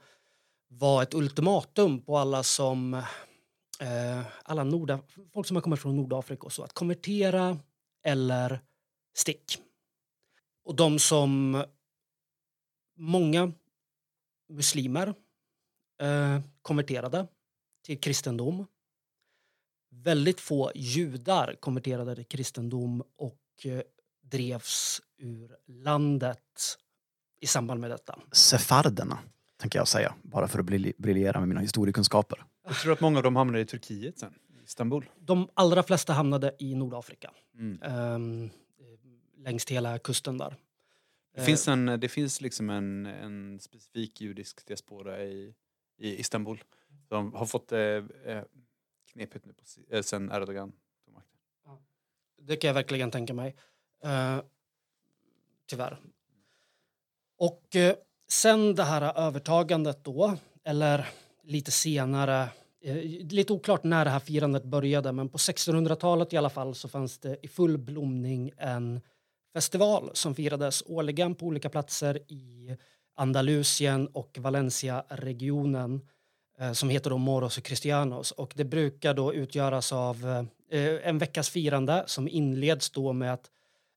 var 0.68 1.02
ett 1.02 1.14
ultimatum 1.14 2.02
på 2.02 2.18
alla 2.18 2.42
som 2.42 2.94
eh, 3.81 4.20
alla 4.42 4.64
Norda, 4.64 5.00
folk 5.35 5.46
som 5.46 5.57
har 5.57 5.62
kommit 5.62 5.81
från 5.81 5.96
Nordafrika 5.96 6.42
och 6.42 6.52
så, 6.52 6.62
att 6.62 6.72
konvertera 6.72 7.59
eller 8.05 8.61
stick. 9.14 9.59
Och 10.64 10.74
de 10.76 10.98
som 10.98 11.64
många 12.96 13.52
muslimer 14.48 15.14
eh, 16.00 16.40
konverterade 16.62 17.26
till 17.85 18.00
kristendom. 18.00 18.66
Väldigt 19.90 20.40
få 20.40 20.72
judar 20.74 21.56
konverterade 21.61 22.14
till 22.14 22.24
kristendom 22.26 23.02
och 23.16 23.40
eh, 23.64 23.80
drevs 24.22 25.00
ur 25.18 25.56
landet 25.66 26.78
i 27.40 27.46
samband 27.46 27.80
med 27.80 27.90
detta. 27.90 28.18
Sefarderna, 28.32 29.18
tänker 29.56 29.78
jag 29.78 29.88
säga. 29.88 30.14
Bara 30.22 30.48
för 30.48 30.59
att 30.59 30.66
brilj- 30.66 30.94
briljera 30.98 31.38
med 31.40 31.48
mina 31.48 31.61
historiekunskaper. 31.61 32.44
Jag 32.64 32.76
tror 32.76 32.92
att 32.92 33.00
många 33.00 33.16
av 33.18 33.22
dem 33.22 33.37
hamnade 33.37 33.61
i 33.61 33.66
Turkiet 33.66 34.18
sen. 34.18 34.35
I 34.61 34.64
Istanbul. 34.64 35.04
De 35.20 35.48
allra 35.54 35.82
flesta 35.82 36.12
hamnade 36.12 36.56
i 36.59 36.74
Nordafrika, 36.74 37.30
Mm. 37.54 37.82
ehm, 37.82 38.50
längs 39.37 39.70
hela 39.70 39.98
kusten 39.98 40.38
där. 40.38 40.56
Det, 41.37 41.44
finns 41.44 41.68
en, 41.68 41.87
det 41.87 42.09
finns 42.09 42.40
liksom 42.40 42.70
en, 42.70 43.07
en 43.07 43.61
specifik 43.61 44.20
judisk 44.20 44.66
diaspora 44.66 45.25
i, 45.25 45.55
i 45.99 46.20
Istanbul. 46.20 46.64
De 47.09 47.35
har 47.35 47.46
fått 47.46 47.72
eh, 47.72 47.81
eh, 47.81 48.42
knepigt 49.12 49.44
nu 49.44 49.53
på, 49.53 49.64
eh, 49.90 50.03
sen 50.03 50.31
Erdogan 50.33 50.72
tog 51.05 51.14
makten. 51.14 51.38
Det 52.42 52.57
kan 52.57 52.68
jag 52.68 52.75
verkligen 52.75 53.11
tänka 53.11 53.35
mig. 53.35 53.57
Eh, 54.05 54.40
tyvärr. 55.66 55.99
Och 57.38 57.77
eh, 57.77 57.94
sen 58.29 58.75
det 58.75 58.85
här 58.85 59.18
övertagandet 59.18 60.05
då, 60.05 60.37
eller 60.64 61.09
lite 61.42 61.70
senare, 61.70 62.49
eh, 62.81 62.96
lite 63.31 63.53
oklart 63.53 63.85
när 63.85 64.05
det 64.05 64.11
här 64.11 64.20
firandet 64.20 64.64
började, 64.64 65.12
men 65.12 65.29
på 65.29 65.38
1600-talet 65.38 66.33
i 66.33 66.37
alla 66.37 66.51
fall 66.51 66.75
så 66.75 66.88
fanns 66.88 67.18
det 67.18 67.38
i 67.42 67.49
full 67.49 67.79
blomning 67.79 68.53
en 68.57 69.01
festival 69.57 70.11
som 70.12 70.35
firades 70.35 70.83
årligen 70.87 71.35
på 71.35 71.47
olika 71.47 71.69
platser 71.69 72.19
i 72.33 72.77
Andalusien 73.16 74.07
och 74.07 74.38
Valencia-regionen 74.38 76.01
eh, 76.59 76.73
som 76.73 76.88
heter 76.88 77.11
då 77.11 77.19
Moros 77.19 77.59
och 77.59 77.64
Cristianos 77.64 78.33
och 78.33 78.53
det 78.57 78.64
brukar 78.64 79.14
då 79.14 79.35
utgöras 79.35 79.92
av 79.92 80.45
eh, 80.71 81.09
en 81.09 81.19
veckas 81.19 81.51
firande 81.51 82.05
som 82.07 82.29
inleds 82.29 82.90
då 82.90 83.12
med 83.12 83.33
att 83.33 83.51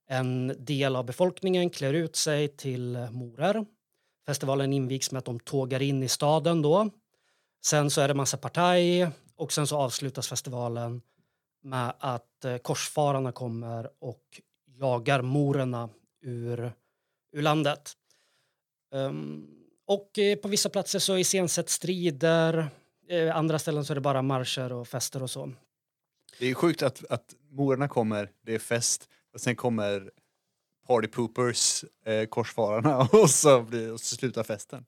en 0.08 0.54
del 0.58 0.96
av 0.96 1.04
befolkningen 1.04 1.70
klär 1.70 1.92
ut 1.94 2.16
sig 2.16 2.48
till 2.48 3.08
morer. 3.10 3.66
Festivalen 4.26 4.72
invigs 4.72 5.12
med 5.12 5.18
att 5.18 5.24
de 5.24 5.40
tågar 5.40 5.82
in 5.82 6.02
i 6.02 6.08
staden 6.08 6.62
då. 6.62 6.90
Sen 7.64 7.90
så 7.90 8.00
är 8.00 8.08
det 8.08 8.14
massa 8.14 8.36
partaj 8.36 9.08
och 9.36 9.52
sen 9.52 9.66
så 9.66 9.76
avslutas 9.76 10.28
festivalen 10.28 11.02
med 11.62 11.92
att 11.98 12.44
eh, 12.44 12.56
korsfararna 12.56 13.32
kommer 13.32 13.90
och 13.98 14.24
jagar 14.80 15.22
morerna 15.22 15.88
ur, 16.22 16.72
ur 17.32 17.42
landet. 17.42 17.92
Um, 18.92 19.46
och 19.86 20.18
eh, 20.18 20.36
på 20.36 20.48
vissa 20.48 20.68
platser 20.68 20.98
så 20.98 21.18
iscensätts 21.18 21.72
strider, 21.72 22.68
eh, 23.08 23.36
andra 23.36 23.58
ställen 23.58 23.84
så 23.84 23.92
är 23.92 23.94
det 23.94 24.00
bara 24.00 24.22
marscher 24.22 24.72
och 24.72 24.88
fester 24.88 25.22
och 25.22 25.30
så. 25.30 25.52
Det 26.38 26.46
är 26.46 26.54
sjukt 26.54 26.82
att, 26.82 27.04
att 27.10 27.34
morarna 27.50 27.88
kommer, 27.88 28.30
det 28.42 28.54
är 28.54 28.58
fest 28.58 29.08
och 29.34 29.40
sen 29.40 29.56
kommer 29.56 30.10
party 30.86 31.08
poopers, 31.08 31.84
eh, 32.04 32.26
korsfararna 32.26 32.98
och 33.12 33.30
så, 33.30 33.62
blir, 33.62 33.92
och 33.92 34.00
så 34.00 34.16
slutar 34.16 34.42
festen. 34.44 34.84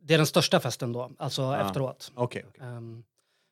Det 0.00 0.14
är 0.14 0.18
den 0.18 0.26
största 0.26 0.60
festen 0.60 0.92
då, 0.92 1.10
alltså 1.18 1.42
Ja. 1.42 1.66
efteråt. 1.66 2.12
Okej. 2.14 2.44
okej. 2.48 2.66
Ehm, 2.66 3.04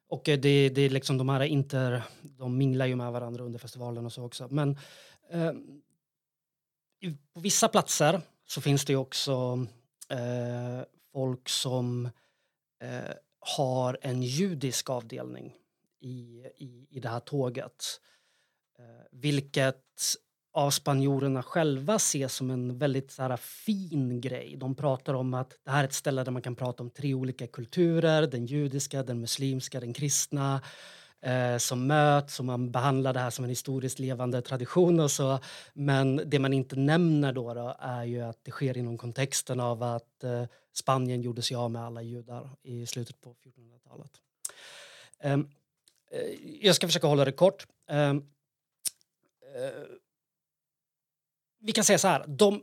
och 0.08 0.28
eh, 0.28 0.38
det, 0.38 0.68
det 0.68 0.80
är 0.82 0.90
liksom 0.90 1.18
de 1.18 1.28
här 1.28 1.40
inter, 1.40 2.02
de 2.22 2.58
minglar 2.58 2.86
ju 2.86 2.96
med 2.96 3.12
varandra 3.12 3.44
under 3.44 3.58
festivalen 3.58 4.06
och 4.06 4.12
så 4.12 4.24
också. 4.24 4.48
Men 4.50 4.78
Ehm, 5.30 5.82
på 7.34 7.40
vissa 7.40 7.68
platser 7.68 8.20
så 8.46 8.60
finns 8.60 8.84
det 8.84 8.92
ju 8.92 8.96
också 8.96 9.66
eh, 10.08 10.82
folk 11.12 11.48
som 11.48 12.06
eh, 12.82 13.14
har 13.40 13.98
en 14.02 14.22
judisk 14.22 14.90
avdelning 14.90 15.54
i, 16.00 16.46
i, 16.56 16.86
i 16.90 17.00
det 17.00 17.08
här 17.08 17.20
tåget. 17.20 18.00
Eh, 18.78 19.06
vilket 19.10 19.82
av 20.52 20.70
spanjorerna 20.70 21.42
själva 21.42 21.94
ses 21.94 22.34
som 22.34 22.50
en 22.50 22.78
väldigt 22.78 23.10
så 23.10 23.22
här, 23.22 23.36
fin 23.36 24.20
grej. 24.20 24.56
De 24.56 24.74
pratar 24.74 25.14
om 25.14 25.34
att 25.34 25.58
det 25.64 25.70
här 25.70 25.80
är 25.80 25.84
ett 25.84 25.92
ställe 25.92 26.24
där 26.24 26.32
man 26.32 26.42
kan 26.42 26.56
prata 26.56 26.82
om 26.82 26.90
tre 26.90 27.14
olika 27.14 27.46
kulturer, 27.46 28.26
den 28.26 28.46
judiska, 28.46 29.02
den 29.02 29.20
muslimska, 29.20 29.80
den 29.80 29.92
kristna 29.92 30.62
eh, 31.20 31.58
som 31.58 31.86
möts 31.86 32.38
och 32.38 32.44
man 32.44 32.70
behandlar 32.70 33.12
det 33.12 33.20
här 33.20 33.30
som 33.30 33.44
en 33.44 33.50
historiskt 33.50 33.98
levande 33.98 34.42
tradition 34.42 35.00
och 35.00 35.10
så. 35.10 35.38
Men 35.74 36.22
det 36.26 36.38
man 36.38 36.52
inte 36.52 36.76
nämner 36.76 37.32
då, 37.32 37.54
då 37.54 37.76
är 37.78 38.04
ju 38.04 38.20
att 38.22 38.44
det 38.44 38.50
sker 38.50 38.78
inom 38.78 38.98
kontexten 38.98 39.60
av 39.60 39.82
att 39.82 40.24
eh, 40.24 40.44
Spanien 40.72 41.22
gjorde 41.22 41.42
sig 41.42 41.56
av 41.56 41.70
med 41.70 41.82
alla 41.82 42.02
judar 42.02 42.50
i 42.62 42.86
slutet 42.86 43.20
på 43.20 43.30
1400-talet. 43.30 44.10
Ehm, 45.20 45.48
eh, 46.10 46.20
jag 46.60 46.76
ska 46.76 46.88
försöka 46.88 47.06
hålla 47.06 47.24
det 47.24 47.32
kort. 47.32 47.66
Ehm, 47.88 48.16
eh, 49.56 49.82
vi 51.60 51.72
kan 51.72 51.84
säga 51.84 51.98
så 51.98 52.08
här, 52.08 52.24
de, 52.26 52.62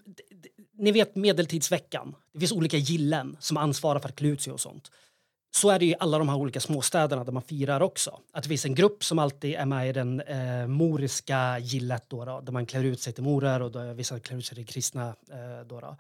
ni 0.72 0.92
vet 0.92 1.16
medeltidsveckan, 1.16 2.16
det 2.34 2.40
finns 2.40 2.52
olika 2.52 2.78
gillen 2.78 3.38
som 3.40 3.58
ansvarar 3.58 4.00
för 4.00 4.10
att 4.10 4.16
klä 4.16 4.28
ut 4.28 4.42
sig 4.42 4.54
och 4.54 4.62
sånt. 4.62 4.92
Så 5.56 5.70
är 5.70 5.80
det 5.80 5.86
ju 5.86 5.92
i 5.92 5.96
alla 6.00 6.18
de 6.18 6.30
här 6.30 6.36
olika 6.38 6.60
småstäderna 6.60 7.24
där 7.24 7.32
man 7.32 7.42
firar 7.44 7.82
också. 7.82 8.20
Att 8.32 8.44
det 8.44 8.50
finns 8.50 8.66
en 8.66 8.76
grupp 8.76 9.04
som 9.04 9.20
alltid 9.20 9.56
är 9.56 9.66
med 9.66 9.90
i 9.90 9.92
den 9.94 10.22
eh, 10.22 10.68
moriska 10.68 11.60
gillet 11.60 12.04
då, 12.08 12.26
då, 12.26 12.42
där 12.42 12.52
man 12.52 12.66
klär 12.66 12.84
ut 12.84 13.00
sig 13.02 13.14
till 13.14 13.24
morer 13.24 13.62
och 13.62 13.72
då, 13.72 13.94
vissa 13.94 14.20
klär 14.20 14.38
ut 14.38 14.46
sig 14.46 14.56
till 14.56 14.66
kristna. 14.66 15.08
Eh, 15.08 15.68
då, 15.68 15.80
då. 15.80 15.96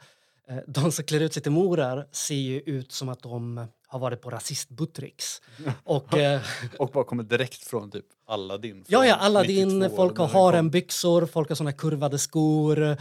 Eh, 0.47 0.57
de 0.67 0.91
som 0.91 1.05
klär 1.05 1.19
ut 1.19 1.33
sig 1.33 1.43
till 1.43 1.51
morer 1.51 2.07
ser 2.11 2.35
ju 2.35 2.59
ut 2.59 2.91
som 2.91 3.09
att 3.09 3.21
de 3.23 3.67
har 3.87 3.99
varit 3.99 4.21
på 4.21 4.29
rasistbuttricks. 4.29 5.41
Och, 5.83 6.17
eh, 6.17 6.41
Och 6.79 6.89
bara 6.89 7.03
kommer 7.03 7.23
direkt 7.23 7.63
från 7.67 7.91
typ 7.91 8.05
Aladdin. 8.27 8.83
Ja, 8.87 9.05
ja, 9.05 9.15
Aladdin, 9.15 9.79
92, 9.79 9.95
folk 9.95 10.17
har 10.17 10.27
harembyxor, 10.27 11.25
folk 11.25 11.49
har 11.49 11.55
såna 11.55 11.71
kurvade 11.73 12.17
skor, 12.19 12.81
eh, 12.83 12.97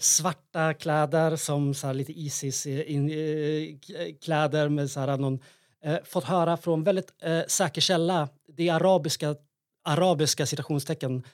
svarta 0.00 0.74
kläder 0.74 1.36
som 1.36 1.74
så 1.74 1.86
här, 1.86 1.94
lite 1.94 2.12
Isis 2.12 2.66
eh, 2.66 2.92
in, 2.94 3.10
eh, 3.10 3.76
k- 3.86 4.16
kläder 4.24 4.68
med 4.68 4.90
så 4.90 5.00
här, 5.00 5.16
någon, 5.16 5.38
eh, 5.84 5.98
fått 6.04 6.24
höra 6.24 6.56
från 6.56 6.84
väldigt 6.84 7.12
eh, 7.20 7.42
säker 7.46 7.80
källa, 7.80 8.28
det 8.48 8.70
arabiska, 8.70 9.36
arabiska 9.84 10.46
citationstecken 10.46 11.24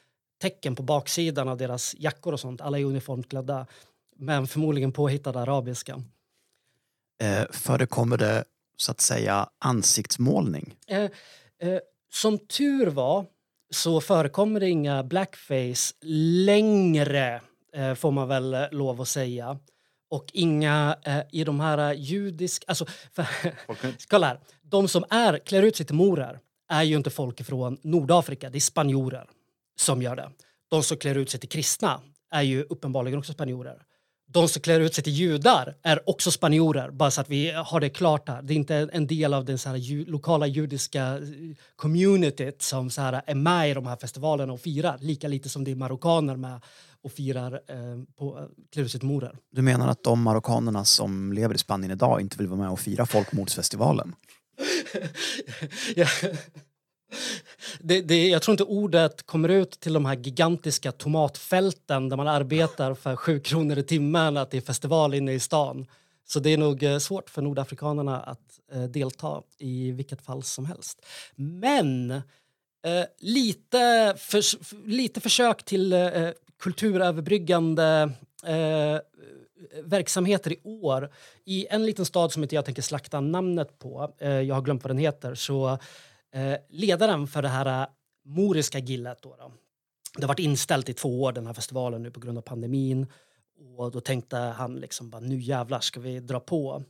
tecken 0.40 0.76
på 0.76 0.82
baksidan 0.82 1.48
av 1.48 1.56
deras 1.56 1.94
jackor 1.98 2.32
och 2.32 2.40
sånt, 2.40 2.60
alla 2.60 2.78
är 2.78 2.84
uniformt 2.84 3.28
klädda, 3.28 3.66
men 4.16 4.46
förmodligen 4.46 4.92
påhittad 4.92 5.36
arabiska. 5.40 6.02
Eh, 7.22 7.44
förekommer 7.50 8.16
det 8.16 8.44
så 8.76 8.90
att 8.90 9.00
säga 9.00 9.48
ansiktsmålning? 9.58 10.76
Eh, 10.86 11.10
eh, 11.62 11.80
som 12.12 12.38
tur 12.38 12.86
var 12.86 13.26
så 13.70 14.00
förekommer 14.00 14.60
det 14.60 14.68
inga 14.68 15.02
blackface 15.02 15.94
längre, 16.44 17.40
eh, 17.72 17.94
får 17.94 18.10
man 18.10 18.28
väl 18.28 18.54
eh, 18.54 18.70
lov 18.70 19.00
att 19.00 19.08
säga. 19.08 19.58
Och 20.10 20.30
inga 20.32 20.96
eh, 21.04 21.20
i 21.32 21.44
de 21.44 21.60
här 21.60 21.94
judiska... 21.94 22.64
Alltså, 22.68 22.86
för, 23.12 23.26
kolla 24.08 24.26
här. 24.26 24.40
De 24.62 24.88
som 24.88 25.04
är, 25.10 25.38
klär 25.38 25.62
ut 25.62 25.76
sig 25.76 25.86
till 25.86 25.94
morar 25.94 26.40
är 26.68 26.82
ju 26.82 26.96
inte 26.96 27.10
folk 27.10 27.44
från 27.44 27.78
Nordafrika, 27.82 28.50
det 28.50 28.58
är 28.58 28.60
spanjorer 28.60 29.28
som 29.80 30.02
gör 30.02 30.16
det. 30.16 30.30
De 30.70 30.82
som 30.82 30.96
klär 30.96 31.14
ut 31.14 31.30
sig 31.30 31.40
till 31.40 31.48
kristna 31.48 32.00
är 32.30 32.42
ju 32.42 32.62
uppenbarligen 32.62 33.18
också 33.18 33.32
spanjorer. 33.32 33.82
De 34.32 34.48
som 34.48 34.62
klär 34.62 34.80
ut 34.80 34.94
sig 34.94 35.04
till 35.04 35.12
judar 35.12 35.76
är 35.82 36.10
också 36.10 36.30
spanjorer, 36.30 36.90
bara 36.90 37.10
så 37.10 37.20
att 37.20 37.28
vi 37.28 37.50
har 37.50 37.80
det 37.80 37.88
klart 37.88 38.28
här. 38.28 38.42
Det 38.42 38.52
är 38.52 38.56
inte 38.56 38.88
en 38.92 39.06
del 39.06 39.34
av 39.34 39.44
den 39.44 39.58
så 39.58 39.68
här 39.68 39.76
ju, 39.76 40.04
lokala 40.04 40.46
judiska 40.46 41.02
eh, 41.02 41.22
communityt 41.76 42.62
som 42.62 42.90
så 42.90 43.00
här 43.00 43.22
är 43.26 43.34
med 43.34 43.70
i 43.70 43.74
de 43.74 43.86
här 43.86 43.96
festivalerna 43.96 44.52
och 44.52 44.60
firar, 44.60 44.98
lika 45.00 45.28
lite 45.28 45.48
som 45.48 45.64
det 45.64 45.70
är 45.70 45.74
marockaner 45.74 46.36
med 46.36 46.60
och 47.02 47.12
firar 47.12 47.52
eh, 47.52 48.02
på 48.18 48.38
eh, 48.38 48.44
klär 48.72 48.84
ut 48.84 48.90
sig 48.90 49.00
till 49.00 49.08
morer. 49.08 49.36
Du 49.52 49.62
menar 49.62 49.88
att 49.88 50.02
de 50.02 50.22
marockanerna 50.22 50.84
som 50.84 51.32
lever 51.32 51.54
i 51.54 51.58
Spanien 51.58 51.90
idag 51.92 52.20
inte 52.20 52.38
vill 52.38 52.46
vara 52.46 52.60
med 52.60 52.70
och 52.70 52.80
fira 52.80 53.06
folkmordsfestivalen? 53.06 54.14
Ja. 55.96 56.06
Det, 57.80 58.00
det, 58.02 58.28
jag 58.28 58.42
tror 58.42 58.52
inte 58.52 58.64
ordet 58.64 59.22
kommer 59.26 59.48
ut 59.48 59.70
till 59.80 59.92
de 59.92 60.04
här 60.04 60.16
gigantiska 60.16 60.92
tomatfälten 60.92 62.08
där 62.08 62.16
man 62.16 62.28
arbetar 62.28 62.94
för 62.94 63.16
sju 63.16 63.40
kronor 63.40 63.78
i 63.78 63.82
timmen 63.82 64.36
att 64.36 64.50
det 64.50 64.56
är 64.56 64.60
festival 64.60 65.14
inne 65.14 65.32
i 65.32 65.40
stan. 65.40 65.86
Så 66.28 66.40
det 66.40 66.50
är 66.50 66.58
nog 66.58 66.82
eh, 66.82 66.98
svårt 66.98 67.30
för 67.30 67.42
nordafrikanerna 67.42 68.20
att 68.20 68.60
eh, 68.72 68.82
delta 68.82 69.42
i 69.58 69.90
vilket 69.92 70.22
fall 70.24 70.42
som 70.42 70.64
helst. 70.66 71.06
Men 71.36 72.10
eh, 72.10 72.20
lite, 73.18 74.14
förs- 74.18 74.56
f- 74.60 74.72
lite 74.84 75.20
försök 75.20 75.64
till 75.64 75.92
eh, 75.92 76.28
kulturöverbryggande 76.60 78.12
eh, 78.44 79.00
verksamheter 79.84 80.52
i 80.52 80.60
år. 80.64 81.10
I 81.44 81.66
en 81.70 81.86
liten 81.86 82.04
stad 82.04 82.32
som 82.32 82.42
inte 82.42 82.54
jag 82.54 82.64
tänker 82.64 82.82
slakta 82.82 83.20
namnet 83.20 83.78
på, 83.78 84.14
eh, 84.18 84.30
jag 84.30 84.54
har 84.54 84.62
glömt 84.62 84.84
vad 84.84 84.90
den 84.90 84.98
heter, 84.98 85.34
så 85.34 85.78
eh, 86.34 86.54
ledaren 86.68 87.26
för 87.26 87.42
det 87.42 87.48
här 87.48 87.82
eh, 87.82 87.88
moriska 88.24 88.78
gillet 88.78 89.22
då, 89.22 89.36
då, 89.38 89.52
det 90.16 90.22
har 90.22 90.28
varit 90.28 90.38
inställt 90.38 90.88
i 90.88 90.94
två 90.94 91.22
år 91.22 91.32
den 91.32 91.46
här 91.46 91.54
festivalen 91.54 92.02
nu 92.02 92.10
på 92.10 92.20
grund 92.20 92.38
av 92.38 92.42
pandemin 92.42 93.06
och 93.76 93.90
då 93.90 94.00
tänkte 94.00 94.36
han 94.36 94.76
liksom 94.76 95.10
bara 95.10 95.20
nu 95.20 95.40
jävlar 95.40 95.80
ska 95.80 96.00
vi 96.00 96.20
dra 96.20 96.40
på. 96.40 96.82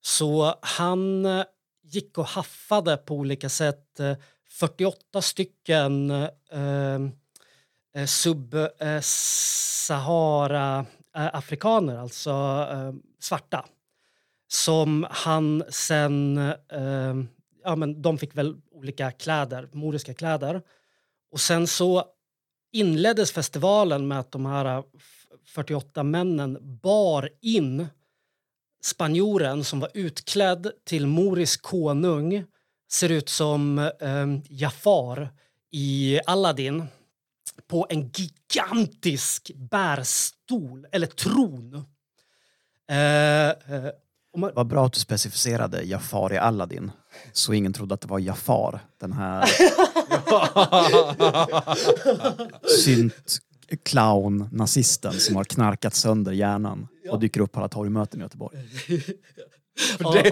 Så 0.00 0.54
han 0.62 1.26
eh, 1.26 1.44
gick 1.82 2.18
och 2.18 2.26
haffade 2.26 2.96
på 2.96 3.14
olika 3.14 3.48
sätt 3.48 4.00
eh, 4.00 4.16
48 4.50 5.22
stycken 5.22 6.10
sub-Sahara 8.06 10.78
eh, 10.78 10.84
eh 11.24 11.34
afrikaner, 11.34 11.96
alltså 11.96 12.30
eh, 12.72 12.92
svarta, 13.20 13.64
som 14.48 15.06
han 15.10 15.64
sen, 15.68 16.38
eh, 16.72 17.14
ja 17.64 17.76
men 17.76 18.02
de 18.02 18.18
fick 18.18 18.36
väl 18.36 18.56
olika 18.70 19.12
kläder, 19.12 19.68
moriska 19.72 20.14
kläder. 20.14 20.62
Och 21.32 21.40
sen 21.40 21.66
så 21.66 22.04
inleddes 22.72 23.32
festivalen 23.32 24.08
med 24.08 24.20
att 24.20 24.32
de 24.32 24.46
här 24.46 24.64
eh, 24.64 24.84
48 25.44 26.02
männen 26.02 26.58
bar 26.82 27.28
in 27.40 27.86
spanjoren 28.82 29.64
som 29.64 29.80
var 29.80 29.90
utklädd 29.94 30.72
till 30.84 31.06
morisk 31.06 31.62
konung, 31.62 32.44
ser 32.92 33.08
ut 33.08 33.28
som 33.28 33.78
eh, 33.78 34.26
Jafar 34.48 35.28
i 35.70 36.20
Aladdin 36.26 36.84
på 37.68 37.86
en 37.90 38.10
gigantisk 38.10 39.50
bärstol, 39.54 40.86
eller 40.92 41.06
tron. 41.06 41.74
Eh, 42.90 43.48
eh, 43.48 43.54
om 44.32 44.40
man, 44.40 44.50
Vad 44.54 44.66
bra 44.66 44.86
att 44.86 44.92
du 44.92 45.00
specificerade 45.00 45.82
Jafar 45.82 46.32
i 46.32 46.38
Aladdin. 46.38 46.90
Så 47.32 47.52
ingen 47.52 47.72
trodde 47.72 47.94
att 47.94 48.00
det 48.00 48.08
var 48.08 48.18
Jafar, 48.18 48.80
den 49.00 49.12
här 49.12 49.48
synt 52.84 53.40
clown 53.84 54.48
nazisten 54.52 55.12
som 55.12 55.36
har 55.36 55.44
knarkat 55.44 55.94
sönder 55.94 56.32
hjärnan 56.32 56.88
och 57.10 57.20
dyker 57.20 57.40
upp 57.40 57.52
på 57.52 57.60
alla 57.60 57.68
torgmöten 57.68 58.20
i 58.20 58.22
Göteborg. 58.22 58.58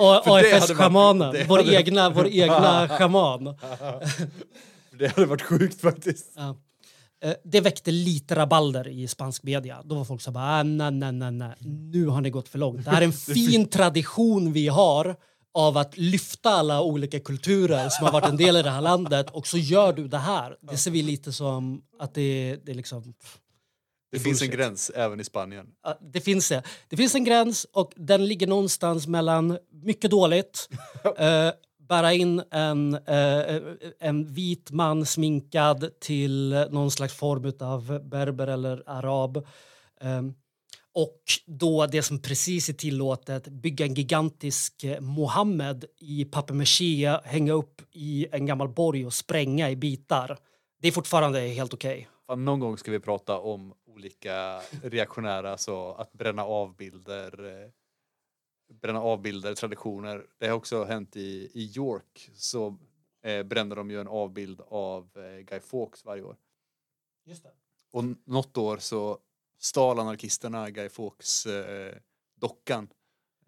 AFS-schamanen, 0.00 1.36
vår, 1.48 1.74
egna, 1.74 2.10
vår 2.10 2.26
egna 2.28 2.88
schaman. 2.98 3.44
Det 4.98 5.08
hade 5.08 5.26
varit 5.26 5.42
sjukt 5.42 5.80
faktiskt. 5.80 6.32
Ja. 6.36 6.56
Eh, 7.24 7.34
Det 7.44 7.60
väckte 7.60 7.90
lite 7.90 8.34
rabalder 8.34 8.88
i 8.88 9.08
spansk 9.08 9.42
media. 9.42 9.82
Då 9.84 9.94
var 9.94 10.04
folk 10.04 10.20
så 10.20 10.30
bara, 10.30 10.44
ah, 10.44 10.62
nej, 10.62 10.90
nej, 10.90 11.12
nej, 11.12 11.30
nej, 11.32 11.54
nu 11.92 12.06
har 12.06 12.20
ni 12.20 12.30
gått 12.30 12.48
för 12.48 12.58
långt. 12.58 12.84
Det 12.84 12.90
här 12.90 13.00
är 13.00 13.04
en 13.06 13.12
fin 13.34 13.68
tradition 13.68 14.52
vi 14.52 14.68
har 14.68 15.16
av 15.54 15.76
att 15.76 15.96
lyfta 15.96 16.50
alla 16.50 16.82
olika 16.82 17.20
kulturer 17.20 17.88
som 17.88 18.04
har 18.06 18.12
varit 18.12 18.28
en 18.28 18.36
del 18.36 18.56
i 18.56 18.62
det 18.62 18.70
här 18.70 18.80
landet 18.80 19.30
och 19.30 19.46
så 19.46 19.58
gör 19.58 19.92
du 19.92 20.08
det 20.08 20.18
här. 20.18 20.56
Det 20.60 20.76
ser 20.76 20.90
vi 20.90 21.02
lite 21.02 21.32
som 21.32 21.82
att 21.98 22.14
det, 22.14 22.58
det 22.64 22.72
är 22.72 22.76
liksom... 22.76 23.14
Det 24.10 24.16
är 24.16 24.20
finns 24.20 24.42
en 24.42 24.50
gräns 24.50 24.90
även 24.94 25.20
i 25.20 25.24
Spanien. 25.24 25.66
Det 26.12 26.20
finns, 26.20 26.48
det. 26.48 26.62
det 26.88 26.96
finns 26.96 27.14
en 27.14 27.24
gräns 27.24 27.66
och 27.72 27.92
den 27.96 28.26
ligger 28.26 28.46
någonstans 28.46 29.06
mellan 29.06 29.58
mycket 29.84 30.10
dåligt, 30.10 30.68
eh, 31.18 31.50
bära 31.88 32.12
in 32.12 32.42
en, 32.50 32.94
eh, 32.94 33.60
en 34.00 34.32
vit 34.32 34.70
man 34.70 35.06
sminkad 35.06 35.90
till 36.00 36.66
någon 36.70 36.90
slags 36.90 37.14
form 37.14 37.52
av 37.60 38.08
berber 38.08 38.46
eller 38.46 38.82
arab. 38.86 39.36
Eh, 40.00 40.22
och 40.94 41.22
då 41.46 41.86
det 41.86 42.02
som 42.02 42.22
precis 42.22 42.68
är 42.68 42.72
tillåtet, 42.72 43.48
bygga 43.48 43.86
en 43.86 43.94
gigantisk 43.94 44.84
eh, 44.84 45.00
Mohammed 45.00 45.84
i 45.98 46.24
papier-maché, 46.24 47.20
hänga 47.24 47.52
upp 47.52 47.82
i 47.92 48.26
en 48.32 48.46
gammal 48.46 48.68
borg 48.68 49.06
och 49.06 49.14
spränga 49.14 49.70
i 49.70 49.76
bitar. 49.76 50.38
Det 50.80 50.88
är 50.88 50.92
fortfarande 50.92 51.40
helt 51.40 51.74
okej. 51.74 52.08
Fan, 52.26 52.44
någon 52.44 52.60
gång 52.60 52.78
ska 52.78 52.90
vi 52.90 53.00
prata 53.00 53.38
om 53.38 53.74
olika 53.86 54.60
reaktionära, 54.82 55.58
så 55.58 55.92
att 55.92 56.12
bränna 56.12 56.44
av 56.44 56.76
bilder, 56.76 57.46
eh, 57.46 57.70
bränna 58.68 59.00
av 59.00 59.22
bilder, 59.22 59.54
traditioner. 59.54 60.26
Det 60.38 60.46
har 60.48 60.54
också 60.56 60.84
hänt 60.84 61.16
i, 61.16 61.50
i 61.54 61.72
York, 61.76 62.30
så 62.34 62.76
eh, 63.22 63.42
brände 63.42 63.74
de 63.74 63.90
ju 63.90 64.00
en 64.00 64.08
avbild 64.08 64.60
av 64.68 65.10
eh, 65.16 65.40
Guy 65.44 65.60
Fawkes 65.60 66.04
varje 66.04 66.22
år. 66.22 66.36
Just 67.24 67.42
det. 67.42 67.50
Och 67.90 68.04
något 68.24 68.56
år 68.56 68.78
så 68.78 69.18
stal 69.58 69.98
anarkisterna 69.98 70.70
Guy 70.70 70.88
Fawkes 70.88 71.46
eh, 71.46 71.94
dockan 72.40 72.88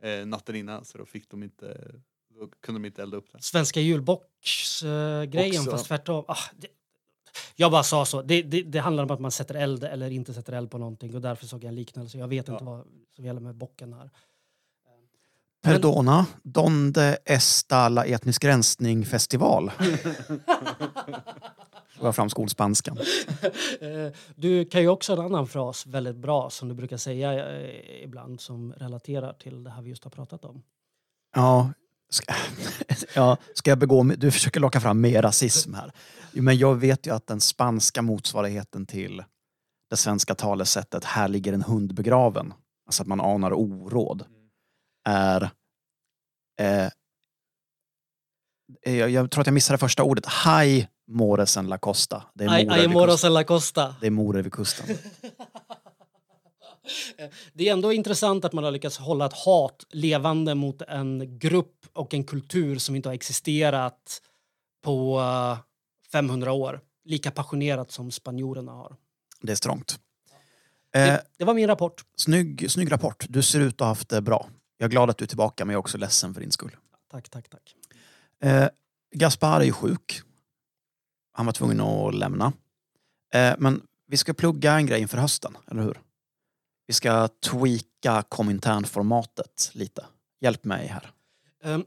eh, 0.03 0.27
natten 0.27 0.57
innan, 0.57 0.85
så 0.85 0.99
då 0.99 1.05
fick 1.07 1.31
de 1.31 1.43
inte, 1.43 1.95
då 2.29 2.49
kunde 2.61 2.81
de 2.81 2.87
inte 2.87 3.03
elda 3.03 3.17
upp 3.17 3.33
den. 3.33 3.43
svenska 3.43 3.81
julbox-grejen, 3.81 5.65
fast 5.65 5.87
tvärtom. 5.87 6.25
Ah, 6.29 6.37
det, 6.57 6.69
jag 7.57 7.71
bara 7.71 7.83
sa 7.83 8.05
så. 8.07 8.23
Det, 8.23 8.43
det, 8.43 8.63
det 8.63 8.79
handlar 8.79 9.05
om 9.05 9.11
att 9.11 9.21
man 9.21 9.31
sätter 9.31 9.55
eld 9.55 9.85
eller 9.85 10.11
inte 10.11 10.35
sätter 10.35 10.53
eld 10.53 10.71
på 10.71 10.79
någonting 10.79 11.15
och 11.15 11.21
därför 11.21 11.47
såg 11.47 11.65
jag 11.65 11.69
en 11.69 11.75
liknelse. 11.75 12.19
Jag 12.19 12.29
vet 12.29 12.49
inte 12.49 12.65
Ja. 12.65 12.71
vad 12.71 12.87
som 13.15 13.25
gäller 13.25 13.41
med 13.41 13.55
bocken 13.55 13.93
här. 13.93 14.11
Perdona, 15.63 16.27
donde 16.43 17.19
esta 17.25 17.89
la 17.89 18.05
etnisk 18.05 18.45
rensning 18.45 19.05
festival? 19.07 19.71
Får 21.99 22.07
jag 22.07 22.17
fram 22.17 22.31
skolspanskan. 22.31 22.99
Eh, 23.81 24.13
Du 24.35 24.65
kan 24.65 24.81
ju 24.81 24.89
också 24.89 25.13
en 25.13 25.19
annan 25.21 25.47
fras 25.47 25.87
väldigt 25.87 26.17
bra 26.17 26.51
som 26.51 26.69
du 26.69 26.75
brukar 26.75 26.97
säga 26.97 27.61
eh, 27.61 28.05
ibland 28.05 28.41
som 28.41 28.73
relaterar 28.73 29.33
till 29.33 29.65
det 29.65 29.71
här 29.71 29.83
vi 29.83 29.91
just 29.91 30.05
har 30.05 30.11
pratat 30.11 30.45
om. 30.45 30.63
Ja, 31.35 31.71
ska, 32.11 32.35
ja, 33.15 33.37
ska 33.55 33.71
jag 33.71 33.79
begå... 33.79 34.03
Du 34.03 34.31
försöker 34.31 34.61
locka 34.61 34.81
fram 34.81 35.01
mer 35.01 35.23
rasism 35.23 35.75
här. 35.75 35.93
Men 36.33 36.59
jag 36.59 36.75
vet 36.75 37.07
ju 37.07 37.15
att 37.15 37.27
den 37.27 37.41
spanska 37.41 38.03
motsvarigheten 38.03 38.87
till 38.87 39.23
det 39.91 39.97
svenska 39.97 40.35
talesättet 40.35 41.05
här 41.05 41.29
ligger 41.29 41.53
en 41.53 41.63
hund 41.63 41.95
begraven, 41.95 42.55
alltså 42.87 43.03
att 43.03 43.09
man 43.09 43.21
anar 43.21 43.53
oråd, 43.53 44.25
är... 45.09 45.51
Eh, 46.61 46.89
jag, 48.83 49.11
jag 49.11 49.31
tror 49.31 49.41
att 49.41 49.47
jag 49.47 49.55
missade 49.55 49.79
första 49.79 50.03
ordet. 50.03 50.27
Haj 50.27 50.89
Moresen 51.07 51.69
la 51.69 51.79
Costa. 51.79 52.23
Det 52.35 52.45
är 52.45 52.81
vid 52.81 52.91
moros 52.91 53.15
kusten. 53.15 53.29
en 53.29 53.35
la 53.35 53.45
costa. 53.45 53.95
Det 54.01 54.07
är 54.07 54.11
Mora 54.11 54.43
vid 54.43 54.53
kusten. 54.53 54.87
Det 57.53 57.69
är 57.69 57.73
ändå 57.73 57.93
intressant 57.93 58.45
att 58.45 58.53
man 58.53 58.65
har 58.65 58.71
lyckats 58.71 58.99
hålla 58.99 59.27
ett 59.27 59.33
hat 59.33 59.85
levande 59.91 60.55
mot 60.55 60.83
en 60.83 61.39
grupp 61.39 61.87
och 61.93 62.15
en 62.15 62.25
kultur 62.25 62.79
som 62.79 62.97
inte 62.97 63.09
har 63.09 63.15
existerat 63.15 64.23
på 64.85 65.21
eh, 65.21 65.59
500 66.13 66.53
år. 66.53 66.81
Lika 67.05 67.31
passionerat 67.31 67.91
som 67.91 68.11
spanjorerna 68.11 68.73
har. 68.73 68.97
Det 69.43 69.53
är 69.53 69.57
strångt. 69.57 69.99
Eh, 70.95 71.05
Det, 71.05 71.25
det 71.39 71.45
var 71.45 71.55
min 71.55 71.67
rapport. 71.67 72.05
snygg, 72.17 72.71
snygg 72.71 72.93
rapport. 72.93 73.27
Du 73.29 73.43
ser 73.43 73.61
ut 73.61 73.75
att 73.75 73.81
ha 73.81 73.87
haft 73.87 74.09
det 74.09 74.21
bra. 74.21 74.49
Jag 74.81 74.87
är 74.87 74.91
glad 74.91 75.11
att 75.11 75.19
du 75.19 75.25
är 75.25 75.27
tillbaka 75.27 75.65
men 75.65 75.73
jag 75.73 75.79
är 75.79 75.81
också 75.81 75.99
ledsen 75.99 76.35
för 76.35 76.41
din 76.41 76.51
skull. 76.53 76.77
Tack, 77.11 77.29
tack, 77.29 77.49
tack. 77.49 77.75
Eh, 78.43 78.69
Gaspar 79.15 79.61
är 79.61 79.65
ju 79.65 79.73
sjuk. 79.73 80.23
Han 81.33 81.47
var 81.47 81.53
tvungen 81.53 81.81
att 81.81 82.15
lämna. 82.15 82.53
Eh, 83.35 83.55
men 83.59 83.83
vi 84.07 84.17
ska 84.17 84.35
plugga 84.35 84.73
en 84.73 84.87
grej 84.87 85.01
inför 85.01 85.19
hösten, 85.19 85.57
eller 85.71 85.83
hur? 85.83 86.01
Vi 86.87 86.95
ska 86.95 87.29
tweaka 87.29 88.23
Komintern-formatet 88.29 89.71
lite. 89.73 90.07
Hjälp 90.41 90.65
mig 90.65 90.87
här. 90.87 91.11
Ehm, 91.65 91.85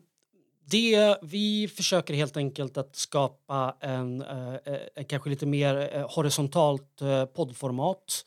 Det, 0.65 1.17
vi 1.21 1.67
försöker 1.67 2.13
helt 2.13 2.38
enkelt 2.38 2.77
att 2.77 2.95
skapa 2.95 3.75
en, 3.79 4.21
eh, 4.21 4.53
eh, 4.95 5.06
kanske 5.08 5.29
lite 5.29 5.45
mer 5.45 5.89
eh, 5.95 6.10
horisontalt 6.10 7.01
poddformat 7.36 8.25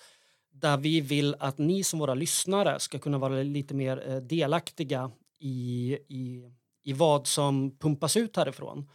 där 0.61 0.77
vi 0.77 1.01
vill 1.01 1.37
att 1.39 1.59
ni 1.59 1.85
som 1.85 1.99
våra 1.99 2.15
lyssnare 2.15 2.81
ska 2.81 2.99
kunna 2.99 3.19
vara 3.19 3.43
lite 3.43 3.75
mer 3.75 4.09
eh, 4.09 4.17
delaktiga 4.17 5.11
i, 5.39 5.99
i, 6.09 6.53
i 6.85 6.93
vad 6.93 7.27
som 7.27 7.79
pumpas 7.79 8.17
ut 8.17 8.37
härifrån. 8.37 8.89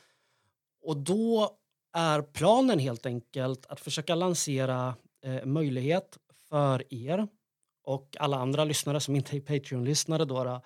Och 0.82 0.98
då 0.98 1.58
är 1.94 2.22
planen 2.22 2.80
helt 2.80 3.06
enkelt 3.06 3.66
att 3.66 3.80
försöka 3.80 4.16
lansera 4.16 4.96
eh, 5.26 5.46
möjlighet 5.46 6.18
för 6.50 6.94
er 6.94 7.28
och 7.84 8.18
alla 8.20 8.38
andra 8.38 8.64
lyssnare 8.64 9.00
som 9.00 9.16
inte 9.16 9.38
är 9.38 9.42
Patreon-lyssnare 9.42 10.26
då, 10.26 10.44
då 10.44 10.62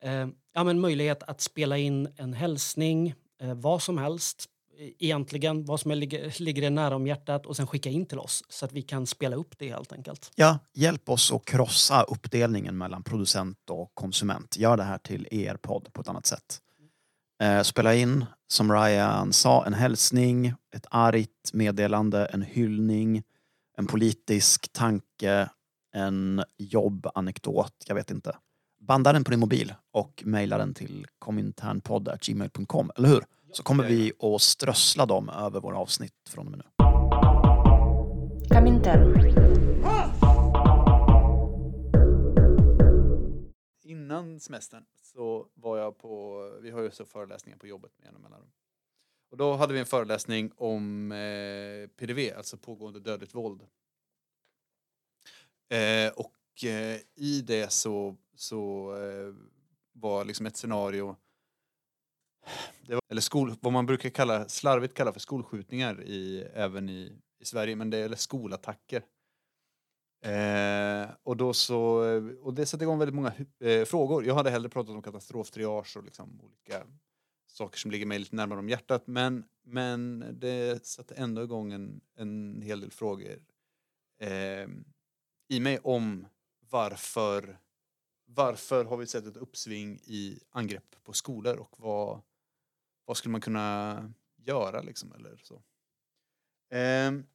eh, 0.00 0.28
ja, 0.52 0.64
men 0.64 0.80
möjlighet 0.80 1.22
att 1.22 1.40
spela 1.40 1.78
in 1.78 2.08
en 2.16 2.32
hälsning, 2.32 3.14
eh, 3.40 3.54
vad 3.54 3.82
som 3.82 3.98
helst, 3.98 4.49
Eh, 4.80 4.88
egentligen 4.98 5.64
vad 5.64 5.80
som 5.80 5.90
ligger, 5.90 6.42
ligger 6.42 6.70
nära 6.70 6.96
om 6.96 7.06
hjärtat 7.06 7.46
och 7.46 7.56
sen 7.56 7.66
skicka 7.66 7.90
in 7.90 8.06
till 8.06 8.18
oss 8.18 8.44
så 8.48 8.64
att 8.64 8.72
vi 8.72 8.82
kan 8.82 9.06
spela 9.06 9.36
upp 9.36 9.58
det 9.58 9.68
helt 9.68 9.92
enkelt. 9.92 10.30
Ja, 10.34 10.58
hjälp 10.74 11.08
oss 11.08 11.32
att 11.32 11.44
krossa 11.44 12.02
uppdelningen 12.02 12.78
mellan 12.78 13.02
producent 13.02 13.70
och 13.70 13.94
konsument. 13.94 14.56
Gör 14.56 14.76
det 14.76 14.82
här 14.82 14.98
till 14.98 15.28
er 15.30 15.54
podd 15.54 15.92
på 15.92 16.00
ett 16.00 16.08
annat 16.08 16.26
sätt. 16.26 16.60
Eh, 17.42 17.62
spela 17.62 17.94
in, 17.94 18.24
som 18.48 18.72
Ryan 18.72 19.32
sa, 19.32 19.66
en 19.66 19.74
hälsning, 19.74 20.54
ett 20.74 20.86
argt 20.90 21.52
meddelande, 21.52 22.26
en 22.26 22.42
hyllning, 22.42 23.22
en 23.76 23.86
politisk 23.86 24.72
tanke, 24.72 25.48
en 25.94 26.44
jobbanekdot, 26.58 27.74
jag 27.86 27.94
vet 27.94 28.10
inte. 28.10 28.36
Banda 28.80 29.12
den 29.12 29.24
på 29.24 29.30
din 29.30 29.40
mobil 29.40 29.74
och 29.92 30.22
mejla 30.26 30.58
den 30.58 30.74
till 30.74 31.06
kominternpodd.gmail.com, 31.18 32.90
eller 32.96 33.08
hur? 33.08 33.24
Så 33.52 33.62
kommer 33.62 33.84
vi 33.84 34.12
att 34.18 34.42
strössla 34.42 35.06
dem 35.06 35.28
över 35.28 35.60
våra 35.60 35.78
avsnitt 35.78 36.28
från 36.28 36.46
och 36.46 36.50
med 36.50 36.58
nu. 36.58 36.64
Innan 43.82 44.40
semestern 44.40 44.84
så 45.02 45.46
var 45.54 45.78
jag 45.78 45.98
på, 45.98 46.42
vi 46.62 46.70
har 46.70 46.82
ju 46.82 46.90
så 46.90 47.04
föreläsningar 47.04 47.58
på 47.58 47.66
jobbet 47.66 47.92
med 47.98 48.04
jämna 48.06 48.18
mellanrum. 48.18 48.50
Och 49.30 49.36
då 49.36 49.54
hade 49.54 49.74
vi 49.74 49.80
en 49.80 49.86
föreläsning 49.86 50.52
om 50.56 51.12
eh, 51.12 51.88
PDV, 51.96 52.36
alltså 52.36 52.56
pågående 52.56 53.00
dödligt 53.00 53.34
våld. 53.34 53.62
Eh, 55.68 56.12
och 56.12 56.64
eh, 56.64 57.00
i 57.14 57.42
det 57.46 57.72
så, 57.72 58.16
så 58.34 58.94
eh, 58.96 59.34
var 59.92 60.24
liksom 60.24 60.46
ett 60.46 60.56
scenario, 60.56 61.16
var, 62.88 63.00
eller 63.08 63.20
skol, 63.20 63.54
vad 63.60 63.72
man 63.72 63.86
brukar 63.86 64.10
kalla, 64.10 64.48
slarvigt 64.48 64.94
kalla 64.94 65.12
för 65.12 65.20
skolskjutningar 65.20 66.02
i, 66.02 66.40
även 66.54 66.88
i, 66.88 67.12
i 67.40 67.44
Sverige, 67.44 67.76
men 67.76 67.90
det 67.90 67.98
är 67.98 68.14
skolattacker. 68.14 69.02
Eh, 70.24 71.10
och, 71.22 71.36
då 71.36 71.52
så, 71.52 71.80
och 72.42 72.54
det 72.54 72.66
satte 72.66 72.84
igång 72.84 72.98
väldigt 72.98 73.14
många 73.14 73.32
eh, 73.60 73.84
frågor. 73.84 74.24
Jag 74.24 74.34
hade 74.34 74.50
hellre 74.50 74.68
pratat 74.68 74.94
om 74.94 75.02
katastroftriage 75.02 75.96
och 75.96 76.04
liksom 76.04 76.40
olika 76.40 76.86
saker 77.46 77.78
som 77.78 77.90
ligger 77.90 78.06
mig 78.06 78.18
lite 78.18 78.36
närmare 78.36 78.58
om 78.58 78.68
hjärtat. 78.68 79.06
Men, 79.06 79.44
men 79.64 80.24
det 80.32 80.86
satte 80.86 81.14
ändå 81.14 81.42
igång 81.42 81.72
en, 81.72 82.00
en 82.16 82.62
hel 82.62 82.80
del 82.80 82.90
frågor 82.90 83.38
eh, 84.20 84.68
i 85.48 85.60
mig 85.60 85.78
om 85.78 86.26
varför, 86.70 87.58
varför 88.26 88.84
har 88.84 88.96
vi 88.96 89.06
sett 89.06 89.26
ett 89.26 89.36
uppsving 89.36 90.00
i 90.04 90.40
angrepp 90.50 90.96
på 91.02 91.12
skolor 91.12 91.56
och 91.56 91.74
vad, 91.78 92.20
vad 93.10 93.16
skulle 93.16 93.32
man 93.32 93.40
kunna 93.40 94.12
göra 94.36 94.82
liksom 94.82 95.12
eller 95.12 95.36
så. 95.36 95.62
Ehm, 96.70 97.26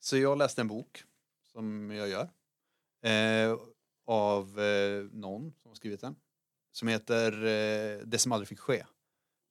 så 0.00 0.16
jag 0.16 0.38
läste 0.38 0.60
en 0.60 0.68
bok 0.68 1.04
som 1.52 1.90
jag 1.90 2.08
gör 2.08 2.30
eh, 3.02 3.58
av 4.06 4.60
eh, 4.60 5.04
någon 5.12 5.52
som 5.52 5.70
har 5.70 5.74
skrivit 5.74 6.00
den 6.00 6.16
som 6.72 6.88
heter 6.88 7.32
eh, 7.32 8.00
Det 8.04 8.18
som 8.18 8.32
aldrig 8.32 8.48
fick 8.48 8.58
ske 8.58 8.84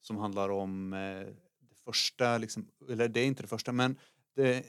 som 0.02 0.18
handlar 0.18 0.50
om 0.50 0.94
eh, 0.94 1.28
det 1.60 1.76
första, 1.84 2.38
liksom, 2.38 2.72
eller 2.90 3.08
det 3.08 3.20
är 3.20 3.26
inte 3.26 3.44
det 3.44 3.48
första 3.48 3.72
men 3.72 4.00
det, 4.36 4.66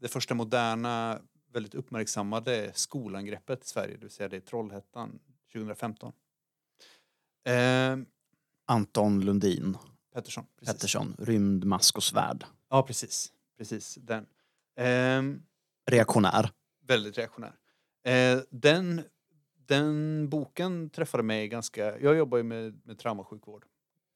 det 0.00 0.08
första 0.08 0.34
moderna 0.34 1.22
väldigt 1.52 1.74
uppmärksammade 1.74 2.72
skolangreppet 2.74 3.64
i 3.64 3.68
Sverige, 3.68 3.94
det 3.94 4.00
vill 4.00 4.10
säga 4.10 4.28
det 4.28 4.36
är 4.36 4.40
Trollhättan 4.40 5.20
2015. 5.52 6.12
Anton 8.66 9.20
Lundin 9.24 9.76
Pettersson. 10.14 10.44
Precis. 10.58 10.74
Pettersson, 10.74 11.16
Rymd, 11.18 11.64
mask 11.64 11.96
och 11.96 12.02
svärd. 12.02 12.44
Ja, 12.68 12.82
precis. 12.82 13.32
Precis, 13.58 13.94
den. 13.94 14.26
Eh, 14.76 15.22
Reaktionär. 15.90 16.50
väldigt 16.86 17.18
reaktionär. 17.18 17.52
Eh, 18.04 18.38
den, 18.50 19.02
den 19.54 20.28
boken 20.28 20.90
träffade 20.90 21.22
mig 21.22 21.48
ganska... 21.48 21.98
Jag 21.98 22.16
jobbar 22.16 22.38
ju 22.38 22.44
med, 22.44 22.80
med 22.86 22.98
traumasjukvård 22.98 23.66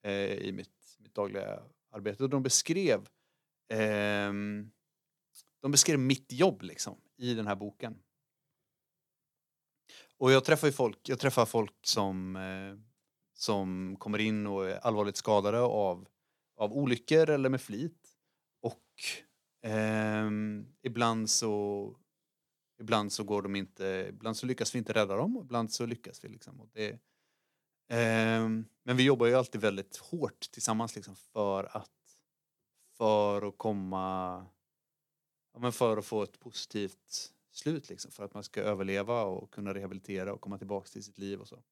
eh, 0.02 0.12
i 0.32 0.52
mitt, 0.52 0.96
mitt 0.98 1.14
dagliga 1.14 1.62
arbete 1.92 2.22
och 2.24 2.30
de 2.30 2.42
beskrev 2.42 3.08
ehm, 3.72 4.70
de 5.62 5.70
beskrev 5.70 5.98
mitt 5.98 6.32
jobb 6.32 6.62
liksom 6.62 7.00
i 7.16 7.34
den 7.34 7.46
här 7.46 7.54
boken. 7.56 7.98
Och 10.18 10.32
jag 10.32 10.44
träffar 10.44 10.66
ju 10.66 10.72
folk, 10.72 11.08
jag 11.08 11.18
träffar 11.18 11.46
folk 11.46 11.74
som, 11.82 12.36
eh, 12.36 12.74
som 13.36 13.96
kommer 13.98 14.18
in 14.18 14.46
och 14.46 14.70
är 14.70 14.76
allvarligt 14.76 15.16
skadade 15.16 15.60
av, 15.60 16.08
av 16.56 16.72
olyckor 16.72 17.30
eller 17.30 17.48
med 17.48 17.60
flit. 17.60 18.08
Och 18.62 19.70
eh, 19.70 20.30
ibland 20.82 21.30
så 21.30 21.94
Ibland 22.78 23.12
så 23.12 23.24
går 23.24 23.42
de 23.42 23.56
inte, 23.56 24.06
ibland 24.08 24.36
så 24.36 24.46
lyckas 24.46 24.74
vi 24.74 24.78
inte 24.78 24.92
rädda 24.92 25.16
dem 25.16 25.36
och 25.36 25.44
ibland 25.44 25.72
så 25.72 25.86
lyckas 25.86 26.24
vi. 26.24 26.28
Liksom. 26.28 26.60
Och 26.60 26.68
det, 26.72 26.88
eh, 27.88 28.48
men 28.82 28.96
vi 28.96 29.02
jobbar 29.02 29.26
ju 29.26 29.34
alltid 29.34 29.60
väldigt 29.60 29.96
hårt 29.96 30.40
tillsammans 30.40 30.96
liksom, 30.96 31.16
för 31.16 31.76
att 31.76 31.90
för 32.96 33.48
att 33.48 33.58
komma 33.58 34.46
ja, 35.52 35.58
men 35.58 35.72
för 35.72 35.96
att 35.96 36.06
få 36.06 36.22
ett 36.22 36.40
positivt 36.40 37.32
slut 37.50 37.88
liksom, 37.88 38.10
för 38.10 38.24
att 38.24 38.34
man 38.34 38.44
ska 38.44 38.60
överleva 38.60 39.22
och 39.24 39.50
kunna 39.50 39.74
rehabilitera 39.74 40.32
och 40.32 40.40
komma 40.40 40.58
tillbaka 40.58 40.88
till 40.88 41.04
sitt 41.04 41.18
liv 41.18 41.40
och 41.40 41.48
så. 41.48 41.62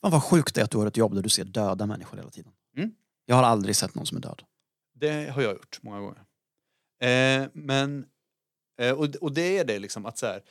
Fan 0.00 0.10
vad 0.10 0.22
sjukt 0.22 0.54
det 0.54 0.60
är 0.60 0.64
att 0.64 0.70
du 0.70 0.78
har 0.78 0.86
ett 0.86 0.96
jobb 0.96 1.14
där 1.14 1.22
du 1.22 1.28
ser 1.28 1.44
döda 1.44 1.86
människor 1.86 2.16
hela 2.16 2.30
tiden. 2.30 2.52
Mm. 2.76 2.94
Jag 3.26 3.36
har 3.36 3.42
aldrig 3.42 3.76
sett 3.76 3.94
någon 3.94 4.06
som 4.06 4.16
är 4.16 4.22
död. 4.22 4.42
Det 4.94 5.30
har 5.30 5.42
jag 5.42 5.52
gjort 5.52 5.78
många 5.82 6.00
gånger. 6.00 6.24
Eh, 7.00 7.48
men, 7.52 8.06
eh, 8.78 8.92
och, 8.92 9.16
och 9.16 9.32
det 9.32 9.58
är 9.58 9.64
det 9.64 9.78
liksom 9.78 10.06
att 10.06 10.18
så 10.18 10.26
här, 10.26 10.42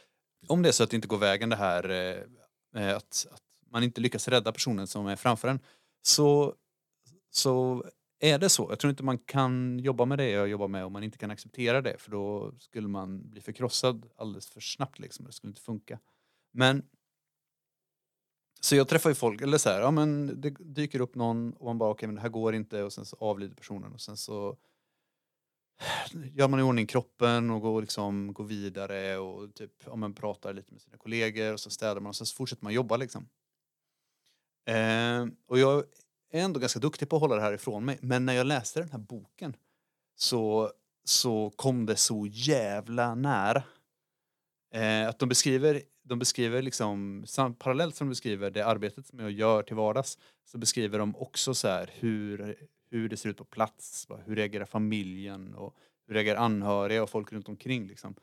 om 0.47 0.61
det 0.61 0.69
är 0.69 0.73
så 0.73 0.83
att 0.83 0.89
det 0.89 0.95
inte 0.95 1.07
går 1.07 1.17
vägen 1.17 1.49
det 1.49 1.55
här 1.55 1.89
eh, 1.89 2.83
eh, 2.83 2.97
att, 2.97 3.27
att 3.31 3.41
man 3.71 3.83
inte 3.83 4.01
lyckas 4.01 4.27
rädda 4.27 4.51
personen 4.51 4.87
som 4.87 5.07
är 5.07 5.15
framför 5.15 5.47
en 5.47 5.59
så, 6.01 6.55
så 7.29 7.85
är 8.19 8.39
det 8.39 8.49
så. 8.49 8.67
Jag 8.69 8.79
tror 8.79 8.89
inte 8.89 9.03
man 9.03 9.17
kan 9.17 9.79
jobba 9.79 10.05
med 10.05 10.17
det 10.17 10.29
jag 10.29 10.47
jobbar 10.47 10.67
med 10.67 10.85
om 10.85 10.93
man 10.93 11.03
inte 11.03 11.17
kan 11.17 11.31
acceptera 11.31 11.81
det 11.81 11.97
för 11.97 12.11
då 12.11 12.53
skulle 12.59 12.87
man 12.87 13.29
bli 13.29 13.41
förkrossad 13.41 14.09
alldeles 14.15 14.49
för 14.49 14.61
snabbt 14.61 14.99
liksom. 14.99 15.25
Det 15.25 15.31
skulle 15.31 15.51
inte 15.51 15.61
funka. 15.61 15.99
Men 16.53 16.83
så 18.63 18.75
jag 18.75 18.87
träffar 18.87 19.09
ju 19.09 19.15
folk, 19.15 19.41
eller 19.41 19.57
så 19.57 19.69
här, 19.69 19.79
ja 19.79 19.91
men 19.91 20.41
det 20.41 20.49
dyker 20.59 21.01
upp 21.01 21.15
någon 21.15 21.53
och 21.53 21.65
man 21.65 21.77
bara 21.77 21.89
okej 21.89 21.97
okay, 21.97 22.07
men 22.07 22.15
det 22.15 22.21
här 22.21 22.29
går 22.29 22.55
inte 22.55 22.83
och 22.83 22.93
sen 22.93 23.05
så 23.05 23.17
avlider 23.19 23.55
personen 23.55 23.93
och 23.93 24.01
sen 24.01 24.17
så 24.17 24.57
gör 26.33 26.47
man 26.47 26.59
i 26.59 26.63
ordning 26.63 26.87
kroppen 26.87 27.49
och 27.49 27.61
går, 27.61 27.81
liksom, 27.81 28.33
går 28.33 28.43
vidare 28.43 29.17
och 29.17 29.55
typ, 29.55 29.71
ja, 29.85 29.95
men 29.95 30.13
pratar 30.13 30.53
lite 30.53 30.71
med 30.71 30.81
sina 30.81 30.97
kollegor 30.97 31.53
och 31.53 31.59
så 31.59 31.69
städar 31.69 32.01
man 32.01 32.09
och 32.09 32.15
sen 32.15 32.27
så 32.27 32.35
fortsätter 32.35 32.63
man 32.63 32.73
jobba 32.73 32.97
liksom. 32.97 33.29
Eh, 34.65 35.25
och 35.47 35.59
jag 35.59 35.83
är 36.31 36.43
ändå 36.43 36.59
ganska 36.59 36.79
duktig 36.79 37.09
på 37.09 37.15
att 37.15 37.21
hålla 37.21 37.35
det 37.35 37.41
här 37.41 37.53
ifrån 37.53 37.85
mig. 37.85 37.99
Men 38.01 38.25
när 38.25 38.33
jag 38.33 38.47
läste 38.47 38.79
den 38.79 38.91
här 38.91 38.99
boken 38.99 39.55
så, 40.15 40.71
så 41.03 41.49
kom 41.55 41.85
det 41.85 41.95
så 41.95 42.27
jävla 42.29 43.15
nära. 43.15 43.63
Eh, 44.73 45.09
att 45.09 45.19
de 45.19 45.29
beskriver, 45.29 45.81
de 46.03 46.19
beskriver 46.19 46.61
liksom, 46.61 47.23
sam, 47.27 47.55
parallellt 47.55 47.95
som 47.95 48.07
de 48.07 48.09
beskriver 48.09 48.51
det 48.51 48.65
arbetet 48.65 49.07
som 49.07 49.19
jag 49.19 49.31
gör 49.31 49.63
till 49.63 49.75
vardags, 49.75 50.17
så 50.45 50.57
beskriver 50.57 50.99
de 50.99 51.15
också 51.15 51.53
så 51.53 51.67
här 51.67 51.89
hur, 51.93 52.55
hur 52.89 53.09
det 53.09 53.17
ser 53.17 53.29
ut 53.29 53.37
på 53.37 53.45
plats. 53.45 54.07
Hur 54.25 54.35
reagerar 54.35 54.65
familjen 54.65 55.53
och 55.55 55.75
hur 56.07 56.13
reagerar 56.13 56.39
anhöriga 56.39 57.03
och 57.03 57.09
folk 57.09 57.33
runt 57.33 57.49
omkring 57.49 57.87
liksom. 57.87 58.15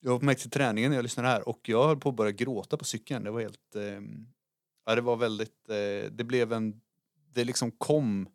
Jag 0.00 0.12
var 0.12 0.18
på 0.18 0.26
väg 0.26 0.38
till 0.38 0.50
träningen 0.50 0.90
när 0.90 0.98
jag 0.98 1.02
lyssnade 1.02 1.28
här 1.28 1.48
och 1.48 1.68
jag 1.68 1.86
höll 1.86 2.00
på 2.00 2.08
att 2.08 2.16
börja 2.16 2.32
gråta 2.32 2.76
på 2.76 2.84
cykeln. 2.84 3.24
Det 3.24 3.30
var 3.30 3.40
helt... 3.40 3.76
Eh, 3.76 4.00
ja, 4.86 4.94
det 4.94 5.00
var 5.00 5.16
väldigt... 5.16 5.68
Eh, 5.68 6.10
det 6.12 6.24
blev 6.24 6.52
en 6.52 6.80
det 7.34 7.44
liksom 7.44 7.70
kom, 7.70 8.28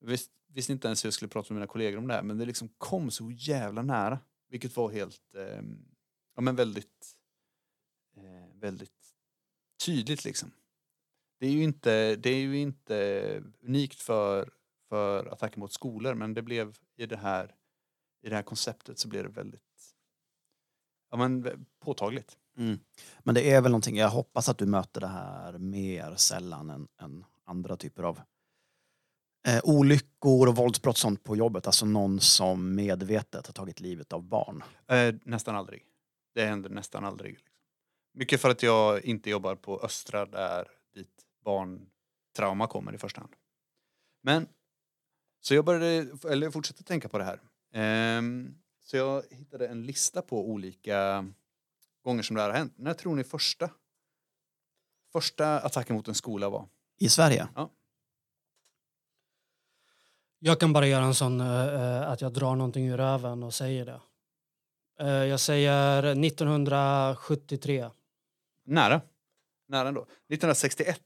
visst, 0.00 0.30
visste 0.46 0.72
inte 0.72 0.88
ens 0.88 1.04
hur 1.04 1.06
jag 1.06 1.14
skulle 1.14 1.28
prata 1.28 1.54
med 1.54 1.60
mina 1.60 1.66
kollegor 1.66 1.98
om 1.98 2.06
det 2.06 2.14
här, 2.14 2.22
men 2.22 2.38
det 2.38 2.44
liksom 2.44 2.68
kom 2.78 3.10
så 3.10 3.30
jävla 3.30 3.82
nära. 3.82 4.18
Vilket 4.50 4.76
var 4.76 4.90
helt, 4.90 5.34
eh, 5.34 5.62
ja 6.34 6.40
men 6.42 6.56
väldigt, 6.56 7.16
väldigt 8.60 9.14
tydligt 9.84 10.24
liksom. 10.24 10.50
Det 11.40 11.46
är 11.46 11.50
ju 11.50 11.62
inte, 11.62 12.16
det 12.16 12.30
är 12.30 12.40
ju 12.40 12.58
inte 12.58 13.42
unikt 13.62 14.02
för, 14.02 14.50
för 14.88 15.26
attacker 15.26 15.58
mot 15.58 15.72
skolor, 15.72 16.14
men 16.14 16.34
det 16.34 16.42
blev 16.42 16.76
i 16.96 17.06
det 17.06 17.16
här, 17.16 17.54
i 18.22 18.28
det 18.28 18.36
här 18.36 18.42
konceptet 18.42 18.98
så 18.98 19.08
blev 19.08 19.24
det 19.24 19.30
väldigt 19.30 19.62
ja, 21.10 21.16
men, 21.16 21.66
påtagligt. 21.80 22.38
Mm. 22.56 22.78
Men 23.18 23.34
det 23.34 23.50
är 23.50 23.60
väl 23.60 23.70
någonting, 23.70 23.96
jag 23.96 24.08
hoppas 24.08 24.48
att 24.48 24.58
du 24.58 24.66
möter 24.66 25.00
det 25.00 25.06
här 25.06 25.58
mer 25.58 26.14
sällan 26.16 26.70
än, 26.70 26.88
än 27.00 27.24
andra 27.44 27.76
typer 27.76 28.02
av 28.02 28.20
eh, 29.46 29.60
olyckor 29.64 30.48
och 30.48 30.56
våldsbrott 30.56 30.98
sånt 30.98 31.24
på 31.24 31.36
jobbet. 31.36 31.66
Alltså 31.66 31.86
någon 31.86 32.20
som 32.20 32.74
medvetet 32.74 33.46
har 33.46 33.52
tagit 33.52 33.80
livet 33.80 34.12
av 34.12 34.22
barn. 34.22 34.62
Eh, 34.86 35.14
nästan 35.22 35.56
aldrig. 35.56 35.84
Det 36.34 36.44
händer 36.44 36.70
nästan 36.70 37.04
aldrig. 37.04 37.38
Mycket 38.12 38.40
för 38.40 38.50
att 38.50 38.62
jag 38.62 39.04
inte 39.04 39.30
jobbar 39.30 39.54
på 39.54 39.80
Östra 39.80 40.26
där 40.26 40.68
dit 40.94 41.26
barntrauma 41.44 42.66
kommer 42.66 42.94
i 42.94 42.98
första 42.98 43.20
hand. 43.20 43.32
Men 44.22 44.48
så 45.40 45.54
jag 45.54 45.64
började, 45.64 46.06
eller 46.30 46.50
fortsatte 46.50 46.82
tänka 46.82 47.08
på 47.08 47.18
det 47.18 47.24
här. 47.24 47.40
Ehm, 47.72 48.54
så 48.84 48.96
jag 48.96 49.22
hittade 49.30 49.68
en 49.68 49.82
lista 49.82 50.22
på 50.22 50.50
olika 50.50 51.26
gånger 52.04 52.22
som 52.22 52.36
det 52.36 52.42
här 52.42 52.50
har 52.50 52.56
hänt. 52.56 52.74
När 52.76 52.94
tror 52.94 53.14
ni 53.14 53.24
första, 53.24 53.70
första 55.12 55.60
attacken 55.60 55.96
mot 55.96 56.08
en 56.08 56.14
skola 56.14 56.48
var? 56.48 56.68
I 56.98 57.08
Sverige? 57.08 57.48
Ja. 57.54 57.70
Jag 60.38 60.60
kan 60.60 60.72
bara 60.72 60.86
göra 60.86 61.04
en 61.04 61.14
sån 61.14 61.40
uh, 61.40 62.10
att 62.10 62.20
jag 62.20 62.32
drar 62.32 62.56
någonting 62.56 62.88
ur 62.88 62.96
röven 62.96 63.42
och 63.42 63.54
säger 63.54 63.86
det. 63.86 64.00
Uh, 65.02 65.24
jag 65.24 65.40
säger 65.40 66.02
1973. 66.02 67.90
Nära. 68.68 69.00
Nära 69.68 69.88
ändå. 69.88 70.02
1961. 70.02 71.02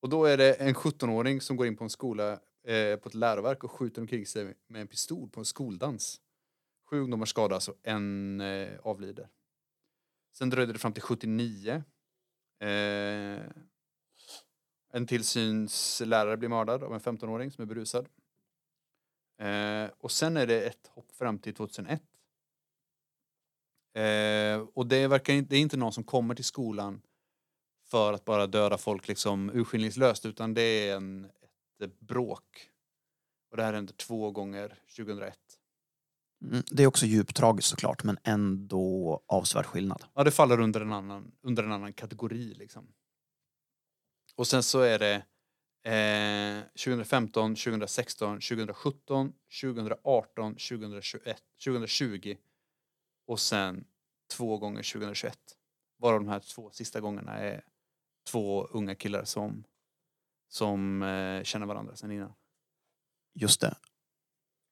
Och 0.00 0.08
då 0.08 0.24
är 0.24 0.36
det 0.36 0.54
en 0.54 0.74
17-åring 0.74 1.40
som 1.40 1.56
går 1.56 1.66
in 1.66 1.76
på 1.76 1.84
en 1.84 1.90
skola 1.90 2.32
eh, 2.66 2.96
på 2.96 3.08
ett 3.08 3.14
läroverk 3.14 3.64
och 3.64 3.70
skjuter 3.70 4.00
omkring 4.00 4.26
sig 4.26 4.54
med 4.66 4.80
en 4.80 4.88
pistol 4.88 5.30
på 5.30 5.40
en 5.40 5.44
skoldans. 5.44 6.20
Sju 6.90 7.00
ungdomar 7.00 7.26
skadas 7.26 7.68
och 7.68 7.76
en 7.82 8.40
eh, 8.40 8.78
avlider. 8.82 9.28
Sen 10.32 10.50
dröjde 10.50 10.72
det 10.72 10.78
fram 10.78 10.92
till 10.92 11.02
79. 11.02 11.84
Eh, 12.60 12.68
en 14.92 15.06
tillsynslärare 15.06 16.36
blir 16.36 16.48
mördad 16.48 16.82
av 16.82 16.94
en 16.94 17.00
15-åring 17.00 17.50
som 17.50 17.62
är 17.62 17.66
berusad. 17.66 18.08
Eh, 19.38 19.90
och 19.98 20.10
sen 20.10 20.36
är 20.36 20.46
det 20.46 20.66
ett 20.66 20.86
hopp 20.86 21.12
fram 21.12 21.38
till 21.38 21.54
2001. 21.54 22.02
Eh, 23.94 24.66
och 24.74 24.86
det, 24.86 25.08
verkar, 25.08 25.42
det 25.42 25.56
är 25.56 25.60
inte 25.60 25.76
någon 25.76 25.92
som 25.92 26.04
kommer 26.04 26.34
till 26.34 26.44
skolan 26.44 27.02
för 27.90 28.12
att 28.12 28.24
bara 28.24 28.46
döda 28.46 28.78
folk 28.78 29.08
liksom 29.08 29.50
urskillningslöst 29.54 30.26
utan 30.26 30.54
det 30.54 30.62
är 30.62 30.96
en, 30.96 31.30
ett 31.84 32.00
bråk. 32.00 32.70
Och 33.50 33.56
det 33.56 33.62
här 33.62 33.72
hände 33.72 33.92
två 33.92 34.30
gånger 34.30 34.78
2001. 34.96 35.38
Mm, 36.44 36.62
det 36.70 36.82
är 36.82 36.86
också 36.86 37.06
djupt 37.06 37.36
tragiskt 37.36 37.68
såklart 37.68 38.04
men 38.04 38.18
ändå 38.24 39.20
avsevärd 39.26 39.66
skillnad. 39.66 40.04
Ja, 40.14 40.24
det 40.24 40.30
faller 40.30 40.60
under 40.60 40.80
en 40.80 40.92
annan, 40.92 41.32
under 41.42 41.62
en 41.62 41.72
annan 41.72 41.92
kategori 41.92 42.54
liksom. 42.54 42.86
Och 44.36 44.46
sen 44.46 44.62
så 44.62 44.80
är 44.80 44.98
det 44.98 45.14
eh, 45.90 46.62
2015, 46.84 47.54
2016, 47.54 48.40
2017, 48.40 49.32
2018, 49.60 50.52
2021, 50.54 51.42
2020 51.64 52.36
och 53.26 53.40
sen 53.40 53.84
två 54.32 54.58
gånger 54.58 54.92
2021. 54.92 55.38
Varav 55.98 56.20
de 56.20 56.28
här 56.28 56.40
två 56.40 56.70
sista 56.70 57.00
gångerna 57.00 57.38
är 57.38 57.64
två 58.30 58.64
unga 58.64 58.94
killar 58.94 59.24
som, 59.24 59.64
som 60.48 61.02
eh, 61.02 61.42
känner 61.42 61.66
varandra 61.66 61.96
sen 61.96 62.10
innan. 62.10 62.32
Just 63.34 63.60
det. 63.60 63.74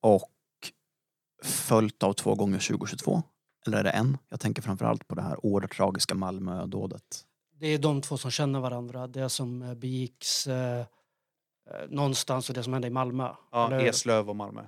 Och 0.00 0.30
följt 1.42 2.02
av 2.02 2.12
två 2.12 2.34
gånger 2.34 2.58
2022. 2.58 3.22
Eller 3.66 3.78
är 3.78 3.84
det 3.84 3.90
en? 3.90 4.18
Jag 4.28 4.40
tänker 4.40 4.62
framförallt 4.62 5.08
på 5.08 5.14
det 5.14 5.22
här 5.22 5.46
oerhört 5.46 5.76
tragiska 5.76 6.14
Malmödådet. 6.14 7.26
Det 7.58 7.66
är 7.66 7.78
de 7.78 8.00
två 8.00 8.18
som 8.18 8.30
känner 8.30 8.60
varandra. 8.60 9.06
Det 9.06 9.28
som 9.28 9.62
eh, 9.62 9.74
begicks 9.74 10.46
eh, 10.46 10.80
eh, 10.80 10.86
någonstans 11.88 12.48
och 12.48 12.54
det 12.54 12.62
som 12.62 12.72
hände 12.72 12.88
i 12.88 12.90
Malmö. 12.90 13.34
Ja? 13.52 13.80
Eslöv 13.80 14.30
och 14.30 14.36
Malmö. 14.36 14.62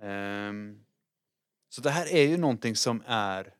Ehm, 0.00 0.83
så 1.74 1.80
det 1.80 1.90
här 1.90 2.12
är 2.12 2.28
ju 2.28 2.36
någonting 2.36 2.76
som 2.76 3.02
är 3.06 3.54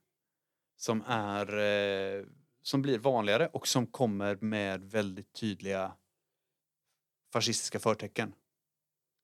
som 0.77 1.03
är 1.07 1.59
eh, 1.59 2.25
som 2.63 2.83
blir 2.83 2.99
vanligare 2.99 3.47
och 3.53 3.69
som 3.69 3.87
kommer 3.87 4.37
med 4.41 4.85
väldigt 4.85 5.33
tydliga 5.33 5.93
fascistiska 7.33 7.79
förtecken. 7.79 8.33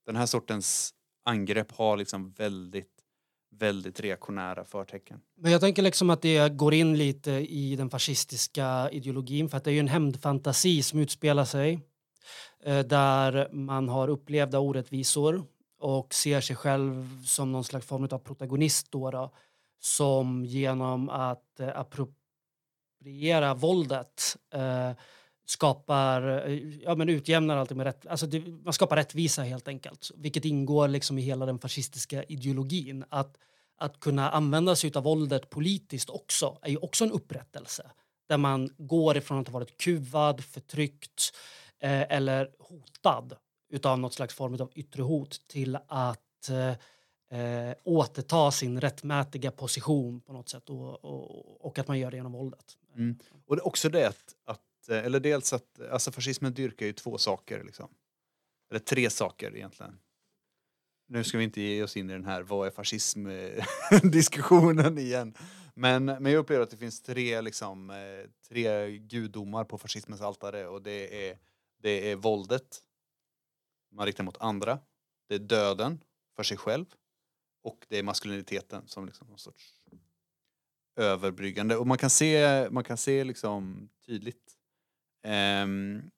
Den 0.06 0.16
här 0.16 0.26
sortens 0.26 0.94
angrepp 1.24 1.72
har 1.72 1.96
liksom 1.96 2.32
väldigt 2.32 3.04
väldigt 3.50 4.00
reaktionära 4.00 4.64
förtecken. 4.64 5.20
Men 5.36 5.52
jag 5.52 5.60
tänker 5.60 5.82
liksom 5.82 6.10
att 6.10 6.22
det 6.22 6.48
går 6.48 6.74
in 6.74 6.98
lite 6.98 7.30
i 7.30 7.76
den 7.76 7.90
fascistiska 7.90 8.90
ideologin 8.90 9.48
för 9.48 9.56
att 9.56 9.64
det 9.64 9.70
är 9.70 9.74
ju 9.74 9.80
en 9.80 9.88
hämndfantasi 9.88 10.82
som 10.82 10.98
utspelar 10.98 11.44
sig 11.44 11.80
eh, 12.64 12.80
där 12.80 13.52
man 13.52 13.88
har 13.88 14.08
upplevda 14.08 14.58
orättvisor 14.58 15.46
och 15.80 16.14
ser 16.14 16.40
sig 16.40 16.56
själv 16.56 17.24
som 17.24 17.52
någon 17.52 17.64
slags 17.64 17.86
form 17.86 18.08
av 18.10 18.18
protagonist 18.18 18.90
då, 18.90 19.10
då 19.10 19.30
som 19.80 20.44
genom 20.44 21.08
att 21.08 21.60
eh, 21.60 21.78
appropriera 21.78 23.54
våldet 23.54 24.36
eh, 24.54 24.92
skapar, 25.46 26.48
eh, 26.48 26.82
ja 26.82 26.94
men 26.94 27.08
utjämnar 27.08 27.56
allting 27.56 27.76
med 27.76 27.86
rätt, 27.86 28.06
alltså 28.06 28.26
det, 28.26 28.40
man 28.40 28.72
skapar 28.72 28.96
rättvisa 28.96 29.42
helt 29.42 29.68
enkelt. 29.68 30.10
Vilket 30.16 30.44
ingår 30.44 30.88
liksom 30.88 31.18
i 31.18 31.22
hela 31.22 31.46
den 31.46 31.58
fascistiska 31.58 32.24
ideologin. 32.24 33.04
Att, 33.08 33.36
att 33.78 34.00
kunna 34.00 34.30
använda 34.30 34.76
sig 34.76 34.92
av 34.94 35.02
våldet 35.02 35.50
politiskt 35.50 36.10
också 36.10 36.58
är 36.62 36.70
ju 36.70 36.76
också 36.76 37.04
en 37.04 37.12
upprättelse. 37.12 37.90
Där 38.28 38.38
man 38.38 38.70
går 38.78 39.16
ifrån 39.16 39.38
att 39.38 39.48
ha 39.48 39.52
varit 39.52 39.76
kuvad, 39.76 40.44
förtryckt 40.44 41.34
eh, 41.80 42.16
eller 42.16 42.50
hotad 42.58 43.36
utav 43.70 43.98
något 43.98 44.14
slags 44.14 44.34
form 44.34 44.54
av 44.54 44.70
yttre 44.74 45.02
hot 45.02 45.48
till 45.48 45.78
att 45.86 46.48
eh, 46.48 46.74
eh, 47.40 47.74
återta 47.84 48.50
sin 48.50 48.80
rättmätiga 48.80 49.50
position 49.50 50.20
på 50.20 50.32
något 50.32 50.48
sätt 50.48 50.70
och, 50.70 51.04
och, 51.04 51.66
och 51.66 51.78
att 51.78 51.88
man 51.88 51.98
gör 51.98 52.10
det 52.10 52.16
genom 52.16 52.32
våldet. 52.32 52.76
Mm. 52.96 53.18
Och 53.46 53.56
det 53.56 53.62
är 53.62 53.66
också 53.66 53.88
det 53.88 54.08
att, 54.08 54.34
att 54.44 54.88
eh, 54.88 55.04
eller 55.04 55.20
dels 55.20 55.52
att, 55.52 55.80
alltså 55.92 56.12
fascismen 56.12 56.54
dyrkar 56.54 56.86
ju 56.86 56.92
två 56.92 57.18
saker 57.18 57.64
liksom. 57.64 57.88
Eller 58.70 58.80
tre 58.80 59.10
saker 59.10 59.56
egentligen. 59.56 59.98
Nu 61.08 61.24
ska 61.24 61.38
vi 61.38 61.44
inte 61.44 61.60
ge 61.60 61.82
oss 61.82 61.96
in 61.96 62.10
i 62.10 62.12
den 62.12 62.24
här 62.24 62.42
vad 62.42 62.66
är 62.66 62.70
fascism-diskussionen? 62.70 64.98
Eh, 64.98 65.04
igen. 65.08 65.34
Men, 65.74 66.04
men 66.04 66.26
jag 66.26 66.36
upplever 66.36 66.62
att 66.62 66.70
det 66.70 66.76
finns 66.76 67.02
tre, 67.02 67.40
liksom, 67.40 67.92
tre 68.48 68.98
gudomar 68.98 69.64
på 69.64 69.78
fascismens 69.78 70.20
altare 70.20 70.66
och 70.66 70.82
det 70.82 71.30
är, 71.30 71.38
det 71.82 72.10
är 72.10 72.16
våldet 72.16 72.82
man 73.90 74.06
riktar 74.06 74.24
mot 74.24 74.36
andra. 74.40 74.78
Det 75.28 75.34
är 75.34 75.38
döden 75.38 76.04
för 76.36 76.42
sig 76.42 76.56
själv 76.56 76.86
och 77.62 77.86
det 77.88 77.98
är 77.98 78.02
maskuliniteten 78.02 78.86
som 78.86 79.06
liksom 79.06 79.28
någon 79.28 79.38
sorts 79.38 79.84
överbryggande. 80.96 81.76
Och 81.76 81.86
man 81.86 81.98
kan 81.98 82.10
se, 82.10 82.68
man 82.70 82.84
kan 82.84 82.96
se 82.96 83.24
liksom 83.24 83.88
tydligt 84.06 84.54
ehm, 85.22 86.10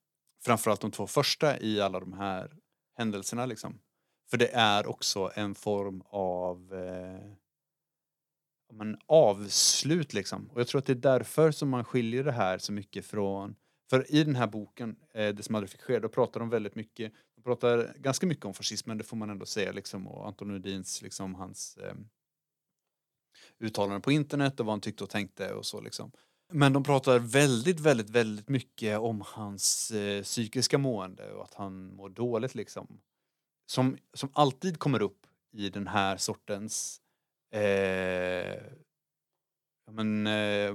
framförallt 0.45 0.81
de 0.81 0.91
två 0.91 1.07
första 1.07 1.61
i 1.61 1.81
alla 1.81 2.01
de 2.01 2.13
här 2.13 2.57
händelserna. 2.99 3.47
Liksom. 3.47 3.81
För 4.31 4.37
det 4.37 4.51
är 4.53 4.87
också 4.87 5.33
en 5.35 5.55
form 5.55 6.03
av 6.07 6.75
eh, 6.75 7.33
men 8.73 8.99
avslut 9.07 10.13
liksom. 10.13 10.51
Och 10.53 10.61
jag 10.61 10.69
tror 10.69 10.79
att 10.79 10.87
det 10.87 10.93
är 10.93 10.95
därför 10.95 11.51
som 11.51 11.69
man 11.69 11.85
skiljer 11.85 12.25
det 12.25 12.33
här 12.33 12.59
så 12.59 12.73
mycket 12.73 13.07
från 13.07 13.57
för 13.93 14.15
i 14.15 14.25
den 14.25 14.37
här 14.37 14.47
boken, 14.47 14.97
eh, 15.15 15.35
Det 15.35 15.43
som 15.43 15.55
aldrig 15.55 15.71
fick 15.71 15.81
ske, 15.81 15.99
då 15.99 16.09
pratar 16.09 16.41
de 16.41 16.51
väldigt 16.51 16.75
mycket, 16.75 17.13
de 17.37 17.43
pratar 17.43 17.95
ganska 17.99 18.27
mycket 18.27 18.45
om 18.45 18.55
fascismen, 18.55 18.99
det 18.99 19.05
får 19.05 19.17
man 19.17 19.31
ändå 19.31 19.47
säga, 19.47 19.73
liksom, 19.73 20.09
och 20.09 20.27
Anton 20.27 20.51
Udins, 20.51 21.03
liksom 21.03 21.35
hans 21.35 21.77
eh, 21.77 21.95
uttalanden 23.59 24.03
på 24.03 24.13
internet 24.13 24.61
och 24.61 24.67
vad 24.67 24.73
han 24.73 24.81
tyckte 24.81 25.05
och 25.05 25.11
tänkte 25.11 25.55
och 25.55 25.67
så 25.67 25.81
liksom. 25.81 26.13
Men 26.53 26.73
de 26.73 26.83
pratar 26.83 27.19
väldigt, 27.19 27.81
väldigt, 27.81 28.11
väldigt 28.11 28.49
mycket 28.49 28.99
om 28.99 29.23
hans 29.27 29.91
eh, 29.91 30.23
psykiska 30.23 30.79
mående 30.79 31.33
och 31.33 31.45
att 31.45 31.55
han 31.55 31.95
mår 31.95 32.09
dåligt 32.09 32.55
liksom. 32.55 33.01
Som, 33.67 33.97
som 34.15 34.31
alltid 34.33 34.79
kommer 34.79 35.03
upp 35.03 35.27
i 35.53 35.71
den 35.71 35.87
här 35.87 36.17
sortens 36.17 37.01
eh, 37.51 38.63
men, 39.91 40.27
eh, 40.27 40.75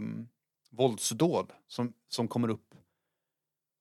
våldsdåd 0.71 1.53
som, 1.67 1.93
som 2.07 2.27
kommer 2.27 2.49
upp 2.49 2.75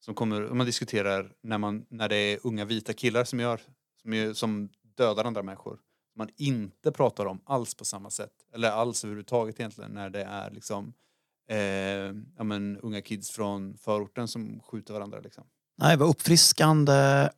som 0.07 0.15
kommer, 0.15 0.41
man 0.41 0.67
diskuterar 0.67 1.33
när, 1.43 1.59
man, 1.59 1.87
när 1.89 2.09
det 2.09 2.17
är 2.17 2.39
unga 2.43 2.65
vita 2.65 2.93
killar 2.93 3.25
som, 3.25 3.41
gör, 3.41 3.61
som, 4.03 4.13
är, 4.13 4.33
som 4.33 4.69
dödar 4.97 5.25
andra 5.25 5.43
människor. 5.43 5.79
Man 6.17 6.29
inte 6.37 6.93
pratar 6.93 7.27
om 7.27 7.41
alls 7.45 7.75
på 7.75 7.85
samma 7.85 8.11
sätt. 8.11 8.33
Eller 8.53 8.71
alls 8.71 9.05
överhuvudtaget 9.05 9.61
egentligen 9.61 9.91
när 9.91 10.11
det 10.11 10.23
är 10.23 10.51
liksom 10.51 10.93
eh, 11.49 11.59
ja, 12.37 12.45
men, 12.45 12.79
unga 12.79 13.03
kids 13.03 13.31
från 13.31 13.77
förorten 13.77 14.29
som 14.29 14.61
skjuter 14.61 14.95
varandra. 14.95 15.21
Liksom. 15.21 15.45
Nej, 15.79 15.97
vad 15.97 16.09
uppfriskande 16.09 17.29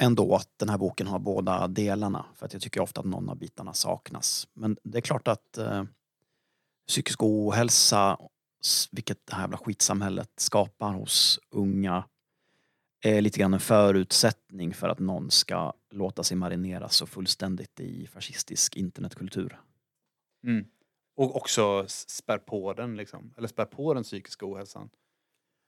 ändå 0.00 0.34
att 0.34 0.50
den 0.56 0.68
här 0.68 0.78
boken 0.78 1.06
har 1.06 1.18
båda 1.18 1.68
delarna. 1.68 2.26
För 2.34 2.46
att 2.46 2.52
jag 2.52 2.62
tycker 2.62 2.80
ofta 2.80 3.00
att 3.00 3.06
någon 3.06 3.28
av 3.28 3.36
bitarna 3.36 3.74
saknas. 3.74 4.48
Men 4.52 4.76
det 4.84 4.98
är 4.98 5.02
klart 5.02 5.28
att 5.28 5.58
eh, 5.58 5.84
psykisk 6.88 7.22
ohälsa, 7.22 8.18
vilket 8.92 9.26
det 9.26 9.34
här 9.34 9.42
jävla 9.42 9.56
skitsamhället 9.56 10.30
skapar 10.36 10.92
hos 10.92 11.40
unga 11.50 12.04
är 13.00 13.20
lite 13.20 13.38
grann 13.38 13.54
en 13.54 13.60
förutsättning 13.60 14.74
för 14.74 14.88
att 14.88 14.98
någon 14.98 15.30
ska 15.30 15.72
låta 15.90 16.22
sig 16.22 16.36
marineras 16.36 16.96
så 16.96 17.06
fullständigt 17.06 17.80
i 17.80 18.06
fascistisk 18.06 18.76
internetkultur. 18.76 19.60
Mm. 20.46 20.64
Och 21.16 21.36
också 21.36 21.84
spär 21.88 22.38
på 22.38 22.72
den 22.72 22.96
liksom. 22.96 23.34
Eller 23.36 23.48
spär 23.48 23.64
på 23.64 23.94
den 23.94 24.02
psykiska 24.02 24.46
ohälsan. 24.46 24.90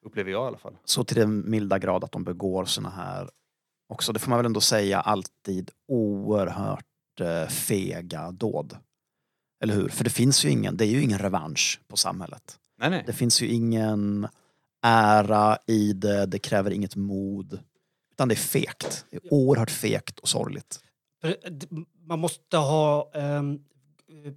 Upplever 0.05 0.31
jag 0.31 0.45
i 0.45 0.47
alla 0.47 0.59
fall. 0.59 0.77
Så 0.85 1.05
till 1.05 1.17
den 1.17 1.51
milda 1.51 1.79
grad 1.79 2.05
att 2.05 2.13
de 2.13 2.25
begår 2.25 2.65
såna 2.65 2.91
här, 2.91 3.31
också 3.89 4.13
det 4.13 4.19
får 4.19 4.31
man 4.31 4.39
väl 4.39 4.47
ändå 4.47 4.61
säga, 4.61 5.01
alltid 5.01 5.71
oerhört 5.89 7.21
eh, 7.21 7.49
fega 7.49 8.31
dåd. 8.31 8.77
Eller 9.61 9.75
hur? 9.75 9.89
För 9.89 10.05
det 10.05 10.11
finns 10.11 10.45
ju 10.45 10.51
ingen, 10.51 10.77
det 10.77 10.85
är 10.85 10.89
ju 10.89 11.03
ingen 11.03 11.19
revansch 11.19 11.81
på 11.89 11.97
samhället. 11.97 12.61
Nej, 12.79 12.91
nej. 12.91 13.03
Det 13.07 13.13
finns 13.13 13.43
ju 13.43 13.47
ingen 13.49 14.29
ära 14.83 15.59
i 15.67 15.93
det, 15.93 16.27
det 16.27 16.39
kräver 16.39 16.71
inget 16.71 16.97
mod. 16.97 17.61
Utan 18.13 18.29
det 18.29 18.35
är 18.35 18.37
fegt. 18.37 19.05
Det 19.11 19.17
är 19.17 19.33
oerhört 19.35 19.71
fegt 19.71 20.19
och 20.19 20.29
sorgligt. 20.29 20.81
D- 21.51 21.67
Man 22.07 22.19
måste 22.19 22.57
ha 22.57 23.11
ehm, 23.15 23.65
eh, 24.09 24.33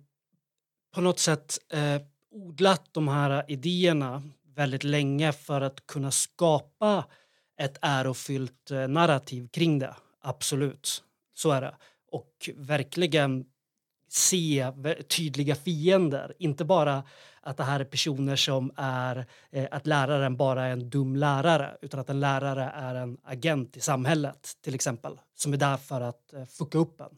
på 0.93 1.01
något 1.01 1.19
sätt 1.19 1.57
eh, 1.73 2.01
odlat 2.31 2.83
de 2.91 3.07
här 3.07 3.45
idéerna 3.47 4.23
väldigt 4.55 4.83
länge 4.83 5.31
för 5.31 5.61
att 5.61 5.87
kunna 5.87 6.11
skapa 6.11 7.05
ett 7.61 7.77
ärofyllt 7.81 8.71
eh, 8.71 8.87
narrativ 8.87 9.47
kring 9.47 9.79
det. 9.79 9.95
Absolut, 10.21 11.03
så 11.33 11.51
är 11.51 11.61
det. 11.61 11.75
Och 12.11 12.49
verkligen 12.55 13.45
se 14.09 14.71
tydliga 15.09 15.55
fiender. 15.55 16.33
Inte 16.39 16.65
bara 16.65 17.03
att 17.49 17.57
det 17.57 17.63
här 17.63 17.79
är 17.79 17.83
personer 17.83 18.35
som 18.35 18.71
är 18.75 19.25
eh, 19.51 19.67
att 19.71 19.87
läraren 19.87 20.37
bara 20.37 20.65
är 20.65 20.71
en 20.71 20.89
dum 20.89 21.15
lärare 21.15 21.77
utan 21.81 21.99
att 21.99 22.09
en 22.09 22.19
lärare 22.19 22.71
är 22.75 22.95
en 22.95 23.17
agent 23.23 23.77
i 23.77 23.79
samhället 23.79 24.51
till 24.61 24.75
exempel 24.75 25.19
som 25.35 25.53
är 25.53 25.57
där 25.57 25.77
för 25.77 26.01
att 26.01 26.33
eh, 26.33 26.45
fucka 26.45 26.77
upp 26.77 27.01
en. 27.01 27.17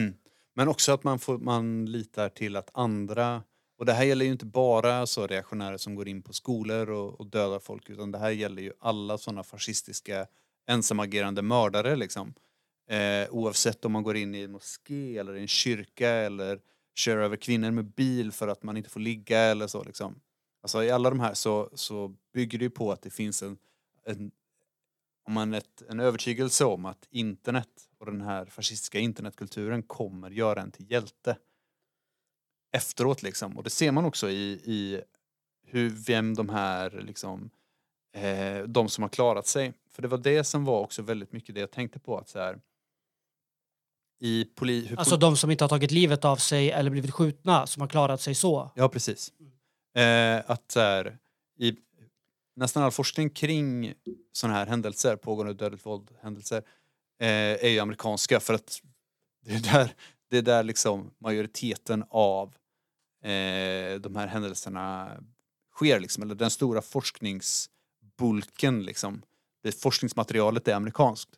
Mm. 0.00 0.14
Men 0.54 0.68
också 0.68 0.92
att 0.92 1.04
man, 1.04 1.18
får, 1.18 1.38
man 1.38 1.86
litar 1.86 2.28
till 2.28 2.56
att 2.56 2.70
andra, 2.74 3.42
och 3.78 3.86
det 3.86 3.92
här 3.92 4.04
gäller 4.04 4.24
ju 4.24 4.32
inte 4.32 4.46
bara 4.46 5.06
så 5.06 5.26
reaktionärer 5.26 5.76
som 5.76 5.94
går 5.94 6.08
in 6.08 6.22
på 6.22 6.32
skolor 6.32 6.90
och, 6.90 7.20
och 7.20 7.26
dödar 7.26 7.58
folk 7.58 7.90
utan 7.90 8.10
det 8.10 8.18
här 8.18 8.30
gäller 8.30 8.62
ju 8.62 8.72
alla 8.80 9.18
sådana 9.18 9.42
fascistiska 9.42 10.26
ensamagerande 10.68 11.42
mördare 11.42 11.96
liksom. 11.96 12.34
Eh, 12.90 13.28
oavsett 13.30 13.84
om 13.84 13.92
man 13.92 14.02
går 14.02 14.16
in 14.16 14.34
i 14.34 14.42
en 14.42 14.52
moské 14.52 15.18
eller 15.18 15.36
i 15.36 15.40
en 15.40 15.48
kyrka 15.48 16.08
eller 16.08 16.60
kör 16.94 17.18
över 17.18 17.36
kvinnor 17.36 17.70
med 17.70 17.84
bil 17.84 18.32
för 18.32 18.48
att 18.48 18.62
man 18.62 18.76
inte 18.76 18.90
får 18.90 19.00
ligga 19.00 19.38
eller 19.38 19.66
så 19.66 19.84
liksom. 19.84 20.20
Alltså 20.62 20.84
i 20.84 20.90
alla 20.90 21.10
de 21.10 21.20
här 21.20 21.34
så, 21.34 21.70
så 21.74 22.14
bygger 22.34 22.58
det 22.58 22.64
ju 22.64 22.70
på 22.70 22.92
att 22.92 23.02
det 23.02 23.10
finns 23.10 23.42
en, 23.42 23.58
en 24.04 24.30
om 25.24 25.32
man 25.32 25.54
ett, 25.54 25.82
en 25.88 26.00
övertygelse 26.00 26.64
om 26.64 26.84
att 26.84 27.06
internet 27.10 27.88
och 27.98 28.06
den 28.06 28.20
här 28.20 28.46
fascistiska 28.46 28.98
internetkulturen 28.98 29.82
kommer 29.82 30.30
göra 30.30 30.60
en 30.60 30.70
till 30.70 30.90
hjälte 30.90 31.36
efteråt 32.72 33.22
liksom. 33.22 33.56
Och 33.56 33.64
det 33.64 33.70
ser 33.70 33.92
man 33.92 34.04
också 34.04 34.30
i, 34.30 34.60
i 34.64 35.02
hur, 35.66 35.90
vem 35.90 36.34
de 36.34 36.48
här 36.48 36.90
liksom, 36.90 37.50
eh, 38.12 38.62
de 38.62 38.88
som 38.88 39.02
har 39.02 39.08
klarat 39.08 39.46
sig. 39.46 39.72
För 39.90 40.02
det 40.02 40.08
var 40.08 40.18
det 40.18 40.44
som 40.44 40.64
var 40.64 40.80
också 40.80 41.02
väldigt 41.02 41.32
mycket 41.32 41.54
det 41.54 41.60
jag 41.60 41.70
tänkte 41.70 41.98
på 41.98 42.18
att 42.18 42.28
så 42.28 42.38
här, 42.38 42.60
i 44.22 44.44
poli, 44.44 44.94
Alltså 44.96 45.16
de 45.16 45.36
som 45.36 45.50
inte 45.50 45.64
har 45.64 45.68
tagit 45.68 45.90
livet 45.90 46.24
av 46.24 46.36
sig 46.36 46.70
eller 46.70 46.90
blivit 46.90 47.10
skjutna 47.10 47.66
som 47.66 47.80
har 47.80 47.88
klarat 47.88 48.20
sig 48.20 48.34
så. 48.34 48.70
Ja, 48.74 48.88
precis. 48.88 49.32
Eh, 49.96 50.42
att 50.46 50.72
här, 50.76 51.18
i 51.58 51.76
nästan 52.56 52.82
all 52.82 52.90
forskning 52.90 53.30
kring 53.30 53.94
sådana 54.32 54.58
här 54.58 54.66
händelser, 54.66 55.16
pågående 55.16 55.54
dödligt 55.54 55.86
våld 55.86 56.10
händelser, 56.20 56.62
eh, 57.20 57.64
är 57.64 57.68
ju 57.68 57.78
amerikanska 57.78 58.40
för 58.40 58.54
att 58.54 58.80
det 59.44 59.54
är 59.54 59.72
där, 59.72 59.94
det 60.30 60.38
är 60.38 60.42
där 60.42 60.62
liksom 60.62 61.10
majoriteten 61.18 62.04
av 62.10 62.48
eh, 63.24 64.00
de 64.00 64.16
här 64.16 64.26
händelserna 64.26 65.10
sker 65.74 66.00
liksom, 66.00 66.22
eller 66.22 66.34
den 66.34 66.50
stora 66.50 66.82
forskningsbulken 66.82 68.82
liksom. 68.82 69.22
Det 69.62 69.82
forskningsmaterialet 69.82 70.68
är 70.68 70.74
amerikanskt. 70.74 71.30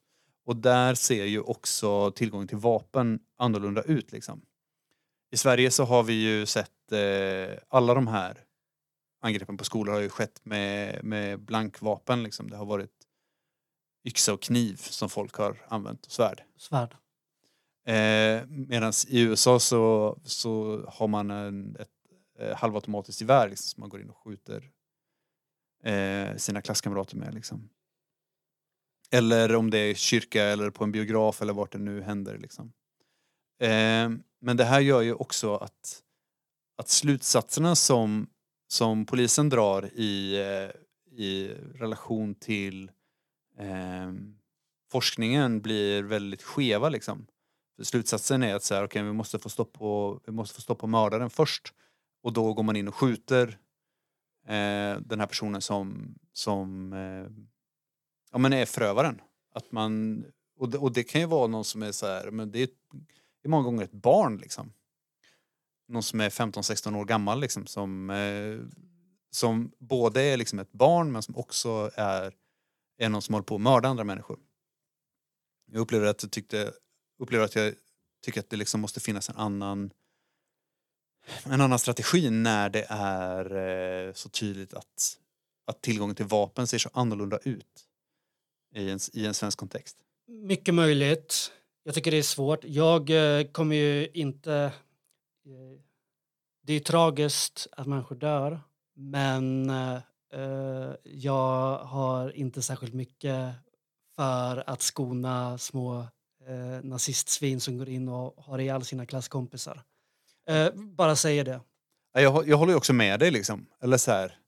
Och 0.45 0.57
där 0.57 0.95
ser 0.95 1.25
ju 1.25 1.41
också 1.41 2.11
tillgången 2.11 2.49
till 2.49 2.57
vapen 2.57 3.21
annorlunda 3.37 3.83
ut 3.83 4.13
liksom. 4.13 4.43
I 5.31 5.37
Sverige 5.37 5.71
så 5.71 5.85
har 5.85 6.03
vi 6.03 6.13
ju 6.13 6.47
sett 6.47 6.93
eh, 6.93 7.59
alla 7.69 7.95
de 7.95 8.07
här 8.07 8.45
angreppen 9.21 9.57
på 9.57 9.65
skolor 9.65 9.93
har 9.93 10.01
ju 10.01 10.09
skett 10.09 10.41
med, 10.45 11.05
med 11.05 11.41
blankvapen 11.41 12.23
liksom. 12.23 12.51
Det 12.51 12.57
har 12.57 12.67
varit 12.67 12.91
yxa 14.05 14.33
och 14.33 14.43
kniv 14.43 14.77
som 14.77 15.09
folk 15.09 15.35
har 15.35 15.67
använt 15.69 16.07
och 16.07 16.13
svärd. 16.13 16.43
Svärd. 16.57 16.97
Eh, 17.87 18.47
Medan 18.49 18.93
i 19.09 19.21
USA 19.21 19.61
så, 19.61 20.19
så 20.25 20.83
har 20.89 21.09
man 21.09 21.31
en, 21.31 21.77
ett 21.77 21.89
eh, 22.39 22.57
halvautomatiskt 22.57 23.21
gevär 23.21 23.49
liksom, 23.49 23.67
som 23.67 23.81
man 23.81 23.89
går 23.89 24.01
in 24.01 24.11
och 24.11 24.17
skjuter 24.17 24.71
eh, 25.85 26.37
sina 26.37 26.63
klasskamrater 26.63 27.17
med. 27.17 27.35
Liksom. 27.35 27.71
Eller 29.15 29.55
om 29.55 29.71
det 29.71 29.79
är 29.79 29.95
kyrka 29.95 30.43
eller 30.43 30.71
på 30.71 30.85
en 30.85 30.93
biograf 30.93 31.43
eller 31.43 31.53
vart 31.53 31.73
det 31.73 31.79
nu 31.79 32.03
händer. 32.03 32.39
Liksom. 32.39 32.73
Eh, 33.61 34.11
men 34.41 34.57
det 34.57 34.65
här 34.65 34.81
gör 34.81 35.01
ju 35.01 35.15
också 35.15 35.57
att, 35.57 36.03
att 36.77 36.89
slutsatserna 36.89 37.77
som, 37.77 38.27
som 38.69 39.07
polisen 39.07 39.49
drar 39.49 39.91
i, 39.95 40.37
eh, 40.37 40.71
i 41.19 41.55
relation 41.75 42.35
till 42.35 42.91
eh, 43.59 44.13
forskningen 44.91 45.61
blir 45.61 46.03
väldigt 46.03 46.43
skeva. 46.43 46.89
Liksom. 46.89 47.27
Slutsatsen 47.83 48.43
är 48.43 48.55
att 48.55 48.65
så 48.65 48.75
här, 48.75 48.85
okay, 48.85 49.03
vi, 49.03 49.13
måste 49.13 49.39
få 49.39 49.49
stopp 49.49 49.73
på, 49.73 50.21
vi 50.27 50.33
måste 50.33 50.55
få 50.55 50.61
stopp 50.61 50.79
på 50.79 50.87
mördaren 50.87 51.31
först. 51.31 51.75
Och 52.23 52.33
då 52.33 52.53
går 52.53 52.63
man 52.63 52.77
in 52.77 52.89
och 52.89 52.95
skjuter 52.95 53.59
eh, 54.47 55.01
den 55.01 55.21
här 55.21 55.27
personen 55.27 55.61
som, 55.61 56.15
som 56.33 56.93
eh, 56.93 57.54
ja, 58.35 58.39
men 58.39 58.53
är 58.53 58.67
förövaren. 58.67 59.21
Att 59.53 59.73
man, 59.73 60.25
och, 60.59 60.69
det, 60.69 60.79
och 60.79 60.93
det 60.93 61.05
kan 61.05 61.21
ju 61.21 61.27
vara 61.27 61.47
någon 61.47 61.65
som 61.65 61.83
är 61.83 61.93
så 61.93 62.07
här, 62.07 62.31
men 62.31 62.51
det 62.51 62.63
är, 62.63 62.69
det 63.43 63.47
är 63.47 63.49
många 63.49 63.65
gånger 63.65 63.85
ett 63.85 63.93
barn 63.93 64.37
liksom. 64.37 64.73
Någon 65.89 66.03
som 66.03 66.21
är 66.21 66.31
15-16 66.31 66.97
år 66.97 67.05
gammal 67.05 67.41
liksom 67.41 67.67
som, 67.67 68.11
eh, 68.11 68.59
som 69.31 69.73
både 69.79 70.23
är 70.23 70.37
liksom 70.37 70.59
ett 70.59 70.73
barn 70.73 71.13
men 71.13 71.23
som 71.23 71.37
också 71.37 71.91
är, 71.95 72.35
är 72.99 73.09
någon 73.09 73.23
som 73.23 73.35
håller 73.35 73.45
på 73.45 73.55
att 73.55 73.61
mörda 73.61 73.89
andra 73.89 74.05
människor. 74.05 74.39
Jag 75.73 75.81
upplever 75.81 76.07
att 76.07 76.23
jag 76.23 76.33
tyckte 76.33 76.73
upplever 77.19 77.45
att 77.45 77.55
jag 77.55 77.75
tycker 78.25 78.41
att 78.41 78.51
det 78.51 78.57
liksom 78.57 78.81
måste 78.81 79.01
finnas 79.01 79.31
en 79.31 79.37
annan 79.37 79.91
en 81.45 81.61
annan 81.61 81.79
strategi 81.79 82.31
när 82.31 82.71
det 82.71 82.87
är 82.89 83.57
eh, 83.57 84.13
så 84.13 84.29
tydligt 84.29 84.75
att, 84.75 85.19
att 85.67 85.83
tillgången 85.83 86.17
till 86.17 86.27
vapen 86.27 86.67
ser 86.67 86.79
så 86.79 86.91
annorlunda 86.93 87.39
ut 87.39 87.89
i 88.75 88.91
en, 88.91 88.99
i 89.13 89.27
en 89.27 89.35
svensk 89.35 89.59
kontext. 89.59 89.97
Mycket 90.27 90.75
möjligt. 90.75 91.53
Jag 91.83 91.95
tycker 91.95 92.11
det 92.11 92.17
är 92.17 92.23
svårt. 92.23 92.65
Jag 92.65 93.11
eh, 93.11 93.47
kommer 93.47 93.77
ju 93.77 94.09
inte... 94.15 94.55
Eh, 95.47 95.81
det 96.67 96.73
är 96.73 96.81
tragiskt 96.81 97.67
att 97.73 97.87
människor 97.87 98.17
dör, 98.17 98.61
men 98.97 99.71
eh, 99.71 99.99
jag 101.05 101.79
har 101.79 102.37
inte 102.37 102.63
särskilt 102.63 102.95
mycket 102.95 103.53
för 104.17 104.71
att 104.71 104.83
skona 104.83 105.59
små 105.59 106.07
nazistsvin 106.83 107.61
som 107.61 107.79
går 107.79 107.89
in 107.89 108.09
och 108.09 108.45
har 108.45 108.59
ihjäl 108.59 108.85
sina 108.85 109.07
klasskompisar. 109.07 109.83
Bara 110.75 111.17
säger 111.17 111.45
det. 111.45 111.61
Ja, 112.13 112.21
Jag, 112.21 112.49
jag 112.49 112.57
håller 112.57 112.73
ju 112.73 112.77
också 112.77 112.93
med 112.93 113.21
dig 113.21 113.31
liksom. 113.31 113.67
Eller 113.81 113.97
så 113.97 114.11
här. 114.11 114.39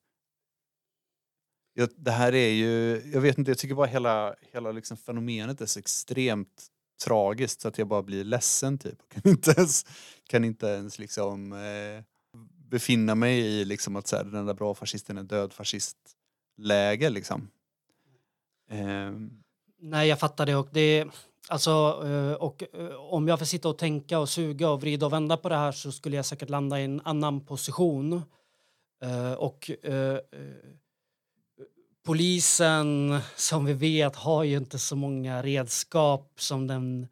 Jag, 1.78 1.88
det 1.96 2.10
här 2.10 2.34
är 2.34 2.48
ju, 2.48 3.02
jag 3.12 3.20
vet 3.20 3.38
inte, 3.38 3.50
jag 3.50 3.58
tycker 3.58 3.74
bara 3.74 3.86
hela, 3.86 4.34
hela 4.52 4.72
liksom 4.72 4.96
fenomenet 4.96 5.60
är 5.60 5.66
så 5.66 5.78
extremt 5.78 6.66
tragiskt 7.04 7.60
så 7.60 7.68
att 7.68 7.78
jag 7.78 7.88
bara 7.88 8.02
blir 8.02 8.24
ledsen 8.24 8.78
typ. 8.78 8.98
Kan 9.08 9.22
inte 9.30 9.50
ens, 9.50 9.86
kan 10.28 10.44
inte 10.44 10.66
ens 10.66 10.98
liksom 10.98 11.52
eh, 11.52 12.02
befinna 12.70 13.14
mig 13.14 13.38
i 13.40 13.64
liksom 13.64 13.96
att 13.96 14.06
så 14.06 14.16
här, 14.16 14.24
den 14.24 14.46
där 14.46 14.54
bra 14.54 14.74
fascisten 14.74 15.18
är 15.18 15.22
död 15.22 15.52
fascistläge 15.52 17.10
liksom. 17.10 17.48
Eh. 18.70 19.10
Nej, 19.78 20.08
jag 20.08 20.20
fattar 20.20 20.46
det. 20.46 20.56
Och 20.56 20.68
det 20.72 21.04
alltså, 21.48 22.02
eh, 22.04 22.32
och, 22.32 22.62
eh, 22.62 22.94
om 22.94 23.28
jag 23.28 23.38
får 23.38 23.46
sitta 23.46 23.68
och 23.68 23.78
tänka 23.78 24.18
och 24.18 24.28
suga 24.28 24.70
och 24.70 24.80
vrida 24.80 25.06
och 25.06 25.12
vända 25.12 25.36
på 25.36 25.48
det 25.48 25.56
här 25.56 25.72
så 25.72 25.92
skulle 25.92 26.16
jag 26.16 26.26
säkert 26.26 26.50
landa 26.50 26.80
i 26.80 26.84
en 26.84 27.00
annan 27.04 27.40
position. 27.40 28.22
Eh, 29.02 29.32
och 29.32 29.70
polisen, 32.06 33.18
som 33.36 33.64
vi 33.64 33.72
vet, 33.72 34.16
har 34.16 34.44
ju 34.44 34.56
inte 34.56 34.78
så 34.78 34.96
många 34.96 35.42
redskap 35.42 36.32
som 36.36 36.66
den 36.66 37.08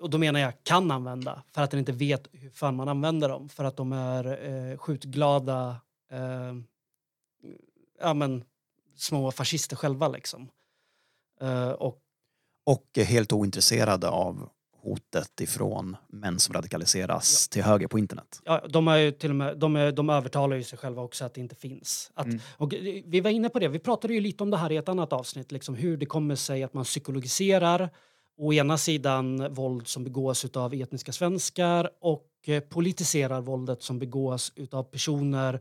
och 0.00 0.10
då 0.10 0.18
menar 0.18 0.40
jag 0.40 0.64
kan 0.64 0.90
använda 0.90 1.42
för 1.52 1.62
att 1.62 1.70
den 1.70 1.80
inte 1.80 1.92
vet 1.92 2.28
hur 2.32 2.50
fan 2.50 2.76
man 2.76 2.88
använder 2.88 3.28
dem 3.28 3.48
för 3.48 3.64
att 3.64 3.76
de 3.76 3.92
är 3.92 4.24
eh, 4.48 4.78
skjutglada 4.78 5.80
eh, 6.10 6.54
ja, 8.00 8.14
men, 8.14 8.44
små 8.96 9.30
fascister 9.32 9.76
själva 9.76 10.08
liksom. 10.08 10.50
Eh, 11.40 11.70
och 11.70 12.02
Och 12.64 12.98
helt 13.06 13.32
ointresserade 13.32 14.08
av 14.08 14.48
hotet 14.82 15.40
ifrån 15.40 15.96
män 16.08 16.38
som 16.38 16.54
radikaliseras 16.54 17.48
till 17.48 17.62
höger 17.62 17.86
på 17.88 17.98
internet. 17.98 18.40
Ja, 18.44 18.64
de, 18.68 18.88
är 18.88 18.96
ju 18.96 19.12
till 19.12 19.30
och 19.30 19.36
med, 19.36 19.58
de, 19.58 19.76
är, 19.76 19.92
de 19.92 20.10
övertalar 20.10 20.56
ju 20.56 20.62
sig 20.62 20.78
själva 20.78 21.02
också 21.02 21.24
att 21.24 21.34
det 21.34 21.40
inte 21.40 21.54
finns. 21.54 22.10
Att, 22.14 22.26
Mm. 22.26 22.40
och 22.56 22.72
vi 23.04 23.20
var 23.20 23.30
inne 23.30 23.48
på 23.48 23.58
det, 23.58 23.68
vi 23.68 23.78
pratade 23.78 24.14
ju 24.14 24.20
lite 24.20 24.42
om 24.42 24.50
det 24.50 24.56
här 24.56 24.72
i 24.72 24.76
ett 24.76 24.88
annat 24.88 25.12
avsnitt, 25.12 25.52
liksom 25.52 25.74
hur 25.74 25.96
det 25.96 26.06
kommer 26.06 26.36
sig 26.36 26.62
att 26.62 26.74
man 26.74 26.84
psykologiserar 26.84 27.90
å 28.38 28.52
ena 28.52 28.78
sidan 28.78 29.54
våld 29.54 29.88
som 29.88 30.04
begås 30.04 30.44
av 30.56 30.74
etniska 30.74 31.12
svenskar 31.12 31.90
och 32.00 32.26
eh, 32.46 32.60
politiserar 32.60 33.40
våldet 33.40 33.82
som 33.82 33.98
begås 33.98 34.52
av 34.70 34.82
personer 34.82 35.60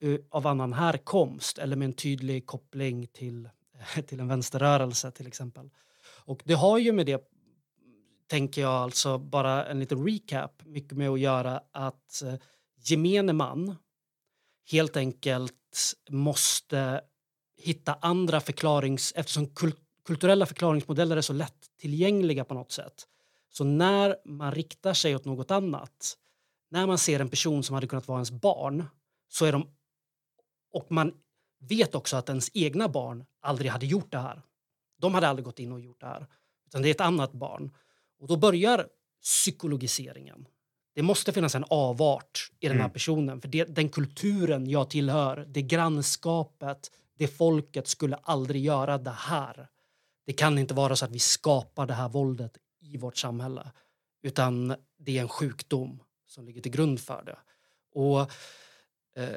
eh, 0.00 0.16
av 0.30 0.46
annan 0.46 0.72
härkomst 0.72 1.58
eller 1.58 1.76
med 1.76 1.86
en 1.86 1.92
tydlig 1.92 2.46
koppling 2.46 3.06
till, 3.06 3.48
till 4.06 4.20
en 4.20 4.28
vänsterrörelse 4.28 5.10
till 5.10 5.26
exempel. 5.26 5.70
Och 6.24 6.42
det 6.44 6.54
har 6.54 6.78
ju 6.78 6.92
med 6.92 7.06
det 7.06 7.30
tänker 8.30 8.60
jag 8.60 8.72
alltså 8.72 9.18
bara 9.18 9.66
en 9.66 9.78
liten 9.78 10.06
recap 10.06 10.62
mycket 10.64 10.98
med 10.98 11.08
att 11.08 11.20
göra 11.20 11.62
att 11.72 12.22
eh, 12.22 12.34
gemene 12.76 13.32
man 13.32 13.76
helt 14.70 14.96
enkelt 14.96 15.94
måste 16.10 17.00
hitta 17.56 17.94
andra 17.94 18.40
förklarings... 18.40 19.12
Eftersom 19.16 19.54
kul, 19.54 19.72
kulturella 20.04 20.46
förklaringsmodeller 20.46 21.16
är 21.16 21.20
så 21.20 21.32
lättillgängliga 21.32 22.44
på 22.44 22.54
något 22.54 22.72
sätt. 22.72 23.06
Så 23.48 23.64
när 23.64 24.16
man 24.24 24.52
riktar 24.52 24.94
sig 24.94 25.14
åt 25.14 25.24
något 25.24 25.50
annat, 25.50 26.16
när 26.70 26.86
man 26.86 26.98
ser 26.98 27.20
en 27.20 27.28
person 27.28 27.62
som 27.62 27.74
hade 27.74 27.86
kunnat 27.86 28.08
vara 28.08 28.18
ens 28.18 28.30
barn, 28.30 28.84
så 29.28 29.44
är 29.44 29.52
de... 29.52 29.68
Och 30.72 30.92
man 30.92 31.12
vet 31.60 31.94
också 31.94 32.16
att 32.16 32.28
ens 32.28 32.50
egna 32.54 32.88
barn 32.88 33.24
aldrig 33.40 33.70
hade 33.70 33.86
gjort 33.86 34.12
det 34.12 34.18
här. 34.18 34.42
De 34.98 35.14
hade 35.14 35.28
aldrig 35.28 35.44
gått 35.44 35.58
in 35.58 35.72
och 35.72 35.80
gjort 35.80 36.00
det 36.00 36.06
här. 36.06 36.26
Utan 36.66 36.82
det 36.82 36.88
är 36.88 36.94
ett 36.94 37.00
annat 37.00 37.32
barn. 37.32 37.70
Och 38.20 38.28
då 38.28 38.36
börjar 38.36 38.88
psykologiseringen. 39.22 40.48
Det 40.94 41.02
måste 41.02 41.32
finnas 41.32 41.54
en 41.54 41.64
avart 41.70 42.50
i 42.60 42.68
den 42.68 42.76
här 42.76 42.84
Mm. 42.84 42.92
personen. 42.92 43.40
För 43.40 43.48
det, 43.48 43.64
den 43.64 43.88
kulturen 43.88 44.66
jag 44.70 44.90
tillhör, 44.90 45.44
det 45.48 45.62
grannskapet, 45.62 46.90
det 47.18 47.28
folket 47.28 47.88
skulle 47.88 48.16
aldrig 48.16 48.64
göra 48.64 48.98
det 48.98 49.10
här. 49.10 49.68
Det 50.26 50.32
kan 50.32 50.58
inte 50.58 50.74
vara 50.74 50.96
så 50.96 51.04
att 51.04 51.10
vi 51.10 51.18
skapar 51.18 51.86
det 51.86 51.94
här 51.94 52.08
våldet 52.08 52.58
i 52.80 52.96
vårt 52.96 53.16
samhälle. 53.16 53.70
Utan 54.22 54.74
det 54.98 55.18
är 55.18 55.22
en 55.22 55.28
sjukdom 55.28 56.02
som 56.26 56.44
ligger 56.46 56.60
till 56.60 56.72
grund 56.72 57.00
för 57.00 57.22
det. 57.24 57.38
Och 57.94 58.20
eh, 59.16 59.36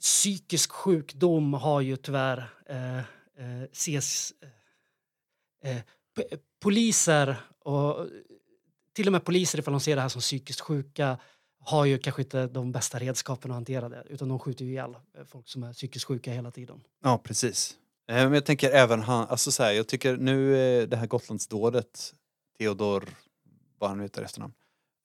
psykisk 0.00 0.72
sjukdom 0.72 1.54
har 1.54 1.80
ju 1.80 1.96
tyvärr 1.96 2.50
eh, 2.66 2.98
eh, 2.98 3.62
ses... 3.72 4.32
Eh, 5.62 5.76
eh, 5.76 5.82
poliser 6.60 7.36
och 7.58 8.06
till 8.92 9.06
och 9.06 9.12
med 9.12 9.24
poliser 9.24 9.58
ifall 9.58 9.72
de 9.72 9.80
ser 9.80 9.96
det 9.96 10.02
här 10.02 10.08
som 10.08 10.20
psykiskt 10.20 10.60
sjuka 10.60 11.18
har 11.60 11.84
ju 11.84 11.98
kanske 11.98 12.22
inte 12.22 12.46
de 12.46 12.72
bästa 12.72 12.98
redskapen 12.98 13.50
att 13.50 13.54
hantera 13.54 13.88
det 13.88 14.04
utan 14.08 14.28
de 14.28 14.38
skjuter 14.38 14.64
ju 14.64 14.70
ihjäl 14.70 14.96
eh, 15.18 15.24
folk 15.24 15.48
som 15.48 15.62
är 15.62 15.72
psykiskt 15.72 16.04
sjuka 16.04 16.32
hela 16.32 16.50
tiden. 16.50 16.80
Ja, 17.02 17.18
precis. 17.18 17.76
Eh, 18.08 18.14
men 18.14 18.32
jag 18.32 18.44
tänker 18.44 18.70
även 18.70 19.02
han, 19.02 19.28
alltså 19.28 19.50
så 19.52 19.62
här, 19.62 19.72
jag 19.72 19.86
tycker 19.86 20.16
nu 20.16 20.56
eh, 20.56 20.88
det 20.88 20.96
här 20.96 21.06
Gotlandsdådet, 21.06 22.14
Theodor, 22.58 23.08
vad 23.78 23.90
han 23.90 23.98
nu 23.98 24.04
heter 24.04 24.22
i 24.22 24.24
efternamn, 24.24 24.54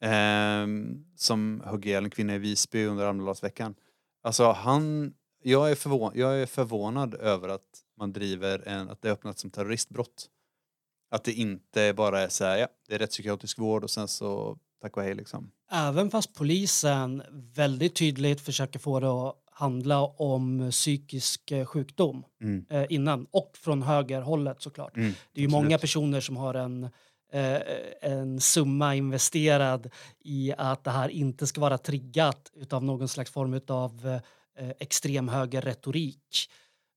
eh, 0.02 0.96
som 1.16 1.64
högg 1.66 1.86
ihjäl 1.86 2.04
en 2.04 2.10
kvinna 2.10 2.36
i 2.36 2.38
Visby 2.38 2.86
under 2.86 3.06
Almedalsveckan. 3.06 3.76
Alltså 4.24 4.52
han, 4.52 5.14
jag 5.44 5.72
är, 5.72 5.76
förvån, 5.76 6.12
jag 6.16 6.42
är 6.42 6.46
förvånad 6.46 7.14
över 7.14 7.50
att 7.50 7.84
man 7.98 8.14
driver 8.14 8.68
en, 8.68 8.90
att 8.90 9.02
det 9.02 9.08
är 9.08 9.14
öppnat 9.14 9.40
som 9.40 9.50
terroristbrott. 9.50 10.30
Att 11.14 11.24
det 11.24 11.34
inte 11.34 11.94
bara 11.94 12.22
är 12.22 12.30
så 12.30 12.46
här, 12.46 12.58
ja, 12.58 12.68
det 12.88 12.96
är 12.96 13.00
rättspsykiatrisk 13.00 13.60
vård 13.60 13.84
och 13.84 13.90
sen 13.92 14.08
så 14.08 14.58
tack 14.82 14.98
och 14.98 15.04
hej 15.04 15.16
liksom. 15.16 15.52
Även 15.72 16.12
fast 16.12 16.34
polisen 16.34 17.24
väldigt 17.56 17.96
tydligt 17.96 18.42
försöker 18.42 18.80
få 18.80 19.00
det 19.00 19.10
att 19.10 19.36
handla 19.52 20.02
om 20.04 20.72
psykisk 20.72 21.52
eh, 21.52 21.66
sjukdom 21.66 22.24
Mm. 22.42 22.66
eh, 22.70 22.86
innan 22.90 23.28
och 23.32 23.52
från 23.58 23.82
högerhållet 23.82 24.62
såklart. 24.62 24.98
Mm, 24.98 25.12
Det 25.34 25.40
är 25.40 25.42
ju 25.42 25.48
absolut. 25.48 25.52
många 25.52 25.78
personer 25.78 26.22
som 26.22 26.38
har 26.38 26.54
en, 26.54 26.84
eh, 27.34 27.62
en 28.02 28.40
summa 28.42 28.96
investerad 28.96 29.90
i 30.20 30.54
att 30.58 30.84
det 30.84 30.92
här 30.92 31.10
inte 31.10 31.48
ska 31.48 31.62
vara 31.62 31.78
triggat 31.78 32.52
utav 32.56 32.84
någon 32.84 33.08
slags 33.08 33.32
form 33.32 33.62
av 33.68 34.20
eh, 34.58 34.70
extrem 34.80 35.28
högerretorik. 35.28 36.50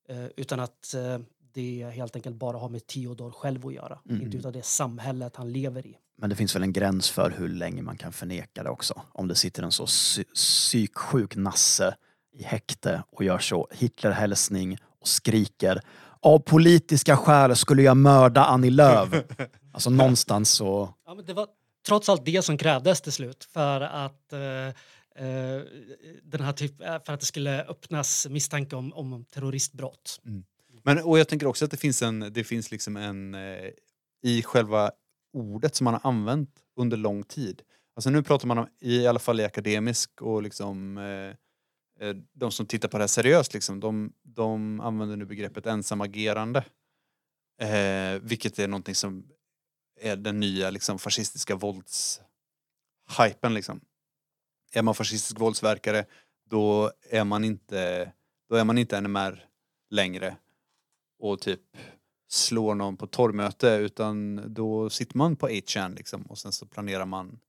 Eh, 0.09 0.27
utan 0.37 0.61
att 0.61 0.95
eh, 0.95 1.19
det 1.57 1.91
helt 1.95 2.17
enkelt 2.17 2.37
bara 2.37 2.59
har 2.59 2.69
med 2.69 2.87
Theodor 2.87 3.31
själv 3.31 3.67
att 3.67 3.75
göra. 3.75 3.99
Mm. 4.09 4.23
Inte 4.23 4.37
utav 4.37 4.53
det 4.53 4.65
samhället 4.65 5.37
han 5.37 5.53
lever 5.53 5.87
i. 5.87 5.97
Men 6.19 6.31
det 6.31 6.37
finns 6.37 6.55
väl 6.55 6.63
en 6.63 6.73
gräns 6.73 7.11
för 7.11 7.31
hur 7.31 7.49
länge 7.49 7.83
man 7.83 7.97
kan 7.97 8.13
förneka 8.13 8.63
det 8.63 8.71
också. 8.71 9.03
Om 9.13 9.29
det 9.29 9.35
sitter 9.35 9.63
en 9.63 9.73
så 9.73 9.85
psy- 9.87 10.25
psyksjuk 10.35 11.37
nasse 11.37 11.97
i 12.33 12.43
häkte 12.43 13.03
och 13.13 13.25
gör 13.25 13.39
så 13.39 13.69
Hitlerhälsning 13.71 14.79
och 15.01 15.09
skriker 15.09 15.81
av 16.21 16.39
politiska 16.39 17.17
skäl 17.17 17.57
skulle 17.57 17.83
jag 17.83 17.97
mörda 17.97 18.45
Annie 18.45 18.71
Lööf. 18.71 19.09
Alltså 19.73 19.91
någonstans 19.91 20.51
så... 20.51 20.95
Ja, 21.07 21.15
men 21.15 21.25
det 21.25 21.35
var 21.35 21.47
trots 21.87 22.09
allt 22.09 22.25
det 22.25 22.45
som 22.45 22.59
krävdes 22.59 23.01
till 23.01 23.13
slut 23.13 23.45
för 23.45 23.81
att 23.81 24.33
eh, 24.33 24.41
eh, 25.27 25.63
den 26.23 26.41
här 26.41 26.53
typ, 26.53 26.81
eh, 26.81 26.87
för 27.07 27.13
att 27.13 27.21
det 27.21 27.27
skulle 27.27 27.65
öppnas 27.65 28.27
misstanke 28.31 28.77
om, 28.77 28.93
om 28.93 29.25
terroristbrott. 29.25 30.21
Men, 30.87 30.99
och 30.99 31.19
jag 31.19 31.29
tänker 31.29 31.47
också 31.47 31.65
att 31.65 31.71
det 31.71 31.77
finns 31.77 32.03
en, 32.03 32.33
det 32.33 32.45
finns 32.45 32.71
liksom 32.71 32.97
en, 32.97 33.35
eh, 33.35 33.71
i 34.23 34.43
själva 34.43 34.91
ordet 35.33 35.75
som 35.75 35.85
man 35.85 35.95
har 35.95 36.09
använt 36.09 36.51
under 36.77 36.97
lång 36.97 37.23
tid. 37.23 37.63
Alltså 37.97 38.11
nu 38.11 38.23
pratar 38.23 38.49
man 38.49 38.59
om, 38.59 38.69
i 38.81 39.07
alla 39.07 39.19
fall 39.19 39.41
i 39.41 39.45
akademisk 39.45 40.23
och 40.23 40.43
liksom 40.43 40.99
eh, 40.99 41.31
eh, 42.09 42.17
de 42.33 42.53
som 42.53 42.67
tittar 42.67 42.89
på 42.89 42.99
det 42.99 43.03
här 43.03 43.09
seriöst 43.09 43.55
liksom, 43.55 43.81
de, 43.81 44.13
de 44.23 44.81
använder 44.81 45.17
nu 45.17 45.25
begreppet 45.25 45.67
ensamagerande. 45.67 46.65
Eh, 47.61 48.21
vilket 48.23 48.59
är 48.59 48.69
någonting 48.69 48.95
som 48.95 49.29
är 50.01 50.17
den 50.17 50.41
nya 50.41 50.71
liksom 50.71 50.99
fascistiska 50.99 51.57
våldshypen 51.57 53.55
liksom. 53.55 53.81
Är 54.73 54.83
man 54.83 54.95
fascistisk 54.95 55.41
våldsverkare 55.41 56.05
då 56.51 56.93
är 57.11 57.25
man 57.25 57.45
inte, 57.45 58.13
då 58.49 58.57
är 58.57 58.65
man 58.65 58.79
inte 58.79 59.01
NMR 59.01 59.45
längre 59.91 60.37
och 61.19 61.41
typ 61.41 61.77
slår 62.29 62.75
någon 62.75 62.97
på 62.97 63.07
torgmöte 63.07 63.69
utan 63.69 64.43
då 64.55 64.91
sitter 64.91 65.19
man 65.19 65.37
på 65.37 65.49
8chan 65.49 65.97
liksom 65.97 66.23
och 66.23 66.39
sen 66.39 66.53
så 66.53 66.67
planerar 66.67 67.07
man 67.07 67.41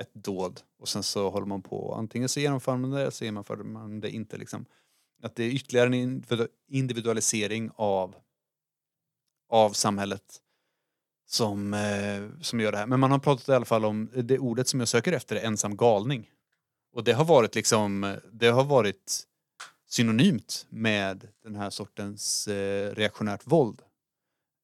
ett 0.00 0.14
dåd 0.14 0.60
och 0.78 0.88
sen 0.88 1.02
så 1.02 1.30
håller 1.30 1.46
man 1.46 1.62
på 1.62 1.94
antingen 1.94 2.28
så 2.28 2.40
genomför 2.40 2.76
man 2.76 2.90
det 2.90 3.00
eller 3.00 3.10
så 3.10 3.24
genomför 3.24 3.56
man 3.56 4.00
det 4.00 4.10
inte 4.10 4.36
liksom. 4.36 4.64
Att 5.22 5.36
det 5.36 5.44
är 5.44 5.50
ytterligare 5.50 5.96
en 5.96 6.22
individualisering 6.68 7.70
av 7.74 8.16
av 9.48 9.70
samhället 9.70 10.40
som, 11.26 11.74
eh, 11.74 12.40
som 12.40 12.60
gör 12.60 12.72
det 12.72 12.78
här. 12.78 12.86
Men 12.86 13.00
man 13.00 13.10
har 13.10 13.18
pratat 13.18 13.48
i 13.48 13.52
alla 13.52 13.64
fall 13.64 13.84
om 13.84 14.10
det 14.14 14.38
ordet 14.38 14.68
som 14.68 14.80
jag 14.80 14.88
söker 14.88 15.12
efter 15.12 15.36
ensam 15.36 15.76
galning. 15.76 16.30
Och 16.92 17.04
det 17.04 17.12
har 17.12 17.24
varit 17.24 17.54
liksom, 17.54 18.16
det 18.32 18.48
har 18.48 18.64
varit 18.64 19.22
synonymt 19.94 20.66
med 20.68 21.28
den 21.42 21.56
här 21.56 21.70
sortens 21.70 22.48
eh, 22.48 22.94
reaktionärt 22.94 23.42
våld. 23.46 23.82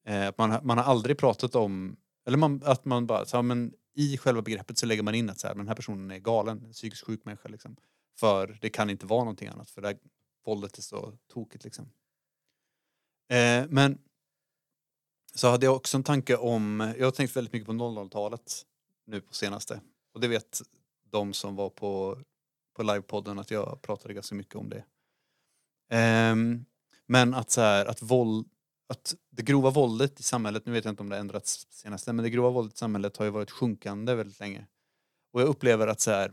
Eh, 0.06 0.28
att 0.28 0.38
man, 0.38 0.50
har- 0.50 0.62
man 0.62 0.78
har 0.78 0.84
aldrig 0.84 1.18
pratat 1.18 1.54
om, 1.54 1.96
eller 2.26 2.38
man, 2.38 2.62
att 2.64 2.84
man 2.84 3.06
bara, 3.06 3.24
så, 3.26 3.36
ja, 3.36 3.42
men 3.42 3.74
i 3.94 4.18
själva 4.18 4.42
begreppet 4.42 4.78
så 4.78 4.86
lägger 4.86 5.02
man 5.02 5.14
in 5.14 5.30
att 5.30 5.38
så 5.40 5.46
här, 5.48 5.54
den 5.54 5.68
här 5.68 5.74
personen 5.74 6.10
är 6.10 6.18
galen, 6.18 6.64
en 6.64 6.72
psykiskt 6.72 7.04
sjuk 7.06 7.24
människa. 7.24 7.48
Liksom. 7.48 7.76
För 8.18 8.58
det 8.60 8.70
kan 8.70 8.90
inte 8.90 9.06
vara 9.06 9.20
någonting 9.20 9.48
annat, 9.48 9.70
för 9.70 9.82
det 9.82 9.88
här 9.88 9.98
våldet 10.44 10.78
är 10.78 10.82
så 10.82 11.12
tokigt. 11.32 11.64
Liksom. 11.64 11.84
Eh, 13.30 13.66
men 13.68 13.98
så 15.34 15.48
hade 15.48 15.66
jag 15.66 15.76
också 15.76 15.96
en 15.96 16.02
tanke 16.02 16.36
om, 16.36 16.94
jag 16.98 17.06
har 17.06 17.10
tänkt 17.12 17.36
väldigt 17.36 17.52
mycket 17.52 17.66
på 17.66 17.72
00-talet 17.72 18.62
nu 19.06 19.20
på 19.20 19.34
senaste. 19.34 19.80
Och 20.14 20.20
det 20.20 20.28
vet 20.28 20.62
de 21.10 21.32
som 21.32 21.56
var 21.56 21.70
på, 21.70 22.18
på 22.76 22.82
livepodden 22.82 23.38
att 23.38 23.50
jag 23.50 23.82
pratade 23.82 24.14
ganska 24.14 24.34
mycket 24.34 24.54
om 24.54 24.68
det. 24.68 24.84
Um, 25.92 26.64
men 27.06 27.34
att 27.34 27.50
så 27.50 27.60
här, 27.60 27.86
att 27.86 28.02
våld, 28.02 28.48
att 28.88 29.14
det 29.30 29.42
grova 29.42 29.70
våldet 29.70 30.20
i 30.20 30.22
samhället, 30.22 30.66
nu 30.66 30.72
vet 30.72 30.84
jag 30.84 30.92
inte 30.92 31.02
om 31.02 31.08
det 31.08 31.16
har 31.16 31.20
ändrats 31.20 31.66
senaste, 31.70 32.12
men 32.12 32.22
det 32.22 32.30
grova 32.30 32.50
våldet 32.50 32.74
i 32.74 32.78
samhället 32.78 33.16
har 33.16 33.24
ju 33.24 33.30
varit 33.30 33.50
sjunkande 33.50 34.14
väldigt 34.14 34.40
länge. 34.40 34.66
Och 35.32 35.40
jag 35.40 35.48
upplever 35.48 35.86
att 35.86 36.00
så 36.00 36.10
här, 36.10 36.32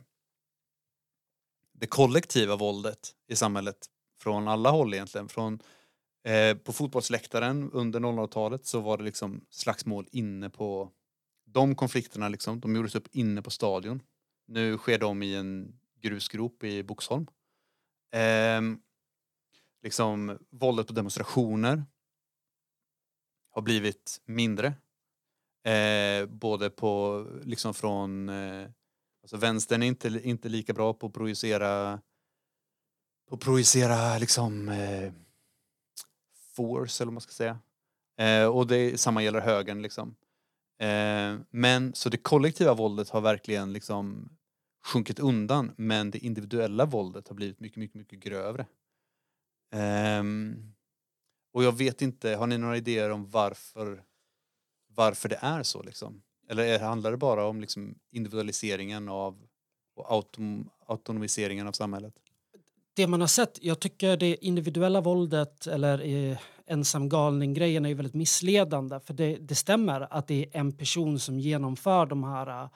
det 1.73 1.87
kollektiva 1.87 2.55
våldet 2.55 3.11
i 3.27 3.35
samhället 3.35 3.77
från 4.21 4.47
alla 4.47 4.69
håll 4.69 4.93
egentligen, 4.93 5.29
från 5.29 5.59
Eh, 6.27 6.57
på 6.57 6.73
fotbollsläktaren 6.73 7.71
under 7.71 7.99
00-talet 7.99 8.65
så 8.65 8.79
var 8.79 8.97
det 8.97 9.03
liksom 9.03 9.41
slagsmål 9.49 10.07
inne 10.11 10.49
på 10.49 10.91
de 11.45 11.75
konflikterna 11.75 12.29
liksom, 12.29 12.59
de 12.59 12.75
gjordes 12.75 12.95
upp 12.95 13.07
inne 13.11 13.41
på 13.41 13.49
stadion. 13.49 14.01
Nu 14.47 14.77
sker 14.77 14.97
de 14.97 15.23
i 15.23 15.35
en 15.35 15.79
grusgrop 16.01 16.63
i 16.63 16.83
Boxholm. 16.83 17.27
Ehm, 18.11 18.79
liksom 19.83 20.37
våldet 20.49 20.87
på 20.87 20.93
demonstrationer 20.93 21.83
har 23.49 23.61
blivit 23.61 24.21
mindre. 24.25 24.73
Eh, 25.63 26.25
både 26.25 26.69
på, 26.69 27.25
liksom 27.43 27.73
från, 27.73 28.29
eh, 28.29 28.69
alltså 29.21 29.37
vänstern 29.37 29.83
är 29.83 29.87
inte, 29.87 30.07
inte 30.23 30.49
lika 30.49 30.73
bra 30.73 30.93
på 30.93 31.07
att 31.07 31.13
projicera, 31.13 32.01
på 33.29 33.35
att 33.35 33.41
projicera 33.41 34.17
liksom 34.17 34.69
eh, 34.69 35.11
force 36.55 37.03
eller 37.03 37.09
vad 37.09 37.13
man 37.13 37.21
ska 37.21 37.31
säga. 37.31 37.59
Eh, 38.17 38.47
och 38.47 38.67
det 38.67 38.99
samma 38.99 39.23
gäller 39.23 39.41
högern 39.41 39.81
liksom. 39.81 40.15
Eh, 40.79 41.39
men 41.49 41.95
så 41.95 42.09
det 42.09 42.17
kollektiva 42.17 42.73
våldet 42.73 43.09
har 43.09 43.21
verkligen 43.21 43.73
liksom 43.73 44.29
sjunkit 44.83 45.19
undan 45.19 45.71
men 45.77 46.11
det 46.11 46.19
individuella 46.19 46.85
våldet 46.85 47.27
har 47.27 47.35
blivit 47.35 47.59
mycket, 47.59 47.77
mycket, 47.77 47.95
mycket 47.95 48.19
grövre. 48.19 48.65
Um, 49.71 50.73
och 51.53 51.63
jag 51.63 51.77
vet 51.77 52.01
inte, 52.01 52.35
har 52.35 52.47
ni 52.47 52.57
några 52.57 52.77
idéer 52.77 53.09
om 53.09 53.29
varför, 53.29 54.03
varför 54.95 55.29
det 55.29 55.39
är 55.41 55.63
så 55.63 55.83
liksom? 55.83 56.21
Eller 56.49 56.63
är, 56.63 56.79
handlar 56.79 57.11
det 57.11 57.17
bara 57.17 57.45
om 57.45 57.61
liksom 57.61 57.95
individualiseringen 58.11 59.09
av 59.09 59.47
och 59.95 60.11
autom, 60.11 60.69
autonomiseringen 60.87 61.67
av 61.67 61.71
samhället? 61.71 62.13
det 62.97 63.07
man 63.07 63.21
har 63.21 63.27
sett, 63.27 63.59
jag 63.61 63.79
tycker 63.79 64.17
det 64.17 64.45
individuella 64.45 65.01
våldet 65.01 65.67
eller 65.67 66.05
eh, 66.05 66.37
ensamgalning-grejen 66.65 67.85
är 67.85 67.89
ju 67.89 67.95
väldigt 67.95 68.13
missledande. 68.13 68.99
För 68.99 69.13
det, 69.13 69.35
det 69.35 69.55
stämmer 69.55 70.07
att 70.13 70.27
det 70.27 70.45
är 70.45 70.59
en 70.59 70.71
person 70.71 71.19
som 71.19 71.39
genomför 71.39 72.05
de 72.05 72.23
här 72.23 72.69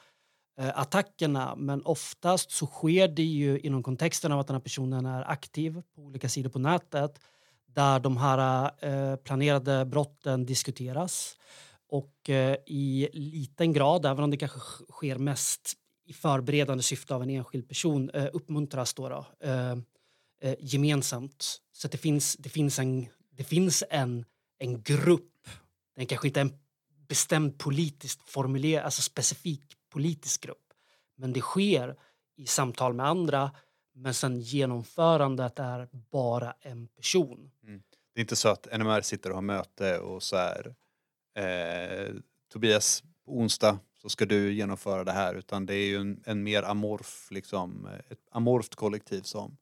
Eh, 0.60 0.80
attackerna 0.80 1.56
men 1.56 1.82
oftast 1.86 2.52
så 2.52 2.66
sker 2.66 3.08
det 3.08 3.24
ju 3.24 3.60
inom 3.60 3.84
kontexten 3.84 4.32
av 4.32 4.40
att 4.40 4.48
den 4.48 4.56
här 4.56 4.62
personen 4.62 5.06
är 5.06 5.32
aktiv 5.32 5.82
på 5.96 6.02
olika 6.02 6.30
sidor 6.30 6.50
på 6.50 6.60
nätet 6.60 7.20
där 7.66 8.00
de 8.00 8.18
här 8.18 8.72
eh, 8.80 9.16
planerade 9.16 9.86
brotten 9.86 10.46
diskuteras 10.46 11.38
och 11.90 12.30
eh, 12.30 12.58
i 12.66 13.10
liten 13.14 13.74
grad, 13.74 14.06
även 14.06 14.24
om 14.24 14.32
det 14.32 14.38
kanske 14.38 14.60
sker 14.90 15.18
mest 15.18 15.74
i 16.06 16.14
förberedande 16.14 16.84
syfte 16.84 17.16
av 17.16 17.24
en 17.24 17.30
enskild 17.30 17.68
person, 17.68 18.10
eh, 18.10 18.28
uppmuntras 18.34 18.94
då, 18.94 19.10
då 19.10 19.26
eh, 19.48 19.72
eh, 20.42 20.56
gemensamt. 20.60 21.58
Så 21.72 21.88
att 21.88 21.92
det 21.92 21.98
finns, 21.98 22.36
det 22.40 22.50
finns, 22.50 22.80
en, 22.80 23.08
det 23.30 23.44
finns 23.44 23.84
en, 23.90 24.26
en 24.60 24.82
grupp, 24.84 25.48
den 25.96 26.06
kanske 26.06 26.28
inte 26.28 26.40
är 26.40 26.46
en 26.46 26.60
bestämd 27.08 27.60
politiskt 27.60 28.30
formulerad, 28.30 28.86
alltså 28.86 29.02
specifik 29.02 29.64
politisk 29.92 30.42
grupp, 30.42 30.74
men 31.16 31.34
det 31.34 31.42
sker 31.42 31.96
i 32.36 32.46
samtal 32.46 32.94
med 32.94 33.06
andra, 33.06 33.52
men 33.94 34.14
sen 34.14 34.40
genomförandet 34.40 35.60
är 35.60 35.90
bara 35.92 36.56
en 36.62 36.88
person. 36.88 37.52
Mm. 37.64 37.84
Det 38.14 38.20
är 38.20 38.22
inte 38.22 38.36
så 38.36 38.50
att 38.50 38.68
NMR 38.80 39.02
sitter 39.02 39.30
och 39.30 39.36
har 39.36 39.42
möte 39.42 40.00
och 40.00 40.24
så 40.24 40.38
här 40.38 40.76
eh, 41.36 42.16
Tobias 42.54 43.04
på 43.26 43.38
onsdag 43.38 43.80
så 44.02 44.10
ska 44.10 44.26
du 44.26 44.54
genomföra 44.54 45.04
det 45.04 45.12
här 45.12 45.36
utan 45.36 45.66
det 45.66 45.76
är 45.76 45.86
ju 45.86 45.98
en, 45.98 46.24
en 46.26 46.44
mer 46.44 46.64
amorf, 46.64 47.28
liksom, 47.32 47.90
ett 48.10 48.28
amorft 48.32 48.76
kollektiv 48.76 49.22
som, 49.22 49.58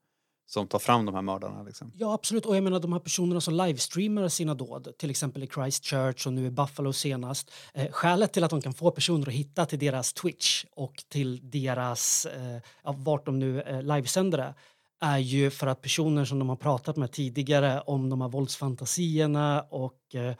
som 0.50 0.66
tar 0.66 0.78
fram 0.78 1.06
de 1.06 1.14
här 1.14 1.22
mördarna. 1.22 1.62
Liksom. 1.62 1.92
Ja, 1.96 2.14
absolut. 2.14 2.46
Och 2.46 2.56
jag 2.56 2.64
menar 2.64 2.80
de 2.80 2.92
här 2.92 3.00
personerna 3.00 3.40
som 3.40 3.54
livestreamar 3.54 4.28
sina 4.28 4.54
dåd, 4.54 4.88
till 4.98 5.10
exempel 5.10 5.42
i 5.42 5.46
Christchurch 5.46 6.26
och 6.26 6.32
nu 6.32 6.46
i 6.46 6.50
Buffalo 6.50 6.92
senast. 6.92 7.50
Eh, 7.74 7.92
skälet 7.92 8.32
till 8.32 8.44
att 8.44 8.50
de 8.50 8.62
kan 8.62 8.72
få 8.72 8.90
personer 8.90 9.28
att 9.28 9.34
hitta 9.34 9.66
till 9.66 9.78
deras 9.78 10.12
Twitch 10.12 10.64
och 10.70 11.04
till 11.08 11.50
deras, 11.50 12.26
eh, 12.26 12.62
ja, 12.84 12.94
vart 12.98 13.26
de 13.26 13.38
nu 13.38 13.62
eh, 13.62 13.82
livesänder 13.82 14.38
det, 14.38 14.54
är 15.00 15.18
ju 15.18 15.50
för 15.50 15.66
att 15.66 15.82
personer 15.82 16.24
som 16.24 16.38
de 16.38 16.48
har 16.48 16.56
pratat 16.56 16.96
med 16.96 17.12
tidigare 17.12 17.80
om 17.80 18.10
de 18.10 18.20
här 18.20 18.28
våldsfantasierna 18.28 19.62
och 19.70 20.14
eh, 20.14 20.34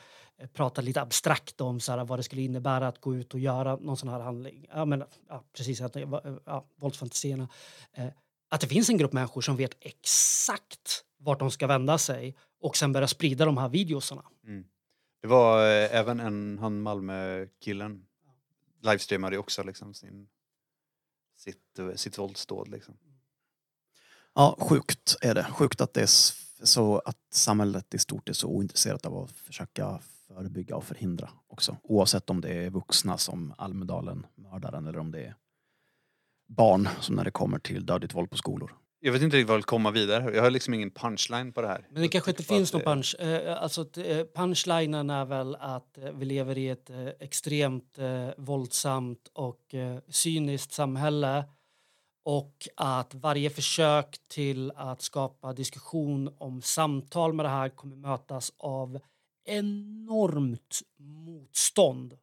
pratat 0.53 0.85
lite 0.85 1.01
abstrakt 1.01 1.61
om 1.61 1.81
så 1.81 1.93
här, 1.93 2.05
vad 2.05 2.19
det 2.19 2.23
skulle 2.23 2.43
innebära 2.43 2.89
att 2.89 3.01
gå 3.01 3.15
ut 3.15 3.35
och 3.35 3.41
göra 3.41 3.77
någon 3.77 3.97
sån 3.97 4.09
här 4.09 4.21
handling. 4.21 4.67
Ja, 4.75 4.85
men, 4.85 5.05
ja, 5.29 5.45
precis, 5.57 5.81
att, 5.81 5.97
eh, 5.97 6.03
ja, 6.45 6.65
våldsfantasierna. 6.77 7.49
Eh, 7.93 8.07
att 8.51 8.61
det 8.61 8.67
finns 8.67 8.89
en 8.89 8.99
grupp 8.99 9.13
människor 9.13 9.41
som 9.41 9.57
vet 9.57 9.77
exakt 9.81 11.05
vart 11.19 11.39
de 11.39 11.51
ska 11.51 11.67
vända 11.67 11.99
sig 11.99 12.37
och 12.61 12.77
sen 12.77 12.93
börja 12.93 13.09
sprida 13.09 13.45
de 13.45 13.59
här 13.59 13.69
videosarna. 13.69 14.23
Mm. 14.47 14.65
Det 15.23 15.29
var 15.29 15.59
eh, 15.67 15.95
även 15.97 16.21
en, 16.21 16.59
han 16.59 16.83
Malmö-killen, 16.83 18.07
livestreamade 18.83 19.37
ju 19.37 19.41
också 19.41 19.63
liksom 19.63 19.95
sin, 19.95 20.29
sitt, 21.37 21.79
eh, 21.79 21.95
sitt 21.95 22.19
våldsdåd. 22.19 22.69
Liksom. 22.69 22.95
Ja, 24.35 24.57
sjukt 24.61 25.17
är 25.21 25.35
det. 25.35 25.45
Sjukt 25.45 25.81
att 25.81 25.95
det 25.95 26.03
är 26.03 26.11
så 26.67 26.99
att 26.99 27.19
samhället 27.31 27.95
i 27.95 27.99
stort 27.99 28.29
är 28.29 28.33
så 28.33 28.49
ointresserat 28.49 29.07
av 29.07 29.17
att 29.17 29.31
försöka 29.31 30.01
förebygga 30.27 30.77
och 30.77 30.85
förhindra 30.85 31.31
också. 31.47 31.77
Oavsett 31.83 32.31
om 32.31 32.41
det 32.41 32.49
är 32.49 32.71
vuxna 32.71 33.19
som 33.19 33.55
Almedalen, 33.59 34.27
mördaren 34.35 34.87
eller 34.87 34.99
om 34.99 35.11
det 35.11 35.21
är 35.21 35.35
barn 36.57 36.89
som 37.01 37.15
när 37.17 37.25
det 37.25 37.31
kommer 37.31 37.59
till 37.59 37.87
dödligt 37.87 38.15
våld 38.15 38.31
på 38.31 38.37
skolor. 38.37 38.77
Jag 39.03 39.13
vet 39.13 39.23
inte 39.23 39.37
riktigt 39.37 39.49
vad 39.49 39.55
jag 39.55 39.59
vill 39.59 39.65
komma 39.65 39.91
vidare. 39.91 40.35
Jag 40.37 40.43
har 40.43 40.51
liksom 40.51 40.75
ingen 40.75 40.91
punchline 40.91 41.53
på 41.53 41.61
det 41.63 41.69
här. 41.69 41.87
Men 41.91 42.03
det 42.03 42.09
kanske 42.09 42.31
inte 42.31 42.43
bara 42.43 42.57
finns 42.59 42.73
någon 42.73 42.81
det- 42.81 42.85
punch. 42.85 43.17
Eh, 43.19 43.63
alltså, 43.63 44.01
eh, 44.01 44.27
punchlinen 44.35 45.11
är 45.11 45.25
väl 45.25 45.55
att 45.57 45.99
eh, 45.99 46.11
vi 46.13 46.25
lever 46.25 46.59
i 46.59 46.69
ett 46.69 46.91
eh, 46.91 47.07
extremt 47.07 47.99
eh, 47.99 48.29
våldsamt 48.37 49.31
och 49.33 49.75
eh, 49.75 49.99
cyniskt 50.09 50.73
samhälle 50.73 51.45
och 52.25 52.69
att 52.77 53.15
varje 53.15 53.51
försök 53.51 54.17
till 54.29 54.73
att 54.77 55.03
skapa 55.03 55.53
diskussion 55.53 56.35
om 56.39 56.63
samtal 56.63 57.33
med 57.33 57.45
det 57.45 57.51
här 57.51 57.69
kommer 57.69 57.97
mötas 57.97 58.53
av 58.59 59.01
enormt 59.45 60.81
motstånd 60.99 62.19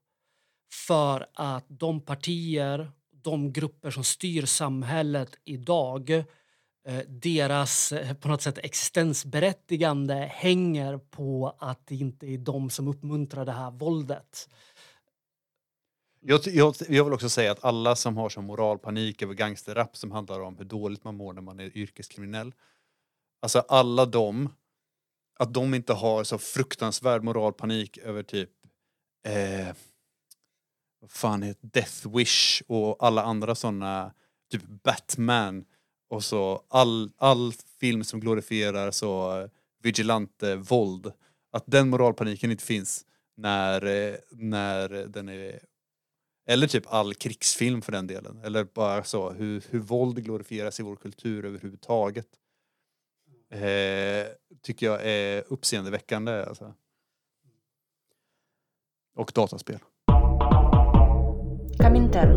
för 0.87 1.27
att 1.33 1.65
de 1.67 2.01
partier, 2.01 2.91
de 3.31 3.53
grupper 3.53 3.91
som 3.91 4.03
styr 4.03 4.45
samhället 4.45 5.37
idag 5.45 6.09
eh, 6.87 6.99
deras 7.07 7.91
eh, 7.91 8.13
på 8.13 8.27
något 8.27 8.41
sätt 8.41 8.57
existensberättigande 8.57 10.15
hänger 10.15 10.97
på 10.97 11.55
att 11.59 11.87
det 11.87 11.95
inte 11.95 12.25
är 12.25 12.37
de 12.37 12.69
som 12.69 12.87
uppmuntrar 12.87 13.45
det 13.45 13.51
här 13.51 13.71
våldet. 13.71 14.49
Jag, 16.21 16.39
jag, 16.47 16.75
jag 16.89 17.03
vill 17.03 17.13
också 17.13 17.29
säga 17.29 17.51
att 17.51 17.63
alla 17.63 17.95
som 17.95 18.17
har 18.17 18.29
som 18.29 18.45
moralpanik 18.45 19.21
över 19.21 19.33
gangsterrap 19.33 19.97
som 19.97 20.11
handlar 20.11 20.39
om 20.39 20.57
hur 20.57 20.65
dåligt 20.65 21.03
man 21.03 21.15
mår 21.15 21.33
när 21.33 21.41
man 21.41 21.59
är 21.59 21.77
yrkeskriminell. 21.77 22.53
Alltså 23.41 23.59
alla 23.59 24.05
de, 24.05 24.49
att 25.39 25.53
de 25.53 25.73
inte 25.73 25.93
har 25.93 26.23
så 26.23 26.37
fruktansvärd 26.37 27.23
moralpanik 27.23 27.97
över 27.97 28.23
typ 28.23 28.49
eh, 29.25 29.75
vad 30.99 31.11
fan 31.11 31.43
heter 31.43 31.67
Death 31.67 32.15
Wish 32.15 32.61
och 32.67 32.95
alla 32.99 33.23
andra 33.23 33.55
sådana, 33.55 34.13
typ 34.51 34.63
Batman 34.83 35.65
och 36.09 36.23
så 36.23 36.63
all, 36.67 37.11
all 37.17 37.53
film 37.79 38.03
som 38.03 38.19
glorifierar 38.19 38.91
så 38.91 39.41
eh, 39.41 39.49
vigilante 39.81 40.55
våld. 40.55 41.11
Att 41.51 41.63
den 41.65 41.89
moralpaniken 41.89 42.51
inte 42.51 42.63
finns 42.63 43.05
när, 43.37 43.85
eh, 43.85 44.15
när 44.31 44.89
den 44.89 45.29
är 45.29 45.59
eller 46.49 46.67
typ 46.67 46.83
all 46.87 47.13
krigsfilm 47.13 47.81
för 47.81 47.91
den 47.91 48.07
delen. 48.07 48.41
Eller 48.43 48.63
bara 48.63 49.03
så 49.03 49.29
hur, 49.29 49.63
hur 49.69 49.79
våld 49.79 50.23
glorifieras 50.23 50.79
i 50.79 50.83
vår 50.83 50.95
kultur 50.95 51.45
överhuvudtaget. 51.45 52.27
Eh, 53.49 54.27
tycker 54.61 54.85
jag 54.85 55.05
är 55.05 55.43
uppseendeväckande. 55.47 56.43
Alltså. 56.43 56.73
Och 59.15 59.31
dataspel. 59.35 59.79
Kaminter. 61.79 62.27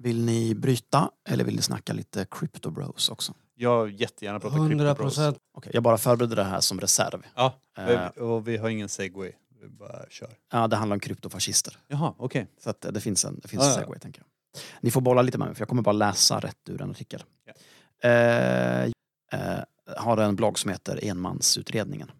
Vill 0.00 0.24
ni 0.24 0.54
bryta 0.54 1.10
eller 1.28 1.44
vill 1.44 1.56
ni 1.56 1.62
snacka 1.62 1.92
lite 1.92 2.26
Crypto 2.30 2.70
Bros 2.70 3.08
också? 3.08 3.34
Jag 3.54 3.90
jättegärna 3.90 4.40
pratar 4.40 4.56
100 4.56 4.68
Crypto 4.70 4.84
Bros. 5.02 5.14
procent. 5.16 5.38
Okej, 5.54 5.70
jag 5.74 5.82
bara 5.82 5.98
förbereder 5.98 6.36
det 6.36 6.44
här 6.44 6.60
som 6.60 6.80
reserv. 6.80 7.22
Ja, 7.34 7.54
Eh. 7.78 8.06
och 8.06 8.48
vi 8.48 8.56
har 8.56 8.68
ingen 8.68 8.88
segway. 8.88 9.32
Vi 9.62 9.68
bara 9.68 10.04
kör. 10.10 10.28
Ja, 10.52 10.66
det 10.68 10.76
handlar 10.76 10.96
om 10.96 11.00
kryptofascister. 11.00 11.78
Jaha, 11.88 12.14
okej. 12.18 12.46
Så 12.60 12.70
att 12.70 12.80
det 12.80 13.00
finns 13.00 13.24
en, 13.24 13.38
det 13.42 13.48
finns 13.48 13.62
Ja, 13.62 13.68
en 13.68 13.74
ja. 13.74 13.80
segway, 13.80 13.98
tänker 13.98 14.20
jag. 14.20 14.60
Ni 14.80 14.90
får 14.90 15.00
bolla 15.00 15.22
lite 15.22 15.38
med 15.38 15.46
mig, 15.48 15.54
för 15.54 15.60
jag 15.60 15.68
kommer 15.68 15.82
bara 15.82 15.92
läsa 15.92 16.40
rätt 16.40 16.68
ur 16.68 16.82
en 16.82 16.90
artikel. 16.90 17.22
Ja. 17.44 18.08
Eh, 18.08 18.84
eh, 19.32 19.58
har 19.96 20.16
en 20.16 20.36
blogg 20.36 20.58
som 20.58 20.70
heter 20.70 21.04
Enmansutredningen. 21.04 22.10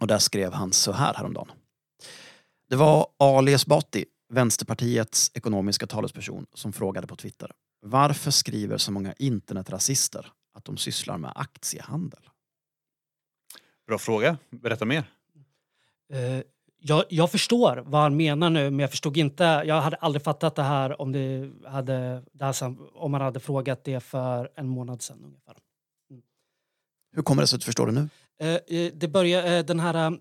Och 0.00 0.06
där 0.06 0.18
skrev 0.18 0.52
han 0.52 0.72
så 0.72 0.92
här 0.92 1.14
häromdagen. 1.14 1.52
Det 2.70 2.76
var 2.76 3.06
Ali 3.18 3.52
Esbati, 3.52 4.04
Vänsterpartiets 4.28 5.30
ekonomiska 5.34 5.86
talesperson, 5.86 6.46
som 6.54 6.72
frågade 6.72 7.06
på 7.06 7.16
Twitter. 7.16 7.52
Varför 7.80 8.30
skriver 8.30 8.78
så 8.78 8.92
många 8.92 9.12
internetrasister 9.12 10.32
att 10.54 10.64
de 10.64 10.76
sysslar 10.76 11.18
med 11.18 11.32
aktiehandel? 11.34 12.20
Bra 13.86 13.98
fråga. 13.98 14.38
Berätta 14.50 14.84
mer. 14.84 15.04
Eh, 16.12 16.42
jag, 16.80 17.04
jag 17.08 17.30
förstår 17.30 17.82
vad 17.86 18.00
han 18.00 18.16
menar 18.16 18.50
nu, 18.50 18.70
men 18.70 18.78
jag 18.78 18.90
förstod 18.90 19.16
inte. 19.16 19.44
Jag 19.44 19.80
hade 19.80 19.96
aldrig 19.96 20.22
fattat 20.22 20.54
det 20.54 20.62
här 20.62 21.00
om, 21.00 21.12
det 21.12 21.50
hade, 21.66 22.22
det 22.32 22.44
här, 22.44 22.76
om 22.94 23.10
man 23.12 23.20
hade 23.20 23.40
frågat 23.40 23.84
det 23.84 24.00
för 24.00 24.50
en 24.54 24.68
månad 24.68 25.02
sedan 25.02 25.24
ungefär. 25.24 25.56
Hur 27.12 27.22
kommer 27.22 27.42
det 27.42 27.46
sig 27.46 27.56
att 27.56 27.60
du 27.60 27.64
förstår 27.64 27.86
det 27.86 27.92
nu? 27.92 28.08
Eh, 28.40 28.54
eh, 28.54 28.92
det 28.94 29.08
börjar, 29.08 29.58
eh, 29.58 29.64
den 29.64 29.80
här, 29.80 30.18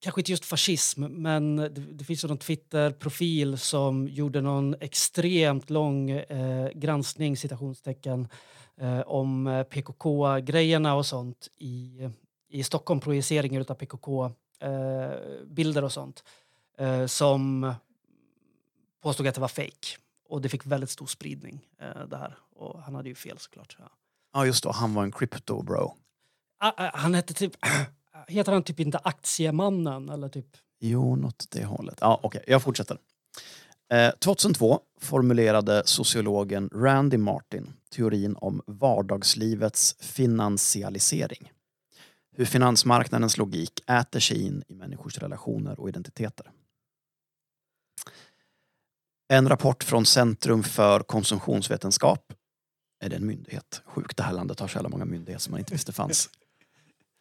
kanske 0.00 0.20
inte 0.20 0.30
just 0.30 0.44
fascism, 0.44 1.04
men 1.04 1.56
det, 1.56 1.68
det 1.68 2.04
finns 2.04 2.24
ju 2.24 2.28
någon 2.28 2.38
Twitter-profil 2.38 3.58
som 3.58 4.08
gjorde 4.08 4.40
någon 4.40 4.74
extremt 4.80 5.70
lång 5.70 6.10
eh, 6.10 6.70
granskning, 6.74 7.36
citationstecken, 7.36 8.28
eh, 8.80 9.00
om 9.00 9.64
PKK-grejerna 9.70 10.94
och 10.94 11.06
sånt 11.06 11.48
i, 11.58 12.08
i 12.48 12.62
Stockholm, 12.62 13.00
projiceringar 13.00 13.64
av 13.68 13.74
PKK-bilder 13.74 15.84
och 15.84 15.92
sånt, 15.92 16.24
eh, 16.78 17.06
som 17.06 17.74
påstod 19.02 19.26
att 19.26 19.34
det 19.34 19.40
var 19.40 19.48
fake. 19.48 19.96
Och 20.28 20.42
det 20.42 20.48
fick 20.48 20.66
väldigt 20.66 20.90
stor 20.90 21.06
spridning, 21.06 21.66
eh, 21.80 22.06
det 22.08 22.16
här. 22.16 22.38
Och 22.56 22.82
han 22.82 22.94
hade 22.94 23.08
ju 23.08 23.14
fel 23.14 23.38
såklart. 23.38 23.76
Ja. 23.78 23.90
Ja 24.32 24.46
just 24.46 24.64
det, 24.64 24.72
han 24.72 24.94
var 24.94 25.02
en 25.02 25.12
crypto 25.12 25.62
bro 25.62 25.94
han 26.92 27.14
hette 27.14 27.34
typ... 27.34 27.52
Heter 28.28 28.52
han 28.52 28.62
typ 28.62 28.80
inte 28.80 28.98
Aktiemannen? 28.98 30.08
Eller 30.08 30.28
typ... 30.28 30.46
Jo, 30.80 31.16
något 31.16 31.42
åt 31.42 31.50
det 31.50 31.64
hållet. 31.64 31.98
Ja, 32.00 32.20
okej, 32.22 32.44
jag 32.46 32.62
fortsätter. 32.62 32.98
Eh, 33.92 34.10
2002 34.10 34.80
formulerade 35.00 35.82
sociologen 35.86 36.70
Randy 36.74 37.18
Martin 37.18 37.72
teorin 37.90 38.36
om 38.36 38.62
vardagslivets 38.66 39.96
finansialisering. 40.00 41.52
Hur 42.36 42.44
finansmarknadens 42.44 43.36
logik 43.36 43.80
äter 43.86 44.20
sig 44.20 44.46
in 44.46 44.62
i 44.68 44.74
människors 44.74 45.18
relationer 45.18 45.80
och 45.80 45.88
identiteter. 45.88 46.50
En 49.28 49.48
rapport 49.48 49.84
från 49.84 50.06
Centrum 50.06 50.62
för 50.62 51.00
konsumtionsvetenskap, 51.00 52.32
är 53.00 53.08
det 53.08 53.16
en 53.16 53.26
myndighet? 53.26 53.82
Sjukt, 53.84 54.16
det 54.16 54.22
här 54.22 54.32
landet 54.32 54.60
har 54.60 54.68
så 54.68 54.76
jävla 54.76 54.88
många 54.88 55.04
myndigheter 55.04 55.42
som 55.42 55.50
man 55.50 55.58
inte 55.58 55.72
visste 55.72 55.92
fanns 55.92 56.30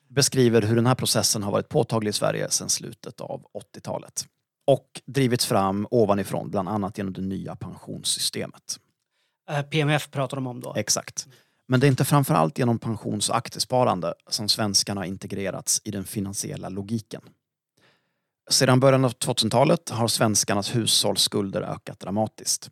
beskriver 0.08 0.62
hur 0.62 0.76
den 0.76 0.86
här 0.86 0.96
processen 0.96 1.44
har 1.44 1.52
varit 1.52 1.70
påtaglig 1.70 2.10
i 2.10 2.14
Sverige 2.14 2.50
sedan 2.50 2.70
slutet 2.70 3.22
av 3.22 3.46
80-talet 3.76 4.26
och 4.68 5.02
drivits 5.06 5.46
fram 5.46 5.88
ovanifrån, 5.92 6.50
bland 6.50 6.70
annat 6.70 6.98
genom 6.98 7.14
det 7.14 7.22
nya 7.22 7.56
pensionssystemet. 7.56 8.80
Eh, 9.50 9.62
PMF 9.62 10.12
pratar 10.12 10.38
de 10.38 10.48
om 10.48 10.62
då. 10.62 10.74
Exakt. 10.76 11.28
Men 11.68 11.80
det 11.80 11.88
är 11.88 11.90
inte 11.90 12.06
framförallt 12.06 12.58
genom 12.58 12.80
pensions 12.80 13.30
och 13.30 13.38
aktiesparande 13.38 14.14
som 14.30 14.50
svenskarna 14.50 15.02
har 15.02 15.06
integrerats 15.06 15.82
i 15.84 15.92
den 15.92 16.04
finansiella 16.04 16.70
logiken. 16.70 17.22
Sedan 18.50 18.80
början 18.80 19.06
av 19.06 19.12
2000-talet 19.12 19.90
har 19.90 20.08
svenskarnas 20.08 20.76
hushållsskulder 20.76 21.62
ökat 21.62 22.00
dramatiskt. 22.00 22.72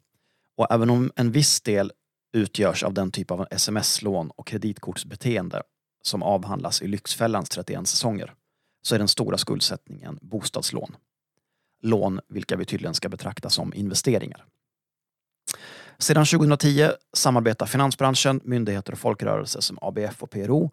Och 0.58 0.72
även 0.72 0.90
om 0.90 1.12
en 1.16 1.32
viss 1.32 1.62
del 1.62 1.92
utgörs 2.34 2.84
av 2.84 2.94
den 2.94 3.12
typ 3.12 3.32
av 3.32 3.48
sms-lån 3.52 4.30
och 4.30 4.48
kreditkortsbeteende 4.48 5.64
som 6.04 6.24
avhandlas 6.24 6.82
i 6.82 6.88
Lyxfällans 6.88 7.50
31 7.50 7.88
säsonger 7.88 8.34
så 8.82 8.96
är 8.96 9.00
den 9.00 9.08
stora 9.08 9.38
skuldsättningen 9.38 10.20
bostadslån. 10.22 10.96
Lån 11.82 12.20
vilka 12.28 12.56
vi 12.56 12.66
tydligen 12.66 12.94
ska 12.94 13.10
betrakta 13.10 13.50
som 13.50 13.74
investeringar. 13.74 14.46
Sedan 15.98 16.26
2010 16.26 16.90
samarbetar 17.14 17.66
finansbranschen, 17.66 18.42
myndigheter 18.44 18.94
och 18.94 19.00
folkrörelser 19.00 19.62
som 19.62 19.80
ABF 19.82 20.24
och 20.24 20.30
PRO 20.32 20.72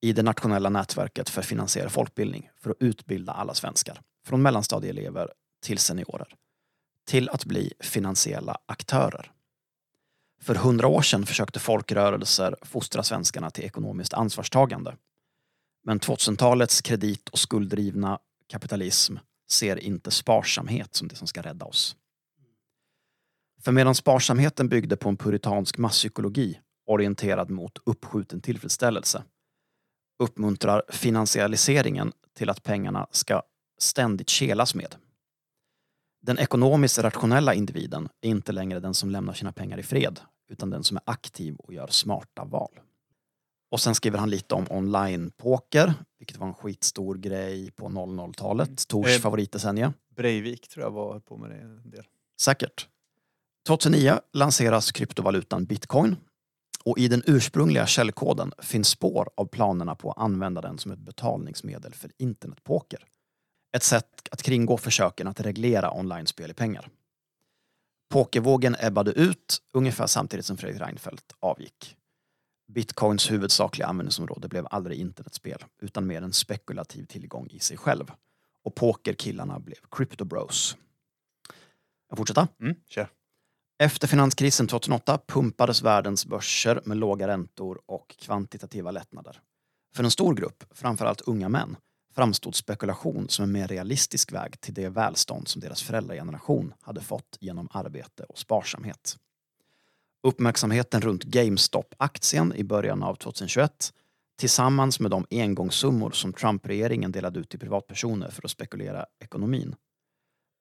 i 0.00 0.12
det 0.12 0.22
nationella 0.22 0.68
nätverket 0.68 1.28
för 1.28 1.42
finansiell 1.42 1.90
folkbildning 1.90 2.50
för 2.56 2.70
att 2.70 2.76
utbilda 2.80 3.32
alla 3.32 3.54
svenskar, 3.54 4.00
från 4.26 4.42
mellanstadieelever 4.42 5.32
till 5.62 5.78
seniorer, 5.78 6.34
till 7.06 7.28
att 7.28 7.44
bli 7.44 7.72
finansiella 7.80 8.58
aktörer. 8.66 9.30
För 10.42 10.54
hundra 10.54 10.88
år 10.88 11.02
sedan 11.02 11.26
försökte 11.26 11.58
folkrörelser 11.58 12.56
fostra 12.62 13.02
svenskarna 13.02 13.50
till 13.50 13.64
ekonomiskt 13.64 14.14
ansvarstagande. 14.14 14.96
Men 15.84 16.00
2000-talets 16.00 16.80
kredit 16.80 17.28
och 17.28 17.38
skulddrivna 17.38 18.18
kapitalism 18.48 19.16
ser 19.50 19.76
inte 19.76 20.10
sparsamhet 20.10 20.94
som 20.94 21.08
det 21.08 21.16
som 21.16 21.26
ska 21.26 21.42
rädda 21.42 21.64
oss. 21.64 21.96
För 23.62 23.72
medan 23.72 23.94
sparsamheten 23.94 24.68
byggde 24.68 24.96
på 24.96 25.08
en 25.08 25.16
puritansk 25.16 25.78
masspsykologi 25.78 26.60
orienterad 26.86 27.50
mot 27.50 27.78
uppskjuten 27.86 28.40
tillfredsställelse 28.40 29.22
uppmuntrar 30.18 30.82
finansialiseringen 30.88 32.12
till 32.36 32.50
att 32.50 32.62
pengarna 32.62 33.06
ska 33.10 33.42
ständigt 33.78 34.28
kelas 34.28 34.74
med. 34.74 34.94
Den 36.26 36.38
ekonomiskt 36.38 36.98
rationella 36.98 37.54
individen 37.54 38.08
är 38.20 38.28
inte 38.28 38.52
längre 38.52 38.80
den 38.80 38.94
som 38.94 39.10
lämnar 39.10 39.32
sina 39.32 39.52
pengar 39.52 39.78
i 39.78 39.82
fred 39.82 40.20
utan 40.48 40.70
den 40.70 40.84
som 40.84 40.96
är 40.96 41.02
aktiv 41.06 41.56
och 41.56 41.74
gör 41.74 41.86
smarta 41.86 42.44
val. 42.44 42.80
Och 43.70 43.80
sen 43.80 43.94
skriver 43.94 44.18
han 44.18 44.30
lite 44.30 44.54
om 44.54 44.66
online-poker, 44.70 45.94
vilket 46.18 46.36
var 46.36 46.46
en 46.46 46.54
skitstor 46.54 47.14
grej 47.14 47.70
på 47.70 47.88
00-talet. 47.88 48.88
Tors 48.88 49.06
Eh, 49.06 49.20
favoritdecennie. 49.20 49.92
Breivik 50.16 50.68
tror 50.68 50.84
jag 50.84 50.90
var 50.90 51.20
på 51.20 51.36
med 51.36 51.50
det 51.50 51.56
en 51.56 51.90
del. 51.90 52.04
Säkert. 52.40 52.88
2009 53.66 54.20
lanseras 54.32 54.92
kryptovalutan 54.92 55.64
bitcoin 55.64 56.16
och 56.84 56.98
i 56.98 57.08
den 57.08 57.22
ursprungliga 57.26 57.86
källkoden 57.86 58.52
finns 58.58 58.88
spår 58.88 59.30
av 59.34 59.46
planerna 59.46 59.94
på 59.94 60.10
att 60.10 60.18
använda 60.18 60.60
den 60.60 60.78
som 60.78 60.92
ett 60.92 60.98
betalningsmedel 60.98 61.94
för 61.94 62.10
internetpoker. 62.18 63.04
Ett 63.74 63.82
sätt 63.82 64.28
att 64.30 64.42
kringgå 64.42 64.76
försöken 64.76 65.26
att 65.26 65.40
reglera 65.40 65.98
online-spel 65.98 66.50
i 66.50 66.54
pengar. 66.54 66.88
Pokervågen 68.10 68.76
ebbade 68.78 69.10
ut 69.12 69.62
ungefär 69.72 70.06
samtidigt 70.06 70.46
som 70.46 70.56
Fredrik 70.56 70.82
Reinfeldt 70.82 71.34
avgick. 71.40 71.96
Bitcoins 72.72 73.30
huvudsakliga 73.30 73.86
användningsområde 73.86 74.48
blev 74.48 74.66
aldrig 74.70 74.98
internetspel 74.98 75.64
utan 75.82 76.06
mer 76.06 76.22
en 76.22 76.32
spekulativ 76.32 77.04
tillgång 77.04 77.48
i 77.50 77.58
sig 77.58 77.76
själv. 77.76 78.12
Och 78.64 78.74
pokerkillarna 78.74 79.60
blev 79.60 79.78
crypto 79.90 80.24
bros. 80.24 80.76
Jag 82.08 82.18
fortsätter. 82.18 82.48
Mm, 82.60 82.76
kör. 82.88 83.08
Efter 83.78 84.08
finanskrisen 84.08 84.66
2008 84.66 85.18
pumpades 85.26 85.82
världens 85.82 86.26
börser 86.26 86.82
med 86.84 86.96
låga 86.96 87.28
räntor 87.28 87.80
och 87.86 88.16
kvantitativa 88.18 88.90
lättnader. 88.90 89.40
För 89.94 90.04
en 90.04 90.10
stor 90.10 90.34
grupp, 90.34 90.64
framförallt 90.70 91.20
unga 91.20 91.48
män, 91.48 91.76
framstod 92.14 92.54
spekulation 92.54 93.28
som 93.28 93.42
en 93.42 93.52
mer 93.52 93.68
realistisk 93.68 94.32
väg 94.32 94.60
till 94.60 94.74
det 94.74 94.88
välstånd 94.88 95.48
som 95.48 95.60
deras 95.60 95.82
föräldrageneration 95.82 96.74
hade 96.80 97.00
fått 97.00 97.38
genom 97.40 97.68
arbete 97.72 98.24
och 98.24 98.38
sparsamhet. 98.38 99.16
Uppmärksamheten 100.22 101.00
runt 101.00 101.24
GameStop-aktien 101.24 102.54
i 102.56 102.64
början 102.64 103.02
av 103.02 103.14
2021 103.14 103.92
tillsammans 104.38 105.00
med 105.00 105.10
de 105.10 105.26
engångssummor 105.30 106.10
som 106.10 106.32
Trump-regeringen 106.32 107.12
delade 107.12 107.40
ut 107.40 107.48
till 107.48 107.60
privatpersoner 107.60 108.30
för 108.30 108.44
att 108.44 108.50
spekulera 108.50 109.06
ekonomin 109.20 109.74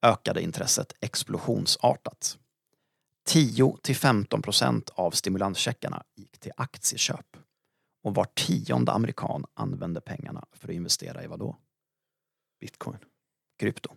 ökade 0.04 0.42
intresset 0.42 0.94
explosionsartat. 1.02 2.38
10-15 3.30 4.42
procent 4.42 4.90
av 4.90 5.12
stimulanscheckarna 5.12 6.04
gick 6.16 6.40
till 6.40 6.52
aktieköp. 6.58 7.38
Och 8.04 8.16
var 8.16 8.26
tionde 8.26 8.92
amerikan 8.92 9.46
använde 9.54 10.02
pengarna 10.02 10.46
för 10.52 10.68
att 10.68 10.76
investera 10.76 11.24
i 11.24 11.28
vad 11.28 11.40
då? 11.40 11.58
Bitcoin. 12.60 12.98
Krypto. 13.60 13.94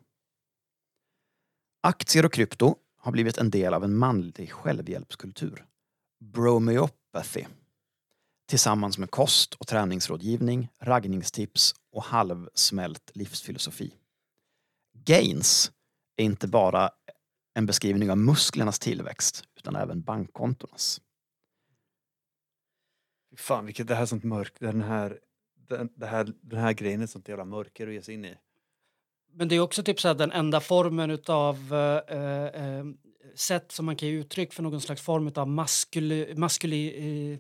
Aktier 1.83 2.27
och 2.27 2.33
krypto 2.33 2.77
har 2.97 3.13
blivit 3.13 3.39
en 3.39 3.51
del 3.51 3.75
av 3.75 3.85
en 3.85 3.97
manlig 3.97 4.53
självhjälpskultur. 4.53 5.67
Bromeopathy. 6.25 7.45
Tillsammans 8.49 8.99
med 8.99 9.11
kost 9.11 9.55
och 9.55 9.67
träningsrådgivning, 9.67 10.69
raggningstips 10.79 11.75
och 11.93 12.03
halvsmält 12.03 13.11
livsfilosofi. 13.15 13.95
Gains 14.93 15.73
är 16.17 16.25
inte 16.25 16.49
bara 16.49 16.91
en 17.55 17.67
beskrivning 17.67 18.11
av 18.11 18.19
musklernas 18.19 18.79
tillväxt 18.79 19.45
utan 19.57 19.77
även 19.77 20.03
bankkontornas. 20.03 21.01
Fan 23.37 23.67
vilket 23.67 23.89
det 23.89 23.95
här 23.95 24.03
är 24.03 24.07
sånt 24.07 24.25
mörk, 24.25 24.53
den 24.59 24.83
här, 24.83 25.19
den, 25.69 25.89
det 25.95 26.07
här, 26.07 26.33
den 26.41 26.61
här 26.61 26.73
grejen 26.73 27.01
är 27.01 27.05
ett 27.05 27.11
sånt 27.11 27.29
jävla 27.29 27.45
mörker 27.45 27.87
att 27.87 27.95
ge 27.95 28.03
sig 28.03 28.15
in 28.15 28.25
i. 28.25 28.35
Men 29.33 29.49
det 29.49 29.55
är 29.57 29.61
också 29.61 29.83
typ 29.83 30.01
så 30.01 30.09
här 30.09 30.15
den 30.15 30.33
enda 30.33 30.61
formen 30.61 31.19
av 31.27 31.75
eh, 31.75 32.19
eh, 32.19 32.47
eh, 32.47 32.85
sätt 33.35 33.73
som 33.73 33.87
man 33.87 33.97
kan 33.97 34.09
ge 34.09 34.15
uttryck 34.15 34.53
för 34.53 34.63
någon 34.63 34.81
slags 34.81 35.03
form 35.03 35.33
av 35.35 35.49
maskuli, 35.49 36.35
maskuli, 36.37 36.89
eh, 37.33 37.39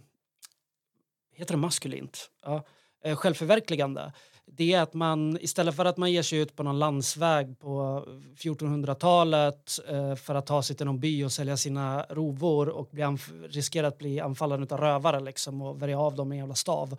heter 1.32 1.54
det 1.54 1.60
maskulint? 1.60 2.30
Ja, 2.42 2.66
eh, 3.04 3.16
självförverkligande. 3.16 4.12
Det 4.48 4.72
är 4.72 4.82
att 4.82 4.94
man 4.94 5.38
istället 5.40 5.76
för 5.76 5.84
att 5.84 5.96
man 5.96 6.12
ger 6.12 6.22
sig 6.22 6.38
ut 6.38 6.56
på 6.56 6.62
någon 6.62 6.78
landsväg 6.78 7.58
på 7.58 8.04
1400-talet 8.36 9.78
eh, 9.88 10.14
för 10.14 10.34
att 10.34 10.46
ta 10.46 10.62
sig 10.62 10.76
till 10.76 10.86
någon 10.86 11.00
by 11.00 11.24
och 11.24 11.32
sälja 11.32 11.56
sina 11.56 12.02
rovor 12.02 12.68
och 12.68 12.88
bli 12.90 13.02
anf- 13.02 13.48
riskera 13.48 13.86
att 13.86 13.98
bli 13.98 14.20
anfallen 14.20 14.66
av 14.70 14.78
rövare 14.78 15.20
liksom, 15.20 15.62
och 15.62 15.82
värja 15.82 16.00
av 16.00 16.14
dem 16.14 16.28
med 16.28 16.36
en 16.36 16.38
jävla 16.38 16.54
stav 16.54 16.98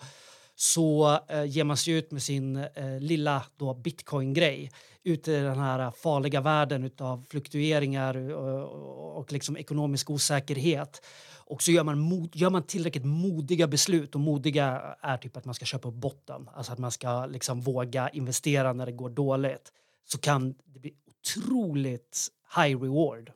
så 0.55 1.19
eh, 1.27 1.43
ger 1.43 1.63
man 1.63 1.77
sig 1.77 1.93
ut 1.93 2.11
med 2.11 2.23
sin 2.23 2.55
eh, 2.55 2.99
lilla 2.99 3.43
då 3.57 3.73
bitcoin-grej 3.73 4.71
ut 5.03 5.27
i 5.27 5.33
den 5.33 5.59
här 5.59 5.91
farliga 5.91 6.41
världen 6.41 6.91
av 6.99 7.25
fluktueringar 7.29 8.29
eh, 8.29 8.35
och, 8.35 8.63
och, 8.63 9.17
och 9.17 9.31
liksom 9.31 9.57
ekonomisk 9.57 10.09
osäkerhet. 10.09 11.01
Och 11.49 11.63
så 11.63 11.71
gör 11.71 11.83
man, 11.83 11.99
mod, 11.99 12.35
gör 12.35 12.49
man 12.49 12.63
tillräckligt 12.63 13.05
modiga 13.05 13.67
beslut 13.67 14.15
och 14.15 14.21
modiga 14.21 14.95
är 15.01 15.17
typ 15.17 15.37
att 15.37 15.45
man 15.45 15.55
ska 15.55 15.65
köpa 15.65 15.87
upp 15.87 15.93
botten, 15.93 16.49
alltså 16.53 16.71
att 16.73 16.79
man 16.79 16.91
ska 16.91 17.25
liksom 17.25 17.61
våga 17.61 18.09
investera 18.09 18.73
när 18.73 18.85
det 18.85 18.91
går 18.91 19.09
dåligt 19.09 19.71
så 20.05 20.17
kan 20.17 20.55
det 20.65 20.79
bli 20.79 20.93
otroligt 21.05 22.27
high 22.55 22.81
reward. 22.81 23.31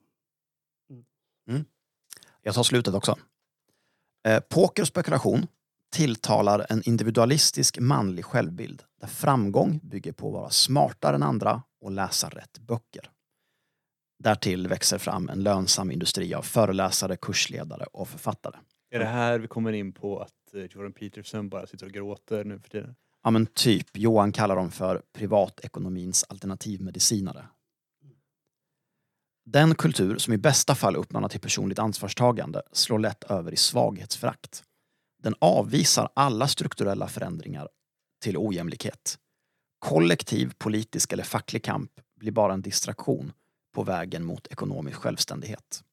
Mm. 1.49 1.65
Jag 2.41 2.55
tar 2.55 2.63
slutet 2.63 2.93
också. 2.93 3.17
Eh, 4.27 4.39
poker 4.39 4.83
och 4.83 4.87
spekulation 4.87 5.47
tilltalar 5.91 6.65
en 6.69 6.81
individualistisk 6.85 7.79
manlig 7.79 8.25
självbild 8.25 8.83
där 9.01 9.07
framgång 9.07 9.79
bygger 9.83 10.11
på 10.11 10.27
att 10.27 10.33
vara 10.33 10.49
smartare 10.49 11.15
än 11.15 11.23
andra 11.23 11.63
och 11.81 11.91
läsa 11.91 12.29
rätt 12.29 12.59
böcker. 12.59 13.11
Därtill 14.23 14.67
växer 14.67 14.97
fram 14.97 15.29
en 15.29 15.43
lönsam 15.43 15.91
industri 15.91 16.33
av 16.33 16.41
föreläsare, 16.41 17.17
kursledare 17.17 17.85
och 17.85 18.09
författare. 18.09 18.55
Är 18.91 18.99
det 18.99 19.05
här 19.05 19.39
vi 19.39 19.47
kommer 19.47 19.73
in 19.73 19.93
på 19.93 20.19
att 20.19 20.53
eh, 20.53 20.63
Jordan 20.63 20.93
Peterson 20.93 21.49
bara 21.49 21.67
sitter 21.67 21.85
och 21.85 21.91
gråter 21.91 22.43
nu 22.43 22.59
för 22.59 22.69
tiden? 22.69 22.95
Ja 23.23 23.31
men 23.31 23.45
typ, 23.45 23.97
Johan 23.97 24.31
kallar 24.31 24.55
dem 24.55 24.71
för 24.71 25.01
privatekonomins 25.13 26.25
alternativmedicinare. 26.29 27.45
Den 29.45 29.75
kultur 29.75 30.17
som 30.17 30.33
i 30.33 30.37
bästa 30.37 30.75
fall 30.75 30.95
uppmanar 30.95 31.29
till 31.29 31.39
personligt 31.39 31.79
ansvarstagande 31.79 32.61
slår 32.71 32.99
lätt 32.99 33.23
över 33.23 33.51
i 33.51 33.57
svaghetsförakt. 33.57 34.63
Den 35.23 35.35
avvisar 35.39 36.09
alla 36.13 36.47
strukturella 36.47 37.07
förändringar 37.07 37.69
till 38.23 38.37
ojämlikhet. 38.37 39.17
Kollektiv 39.79 40.53
politisk 40.57 41.13
eller 41.13 41.23
facklig 41.23 41.63
kamp 41.63 41.91
blir 42.19 42.31
bara 42.31 42.53
en 42.53 42.61
distraktion 42.61 43.31
på 43.71 43.83
vägen 43.83 44.23
mot 44.23 44.47
ekonomisk 44.47 44.97
självständighet. 44.97 45.83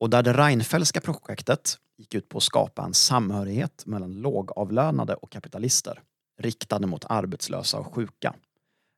Och 0.00 0.10
där 0.10 0.22
det 0.22 0.32
Reinfeldtska 0.32 1.00
projektet 1.00 1.78
gick 1.98 2.14
ut 2.14 2.28
på 2.28 2.38
att 2.38 2.44
skapa 2.44 2.84
en 2.84 2.94
samhörighet 2.94 3.86
mellan 3.86 4.12
lågavlönade 4.12 5.14
och 5.14 5.32
kapitalister 5.32 6.02
riktade 6.38 6.86
mot 6.86 7.04
arbetslösa 7.08 7.78
och 7.78 7.94
sjuka 7.94 8.34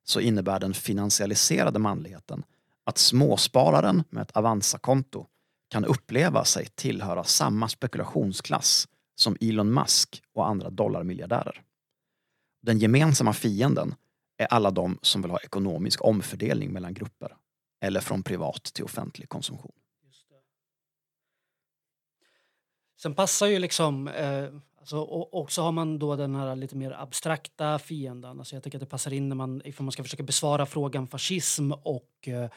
så 0.05 0.21
innebär 0.21 0.61
den 0.61 0.75
finansialiserade 0.75 1.79
manligheten 1.79 2.43
att 2.85 2.99
småspararen 2.99 4.05
med 4.11 4.23
ett 4.23 4.37
Avanza-konto 4.37 5.27
kan 5.69 5.85
uppleva 5.85 6.45
sig 6.45 6.66
tillhöra 6.66 7.25
samma 7.25 7.69
spekulationsklass 7.69 8.89
som 9.14 9.37
Elon 9.41 9.75
Musk 9.75 10.23
och 10.35 10.49
andra 10.49 10.71
dollarmiljardärer. 10.71 11.62
Den 12.62 12.79
gemensamma 12.79 13.33
fienden 13.33 13.95
är 14.39 14.47
alla 14.47 14.71
de 14.71 14.99
som 15.03 15.23
vill 15.23 15.31
ha 15.31 15.39
ekonomisk 15.39 16.05
omfördelning 16.05 16.73
mellan 16.73 16.95
grupper 16.95 17.37
eller 17.81 18.01
från 18.01 18.22
privat 18.22 18.64
till 18.64 18.85
offentlig 18.85 19.29
konsumtion. 19.29 19.72
Sen 23.03 23.14
passar 23.14 23.47
ju 23.47 23.59
liksom... 23.59 24.09
Eh, 24.09 24.51
Alltså, 24.89 25.01
och, 25.01 25.35
och 25.35 25.53
så 25.53 25.62
har 25.62 25.72
man 25.72 25.99
då 25.99 26.16
den 26.16 26.35
här 26.35 26.57
lite 26.57 26.76
mer 26.76 26.91
abstrakta 26.91 27.79
fienden. 27.79 28.39
Alltså 28.39 28.57
jag 28.57 28.62
tycker 28.62 28.79
att 28.79 28.81
det 28.81 28.87
passar 28.87 29.12
in 29.12 29.29
när 29.29 29.37
man, 29.37 29.62
ifall 29.64 29.85
man 29.85 29.93
ska 29.93 30.03
försöka 30.03 30.22
besvara 30.22 30.66
frågan 30.66 31.09
fascism 31.09 31.72
och 31.72 32.29
eh, 32.29 32.51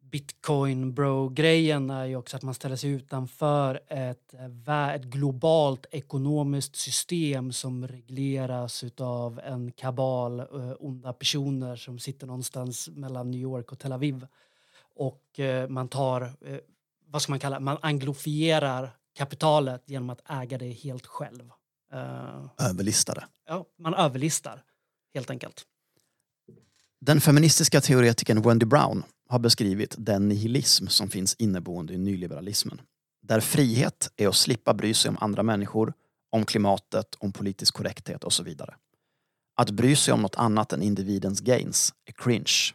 bitcoin 0.00 0.94
bro-grejen 0.94 1.90
är 1.90 2.04
ju 2.04 2.16
också 2.16 2.36
att 2.36 2.42
man 2.42 2.54
ställer 2.54 2.76
sig 2.76 2.90
utanför 2.90 3.80
ett, 3.88 4.34
eh, 4.68 4.88
ett 4.94 5.04
globalt 5.04 5.86
ekonomiskt 5.90 6.76
system 6.76 7.52
som 7.52 7.88
regleras 7.88 8.84
av 8.98 9.40
en 9.44 9.72
kabal 9.72 10.40
eh, 10.40 10.72
onda 10.78 11.12
personer 11.12 11.76
som 11.76 11.98
sitter 11.98 12.26
någonstans 12.26 12.88
mellan 12.88 13.30
New 13.30 13.40
York 13.40 13.72
och 13.72 13.78
Tel 13.78 13.92
Aviv. 13.92 14.26
Och 14.94 15.40
eh, 15.40 15.68
man 15.68 15.88
tar, 15.88 16.32
vad 17.06 17.22
ska 17.22 17.32
man 17.32 17.40
kalla 17.40 17.60
man 17.60 17.78
anglofierar 17.80 18.96
kapitalet 19.16 19.82
genom 19.86 20.10
att 20.10 20.30
äga 20.30 20.58
det 20.58 20.70
helt 20.70 21.06
själv. 21.06 21.50
Eh, 21.92 22.68
Överlistade. 22.70 23.24
ja, 23.46 23.64
man 23.78 23.94
överlistar 23.94 24.62
helt 25.14 25.30
enkelt. 25.30 25.66
Den 27.00 27.20
feministiska 27.20 27.80
teoretikern 27.80 28.42
Wendy 28.42 28.66
Brown 28.66 29.02
har 29.28 29.38
beskrivit 29.38 29.94
den 29.98 30.28
nihilism 30.28 30.86
som 30.86 31.08
finns 31.08 31.34
inneboende 31.34 31.92
i 31.92 31.98
nyliberalismen. 31.98 32.80
Där 33.22 33.40
frihet 33.40 34.10
är 34.16 34.28
att 34.28 34.36
slippa 34.36 34.74
bry 34.74 34.94
sig 34.94 35.08
om 35.08 35.16
andra 35.20 35.42
människor, 35.42 35.92
om 36.30 36.44
klimatet, 36.44 37.14
om 37.18 37.32
politisk 37.32 37.74
korrekthet 37.74 38.24
och 38.24 38.32
så 38.32 38.42
vidare. 38.42 38.74
Att 39.56 39.70
bry 39.70 39.96
sig 39.96 40.14
om 40.14 40.22
något 40.22 40.36
annat 40.36 40.72
än 40.72 40.82
individens 40.82 41.40
gains 41.40 41.94
är 42.04 42.12
cringe. 42.12 42.74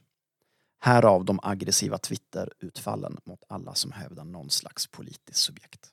Härav 0.80 1.26
de 1.26 1.40
aggressiva 1.44 1.98
Twitter-utfallen 1.98 3.18
mot 3.26 3.44
alla 3.50 3.76
som 3.76 3.92
hävdar 3.92 4.24
någon 4.24 4.50
slags 4.50 4.88
politiskt 4.88 5.40
subjekt. 5.40 5.90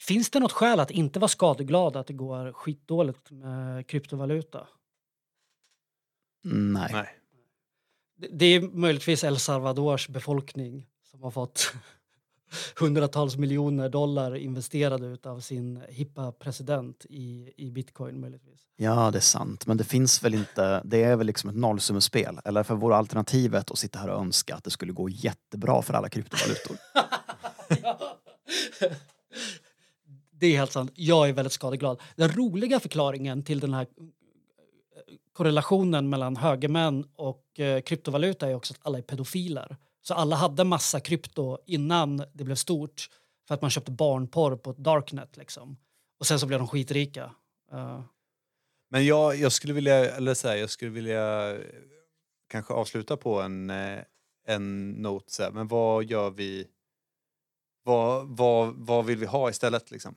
Finns 0.00 0.30
det 0.30 0.40
något 0.40 0.52
skäl 0.52 0.80
att 0.80 0.90
inte 0.90 1.18
vara 1.18 1.28
skadeglad 1.28 1.96
att 1.96 2.06
det 2.06 2.12
går 2.12 2.52
skitdåligt 2.52 3.30
med 3.30 3.86
kryptovaluta? 3.86 4.66
Nej. 6.42 6.90
Nej. 6.92 7.08
Det- 8.18 8.28
Det 8.32 8.46
är 8.46 8.60
möjligtvis 8.60 9.24
El 9.24 9.38
Salvadors 9.38 10.08
befolkning 10.08 10.86
som 11.10 11.22
har 11.22 11.30
fått 11.30 11.72
hundratals 12.80 13.36
miljoner 13.36 13.88
dollar 13.88 14.36
investerade 14.36 15.30
av 15.30 15.40
sin 15.40 15.82
hippa 15.88 16.32
president 16.32 17.06
i, 17.10 17.52
i 17.56 17.70
bitcoin 17.70 18.20
möjligtvis. 18.20 18.60
Ja, 18.76 19.10
det 19.10 19.18
är 19.18 19.20
sant. 19.20 19.66
Men 19.66 19.76
det 19.76 19.84
finns 19.84 20.24
väl 20.24 20.34
inte, 20.34 20.82
det 20.84 21.02
är 21.02 21.16
väl 21.16 21.26
liksom 21.26 21.50
ett 21.50 21.56
nollsummespel. 21.56 22.40
Eller 22.44 22.62
för 22.62 22.74
vore 22.74 22.96
alternativet 22.96 23.70
att 23.70 23.78
sitta 23.78 23.98
här 23.98 24.08
och 24.08 24.20
önska 24.20 24.54
att 24.54 24.64
det 24.64 24.70
skulle 24.70 24.92
gå 24.92 25.08
jättebra 25.08 25.82
för 25.82 25.94
alla 25.94 26.08
kryptovalutor. 26.08 26.76
Det 30.32 30.46
är 30.46 30.56
helt 30.56 30.72
sant. 30.72 30.92
Jag 30.94 31.28
är 31.28 31.32
väldigt 31.32 31.52
skadeglad. 31.52 32.00
Den 32.16 32.28
roliga 32.32 32.80
förklaringen 32.80 33.42
till 33.42 33.60
den 33.60 33.74
här 33.74 33.86
korrelationen 35.32 36.08
mellan 36.08 36.36
högermän 36.36 37.04
och 37.16 37.60
eh, 37.60 37.80
kryptovaluta 37.80 38.48
är 38.48 38.54
också 38.54 38.74
att 38.74 38.86
alla 38.86 38.98
är 38.98 39.02
pedofiler. 39.02 39.76
Så 40.02 40.14
alla 40.14 40.36
hade 40.36 40.64
massa 40.64 41.00
krypto 41.00 41.58
innan 41.66 42.16
det 42.32 42.44
blev 42.44 42.54
stort 42.54 43.08
för 43.48 43.54
att 43.54 43.62
man 43.62 43.70
köpte 43.70 43.90
barnporr 43.90 44.56
på 44.56 44.72
darknet. 44.72 45.36
Liksom. 45.36 45.76
Och 46.20 46.26
sen 46.26 46.40
så 46.40 46.46
blev 46.46 46.58
de 46.58 46.68
skitrika. 46.68 47.34
Uh. 47.72 48.02
Men 48.90 49.06
jag, 49.06 49.36
jag 49.36 49.52
skulle 49.52 49.72
vilja, 49.72 50.16
eller 50.16 50.34
så 50.34 50.48
här, 50.48 50.56
jag 50.56 50.70
skulle 50.70 50.90
vilja 50.90 51.50
eh, 51.50 51.60
kanske 52.48 52.74
avsluta 52.74 53.16
på 53.16 53.40
en, 53.40 53.70
eh, 53.70 53.98
en 54.46 54.90
note 54.90 55.32
så 55.32 55.42
här, 55.42 55.50
men 55.50 55.68
vad 55.68 56.04
gör 56.04 56.30
vi, 56.30 56.66
vad, 57.84 58.26
vad, 58.28 58.74
vad 58.74 59.04
vill 59.04 59.18
vi 59.18 59.26
ha 59.26 59.50
istället 59.50 59.90
liksom? 59.90 60.14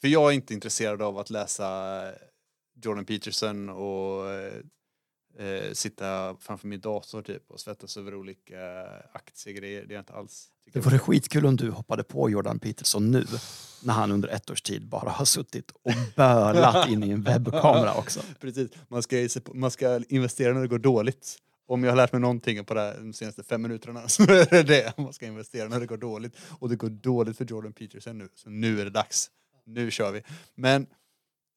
För 0.00 0.08
jag 0.08 0.30
är 0.30 0.34
inte 0.34 0.54
intresserad 0.54 1.02
av 1.02 1.18
att 1.18 1.30
läsa 1.30 2.02
Jordan 2.82 3.04
Peterson 3.04 3.68
och 3.68 4.30
eh, 5.38 5.72
sitta 5.72 6.36
framför 6.40 6.68
min 6.68 6.80
dator 6.80 7.22
typ 7.22 7.50
och 7.50 7.60
svettas 7.60 7.96
över 7.96 8.14
olika 8.14 8.86
aktiegrejer. 9.12 9.86
Det 9.86 9.94
är 9.94 9.98
inte 9.98 10.12
alls. 10.12 10.50
Det 10.72 10.80
vore 10.80 10.98
skitkul 10.98 11.46
om 11.46 11.56
du 11.56 11.70
hoppade 11.70 12.04
på 12.04 12.30
Jordan 12.30 12.58
Peterson 12.58 13.10
nu 13.10 13.26
när 13.84 13.94
han 13.94 14.12
under 14.12 14.28
ett 14.28 14.50
års 14.50 14.62
tid 14.62 14.88
bara 14.88 15.10
har 15.10 15.24
suttit 15.24 15.70
och 15.70 15.92
bölat 16.16 16.88
in 16.88 17.04
i 17.04 17.10
en 17.10 17.22
webbkamera 17.22 17.94
också. 17.98 18.20
Precis. 18.40 18.70
Man 18.88 19.02
ska, 19.02 19.28
man 19.54 19.70
ska 19.70 20.00
investera 20.08 20.54
när 20.54 20.60
det 20.60 20.68
går 20.68 20.78
dåligt. 20.78 21.38
Om 21.68 21.84
jag 21.84 21.90
har 21.90 21.96
lärt 21.96 22.12
mig 22.12 22.20
någonting 22.20 22.64
på 22.64 22.74
här, 22.74 22.98
de 22.98 23.12
senaste 23.12 23.42
fem 23.42 23.62
minuterna 23.62 24.08
så 24.08 24.22
är 24.22 24.50
det 24.50 24.62
det. 24.62 24.98
Man 24.98 25.12
ska 25.12 25.26
investera 25.26 25.68
när 25.68 25.80
det 25.80 25.86
går 25.86 25.96
dåligt. 25.96 26.36
Och 26.58 26.68
det 26.68 26.76
går 26.76 26.88
dåligt 26.88 27.36
för 27.36 27.44
Jordan 27.44 27.72
Peterson 27.72 28.18
nu. 28.18 28.28
Så 28.34 28.50
nu 28.50 28.80
är 28.80 28.84
det 28.84 28.90
dags. 28.90 29.30
Nu 29.64 29.90
kör 29.90 30.12
vi. 30.12 30.22
Men, 30.54 30.86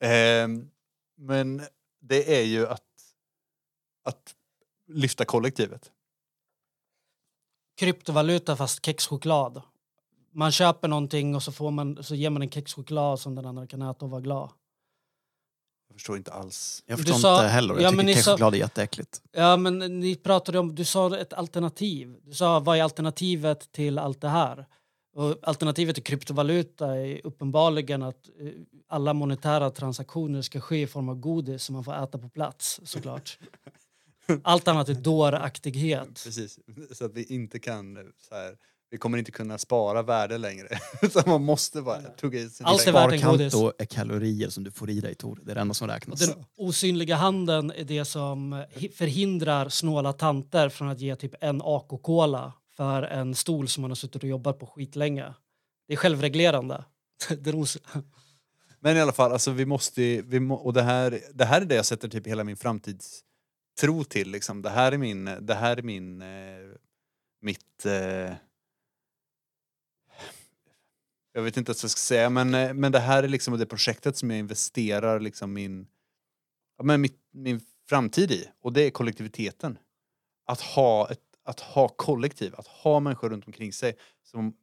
ehm, 0.03 0.70
men 1.20 1.61
det 1.99 2.38
är 2.39 2.43
ju 2.43 2.67
att, 2.67 2.84
att 4.03 4.36
lyfta 4.88 5.26
kollektivet. 5.26 5.91
kryptovaluta 7.78 8.55
fast 8.55 8.86
kexchoklad. 8.86 9.61
Man 10.32 10.51
köper 10.51 10.88
någonting 10.88 11.36
och 11.36 11.43
så, 11.43 11.51
får 11.51 11.72
man, 11.72 12.03
så 12.03 12.15
ger 12.15 12.30
man 12.30 12.41
en 12.41 12.49
kexchoklad 12.51 13.20
som 13.20 13.36
den 13.36 13.45
andra 13.45 13.67
kan 13.67 13.82
äta 13.82 14.05
och 14.05 14.11
vara 14.11 14.22
glad. 14.22 14.49
Jag 15.88 15.95
förstår 15.95 16.17
inte 16.17 16.32
alls. 16.34 16.84
Jag 16.86 16.97
Du 16.99 17.03
förstår 17.03 17.20
sa- 17.20 17.36
inte 17.36 17.47
heller. 17.47 17.74
Jag 17.74 17.84
Ja, 17.84 17.89
tycker 17.89 17.97
men 17.97 18.05
ni 18.05 18.13
sa- 18.13 18.17
kexchoklad 18.17 18.53
är 18.53 18.57
jätteäckligt. 18.57 19.22
Ja, 19.32 19.57
men 19.57 19.99
ni 19.99 20.15
pratade 20.15 20.59
om, 20.59 20.76
du 20.76 20.86
sa 20.86 21.17
ett 21.17 21.34
alternativ. 21.34 22.20
Du 22.24 22.34
sa 22.34 22.59
vad 22.59 22.78
är 22.78 22.84
alternativet 22.84 23.72
till 23.72 23.97
allt 23.99 24.22
det 24.22 24.30
här? 24.30 24.65
Och 25.14 25.36
alternativet 25.41 25.95
till 25.95 26.03
kryptovaluta 26.03 26.97
är 26.97 27.22
uppenbarligen 27.24 28.03
att 28.03 28.30
eh, 28.41 28.47
alla 28.88 29.14
monetära 29.14 29.70
transaktioner 29.70 30.41
ska 30.41 30.62
ske 30.62 30.82
i 30.82 30.88
form 30.88 31.10
av 31.10 31.16
godis 31.16 31.64
som 31.64 31.74
man 31.74 31.84
får 31.84 32.03
äta 32.03 32.18
på 32.18 32.30
plats 32.30 32.80
såklart. 32.84 33.39
Allt 34.43 34.68
annat 34.68 34.89
är 34.89 34.93
dåraktighet. 34.93 36.24
Precis. 36.24 36.60
Så 36.91 37.05
att 37.05 37.14
vi 37.14 37.24
inte 37.24 37.60
kan 37.60 37.97
eh, 37.97 38.03
så 38.30 38.36
här, 38.36 38.55
vi 38.91 38.97
kommer 38.97 39.18
inte 39.18 39.32
kunna 39.32 39.57
spara 39.57 40.01
värde 40.01 40.38
längre. 40.38 40.68
så 41.12 41.22
man 41.26 41.43
måste 41.43 41.82
bara 41.82 42.01
tugga 42.01 42.39
i 42.39 42.49
sig. 42.49 42.64
Allt 42.66 42.88
är 42.88 42.91
värt 42.91 43.12
en 43.14 43.22
godis. 43.22 43.53
Är 43.78 43.86
kalorier 43.86 44.49
som 44.49 44.64
du 44.64 44.72
får 44.72 44.89
i 44.89 44.99
dig 44.99 45.16
Tor. 45.16 45.39
Det 45.43 45.51
är 45.51 45.55
det 45.55 45.62
enda 45.62 45.74
som 45.74 45.88
räknas. 45.88 46.20
Den 46.20 46.45
osynliga 46.57 47.16
handen 47.16 47.72
är 47.76 47.84
det 47.84 48.05
som 48.05 48.53
hi- 48.53 48.91
förhindrar 48.91 49.70
snåla 49.70 50.14
tanter 50.14 50.70
från 50.70 50.89
att 50.89 50.99
ge 50.99 51.16
typ 51.16 51.36
en 51.41 51.62
AK-cola 51.64 52.53
för 52.80 53.03
en 53.03 53.36
stol 53.36 53.67
som 53.67 53.82
man 53.82 53.91
har 53.91 53.95
suttit 53.95 54.23
och 54.23 54.30
jobbat 54.30 54.59
på 54.59 54.65
skitlänge. 54.65 55.34
Det 55.88 55.93
är 55.93 55.97
självreglerande. 55.97 56.86
Men 58.80 58.97
i 58.97 59.01
alla 59.01 59.11
fall, 59.11 59.32
alltså 59.32 59.51
vi 59.51 59.65
måste, 59.65 60.21
vi 60.21 60.39
må, 60.39 60.55
och 60.55 60.73
det 60.73 60.82
här, 60.82 61.21
det 61.34 61.45
här 61.45 61.61
är 61.61 61.65
det 61.65 61.75
jag 61.75 61.86
sätter 61.86 62.07
typ 62.07 62.27
hela 62.27 62.43
min 62.43 62.57
framtidstro 62.57 64.03
till. 64.09 64.32
Liksom. 64.32 64.61
Det 64.61 64.69
här 64.69 64.91
är 64.91 64.97
min, 64.97 65.25
det 65.41 65.53
här 65.53 65.77
är 65.77 65.82
min, 65.82 66.21
eh, 66.21 66.27
mitt, 67.41 67.86
eh, 67.86 68.34
jag 71.34 71.41
vet 71.41 71.57
inte 71.57 71.69
vad 71.69 71.77
jag 71.84 71.91
ska 71.91 71.99
säga, 71.99 72.30
men, 72.30 72.53
eh, 72.53 72.73
men 72.73 72.91
det 72.91 72.99
här 72.99 73.23
är 73.23 73.27
liksom 73.27 73.57
det 73.57 73.65
projektet 73.65 74.17
som 74.17 74.30
jag 74.30 74.39
investerar 74.39 75.19
liksom 75.19 75.53
min, 75.53 75.88
ja, 76.77 76.84
men 76.84 77.01
mitt, 77.01 77.19
min 77.32 77.61
framtid 77.89 78.32
i. 78.32 78.49
Och 78.61 78.73
det 78.73 78.82
är 78.82 78.91
kollektiviteten. 78.91 79.77
Att 80.45 80.61
ha, 80.61 81.11
ett, 81.11 81.28
att 81.49 81.59
ha 81.59 81.87
kollektiv, 81.87 82.55
att 82.55 82.67
ha 82.67 82.99
människor 82.99 83.29
runt 83.29 83.47
omkring 83.47 83.73
sig 83.73 83.97
som 84.23 84.53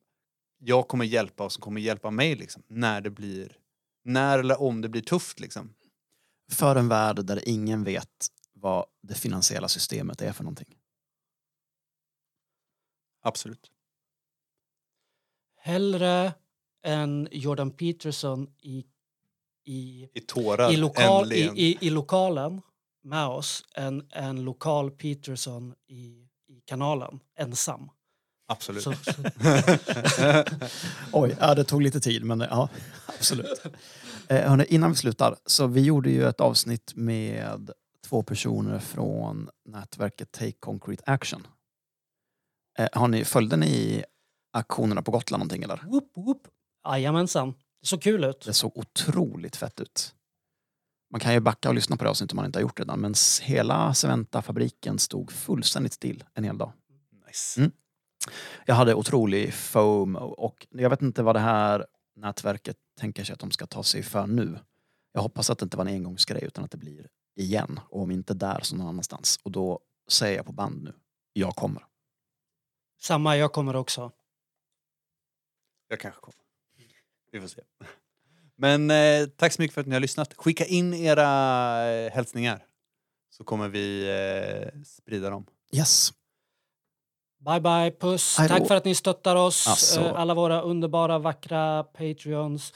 jag 0.58 0.88
kommer 0.88 1.04
hjälpa 1.04 1.44
och 1.44 1.52
som 1.52 1.62
kommer 1.62 1.80
hjälpa 1.80 2.10
mig 2.10 2.34
liksom, 2.34 2.62
när 2.66 3.00
det 3.00 3.10
blir 3.10 3.58
när 4.04 4.38
eller 4.38 4.62
om 4.62 4.80
det 4.80 4.88
blir 4.88 5.02
tufft 5.02 5.40
liksom. 5.40 5.74
För 6.52 6.76
en 6.76 6.88
värld 6.88 7.24
där 7.24 7.48
ingen 7.48 7.84
vet 7.84 8.26
vad 8.52 8.86
det 9.02 9.14
finansiella 9.14 9.68
systemet 9.68 10.22
är 10.22 10.32
för 10.32 10.44
någonting. 10.44 10.76
Absolut. 13.22 13.70
Hellre 15.56 16.32
än 16.82 17.28
Jordan 17.30 17.70
Peterson 17.70 18.54
i, 18.58 18.84
i, 19.64 20.08
I 20.14 20.20
tårar 20.20 20.72
i, 20.72 20.76
lokal, 20.76 21.32
än 21.32 21.38
i, 21.38 21.50
i, 21.56 21.78
i 21.80 21.90
lokalen 21.90 22.62
med 23.02 23.26
oss 23.26 23.64
än 23.74 24.08
en 24.10 24.44
lokal 24.44 24.90
Peterson 24.90 25.74
i 25.86 26.25
kanalen 26.66 27.20
ensam. 27.38 27.90
Absolut. 28.48 28.82
Så, 28.82 28.92
så, 28.92 29.12
Oj, 31.12 31.36
ja, 31.40 31.54
det 31.54 31.64
tog 31.64 31.82
lite 31.82 32.00
tid 32.00 32.24
men 32.24 32.40
ja, 32.40 32.68
absolut. 33.06 33.62
Eh, 34.28 34.48
hörni, 34.50 34.64
innan 34.68 34.90
vi 34.90 34.96
slutar, 34.96 35.36
så 35.46 35.66
vi 35.66 35.80
gjorde 35.80 36.10
ju 36.10 36.28
ett 36.28 36.40
avsnitt 36.40 36.92
med 36.94 37.70
två 38.04 38.22
personer 38.22 38.78
från 38.78 39.50
nätverket 39.64 40.32
Take 40.32 40.52
Concrete 40.52 41.02
Action. 41.06 41.46
Eh, 42.78 42.88
har 42.92 43.08
ni, 43.08 43.24
följde 43.24 43.56
ni 43.56 44.04
aktionerna 44.52 45.02
på 45.02 45.10
Gotland 45.10 45.40
någonting 45.40 45.62
eller? 45.62 45.80
whoop, 45.86 46.12
whoop. 46.16 46.48
Jajamensan. 46.88 47.54
Det 47.80 47.86
såg 47.86 48.02
kul 48.02 48.24
ut. 48.24 48.44
Det 48.44 48.52
såg 48.52 48.76
otroligt 48.76 49.56
fett 49.56 49.80
ut. 49.80 50.14
Man 51.10 51.20
kan 51.20 51.32
ju 51.32 51.40
backa 51.40 51.68
och 51.68 51.74
lyssna 51.74 51.96
på 51.96 52.04
det 52.04 52.10
avsnittet 52.10 52.32
om 52.32 52.36
man 52.36 52.46
inte 52.46 52.58
har 52.58 52.62
gjort 52.62 52.76
det 52.76 52.82
redan, 52.82 53.00
men 53.00 53.14
hela 53.42 53.94
Cementa-fabriken 53.94 54.98
stod 54.98 55.32
fullständigt 55.32 55.92
still 55.92 56.24
en 56.34 56.44
hel 56.44 56.58
dag. 56.58 56.72
nice. 57.26 57.60
Mm. 57.60 57.72
Jag 58.66 58.74
hade 58.74 58.94
otrolig 58.94 59.54
FOMO 59.54 60.18
och 60.18 60.66
jag 60.70 60.90
vet 60.90 61.02
inte 61.02 61.22
vad 61.22 61.36
det 61.36 61.40
här 61.40 61.86
nätverket 62.16 62.76
tänker 62.98 63.24
sig 63.24 63.32
att 63.32 63.40
de 63.40 63.50
ska 63.50 63.66
ta 63.66 63.82
sig 63.82 64.02
för 64.02 64.26
nu. 64.26 64.58
Jag 65.12 65.22
hoppas 65.22 65.50
att 65.50 65.58
det 65.58 65.64
inte 65.64 65.76
var 65.76 65.84
en 65.84 65.94
engångsgrej 65.94 66.44
utan 66.44 66.64
att 66.64 66.70
det 66.70 66.78
blir 66.78 67.08
igen. 67.36 67.80
Och 67.88 68.02
om 68.02 68.10
inte 68.10 68.34
där 68.34 68.60
så 68.60 68.76
någon 68.76 68.86
annanstans. 68.86 69.40
Och 69.42 69.50
då 69.50 69.80
säger 70.08 70.36
jag 70.36 70.46
på 70.46 70.52
band 70.52 70.82
nu, 70.82 70.94
jag 71.32 71.56
kommer. 71.56 71.86
Samma, 73.00 73.36
jag 73.36 73.52
kommer 73.52 73.76
också. 73.76 74.12
Jag 75.88 76.00
kanske 76.00 76.20
kommer. 76.20 76.44
Vi 77.32 77.40
får 77.40 77.48
se. 77.48 77.62
Men 78.58 78.90
eh, 78.90 79.26
tack 79.36 79.52
så 79.52 79.62
mycket 79.62 79.74
för 79.74 79.80
att 79.80 79.86
ni 79.86 79.94
har 79.94 80.00
lyssnat. 80.00 80.34
Skicka 80.34 80.64
in 80.64 80.94
era 80.94 81.24
eh, 81.90 82.12
hälsningar. 82.12 82.62
Så 83.30 83.44
kommer 83.44 83.68
vi 83.68 84.08
eh, 84.74 84.80
sprida 84.84 85.30
dem. 85.30 85.46
Yes. 85.72 86.12
Bye 87.46 87.60
bye, 87.60 87.90
puss. 88.00 88.36
Hej 88.38 88.48
då. 88.48 88.54
Tack 88.54 88.68
för 88.68 88.74
att 88.76 88.84
ni 88.84 88.94
stöttar 88.94 89.36
oss. 89.36 89.68
Alltså. 89.68 90.00
Eh, 90.00 90.12
Alla 90.20 90.34
våra 90.34 90.60
underbara, 90.60 91.18
vackra 91.18 91.84
Patreons. 91.84 92.72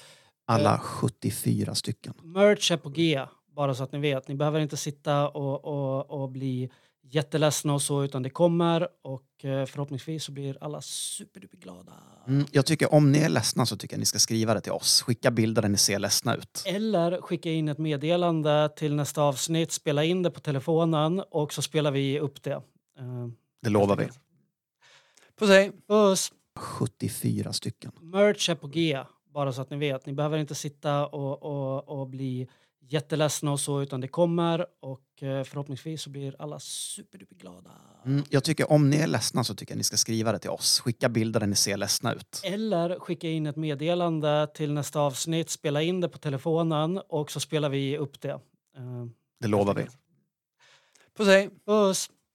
Alla 0.46 0.78
74 0.78 1.74
stycken. 1.74 2.14
Merch 2.22 2.70
är 2.70 2.76
på 2.76 2.88
G, 2.88 3.26
bara 3.56 3.74
så 3.74 3.82
att 3.84 3.92
ni 3.92 3.98
vet. 3.98 4.28
Ni 4.28 4.34
behöver 4.34 4.60
inte 4.60 4.76
sitta 4.76 5.28
och, 5.28 5.64
och, 5.64 6.22
och 6.22 6.30
bli 6.30 6.70
jätteledsna 7.02 7.74
och 7.74 7.82
så, 7.82 8.04
utan 8.04 8.22
det 8.22 8.30
kommer 8.30 8.88
och 9.02 9.44
eh, 9.44 9.66
förhoppningsvis 9.66 10.24
så 10.24 10.32
blir 10.32 10.58
alla 10.60 10.80
superduperglada. 10.82 11.92
Mm, 12.26 12.46
jag 12.52 12.66
tycker 12.66 12.94
om 12.94 13.12
ni 13.12 13.18
är 13.18 13.28
ledsna 13.28 13.66
så 13.66 13.76
tycker 13.76 13.94
jag 13.94 13.98
ni 13.98 14.06
ska 14.06 14.18
skriva 14.18 14.54
det 14.54 14.60
till 14.60 14.72
oss. 14.72 15.02
Skicka 15.02 15.30
bilder 15.30 15.62
där 15.62 15.68
ni 15.68 15.76
ser 15.78 15.98
ledsna 15.98 16.34
ut. 16.36 16.62
Eller 16.66 17.20
skicka 17.20 17.50
in 17.50 17.68
ett 17.68 17.78
meddelande 17.78 18.70
till 18.76 18.94
nästa 18.94 19.22
avsnitt, 19.22 19.72
spela 19.72 20.04
in 20.04 20.22
det 20.22 20.30
på 20.30 20.40
telefonen 20.40 21.22
och 21.30 21.52
så 21.52 21.62
spelar 21.62 21.90
vi 21.90 22.20
upp 22.20 22.42
det. 22.42 22.52
Eh, 22.52 22.62
Det 23.62 23.70
lovar 23.70 23.96
vi. 23.96 24.08
Puss 25.38 25.48
hej! 25.50 25.72
Puss! 25.88 26.32
74 26.58 27.52
stycken. 27.52 27.92
Merch 28.00 28.48
är 28.50 28.54
på 28.54 28.66
G, 28.66 28.98
bara 29.34 29.52
så 29.52 29.62
att 29.62 29.70
ni 29.70 29.76
vet. 29.76 30.06
Ni 30.06 30.12
behöver 30.12 30.38
inte 30.38 30.54
sitta 30.54 31.06
och, 31.06 31.42
och, 31.42 32.00
och 32.00 32.08
bli 32.08 32.48
jätteledsna 32.92 33.52
och 33.52 33.60
så, 33.60 33.82
utan 33.82 34.00
det 34.00 34.08
kommer 34.08 34.66
och 34.80 35.22
eh, 35.22 35.44
förhoppningsvis 35.44 36.02
så 36.02 36.10
blir 36.10 36.36
alla 36.38 36.58
superduperglada. 36.60 37.70
Mm, 38.06 38.24
jag 38.30 38.44
tycker 38.44 38.72
om 38.72 38.90
ni 38.90 38.96
är 38.96 39.06
ledsna 39.06 39.44
så 39.44 39.54
tycker 39.54 39.72
jag 39.72 39.76
ni 39.78 39.84
ska 39.84 39.96
skriva 39.96 40.32
det 40.32 40.38
till 40.38 40.50
oss. 40.50 40.80
Skicka 40.80 41.08
bilder 41.08 41.40
där 41.40 41.46
ni 41.46 41.56
ser 41.56 41.76
ledsna 41.76 42.12
ut. 42.14 42.40
Eller 42.44 42.98
skicka 42.98 43.28
in 43.28 43.46
ett 43.46 43.56
meddelande 43.56 44.48
till 44.54 44.72
nästa 44.72 45.00
avsnitt, 45.00 45.50
spela 45.50 45.82
in 45.82 46.00
det 46.00 46.08
på 46.08 46.18
telefonen 46.18 47.00
och 47.08 47.30
så 47.30 47.40
spelar 47.40 47.68
vi 47.68 47.98
upp 47.98 48.20
det. 48.20 48.30
Eh, 48.30 48.40
Det 49.40 49.48
lovar 49.48 49.74
vi. 49.74 49.86
Puss 51.16 51.26
hej! 51.28 51.50
Puss! 51.66 52.10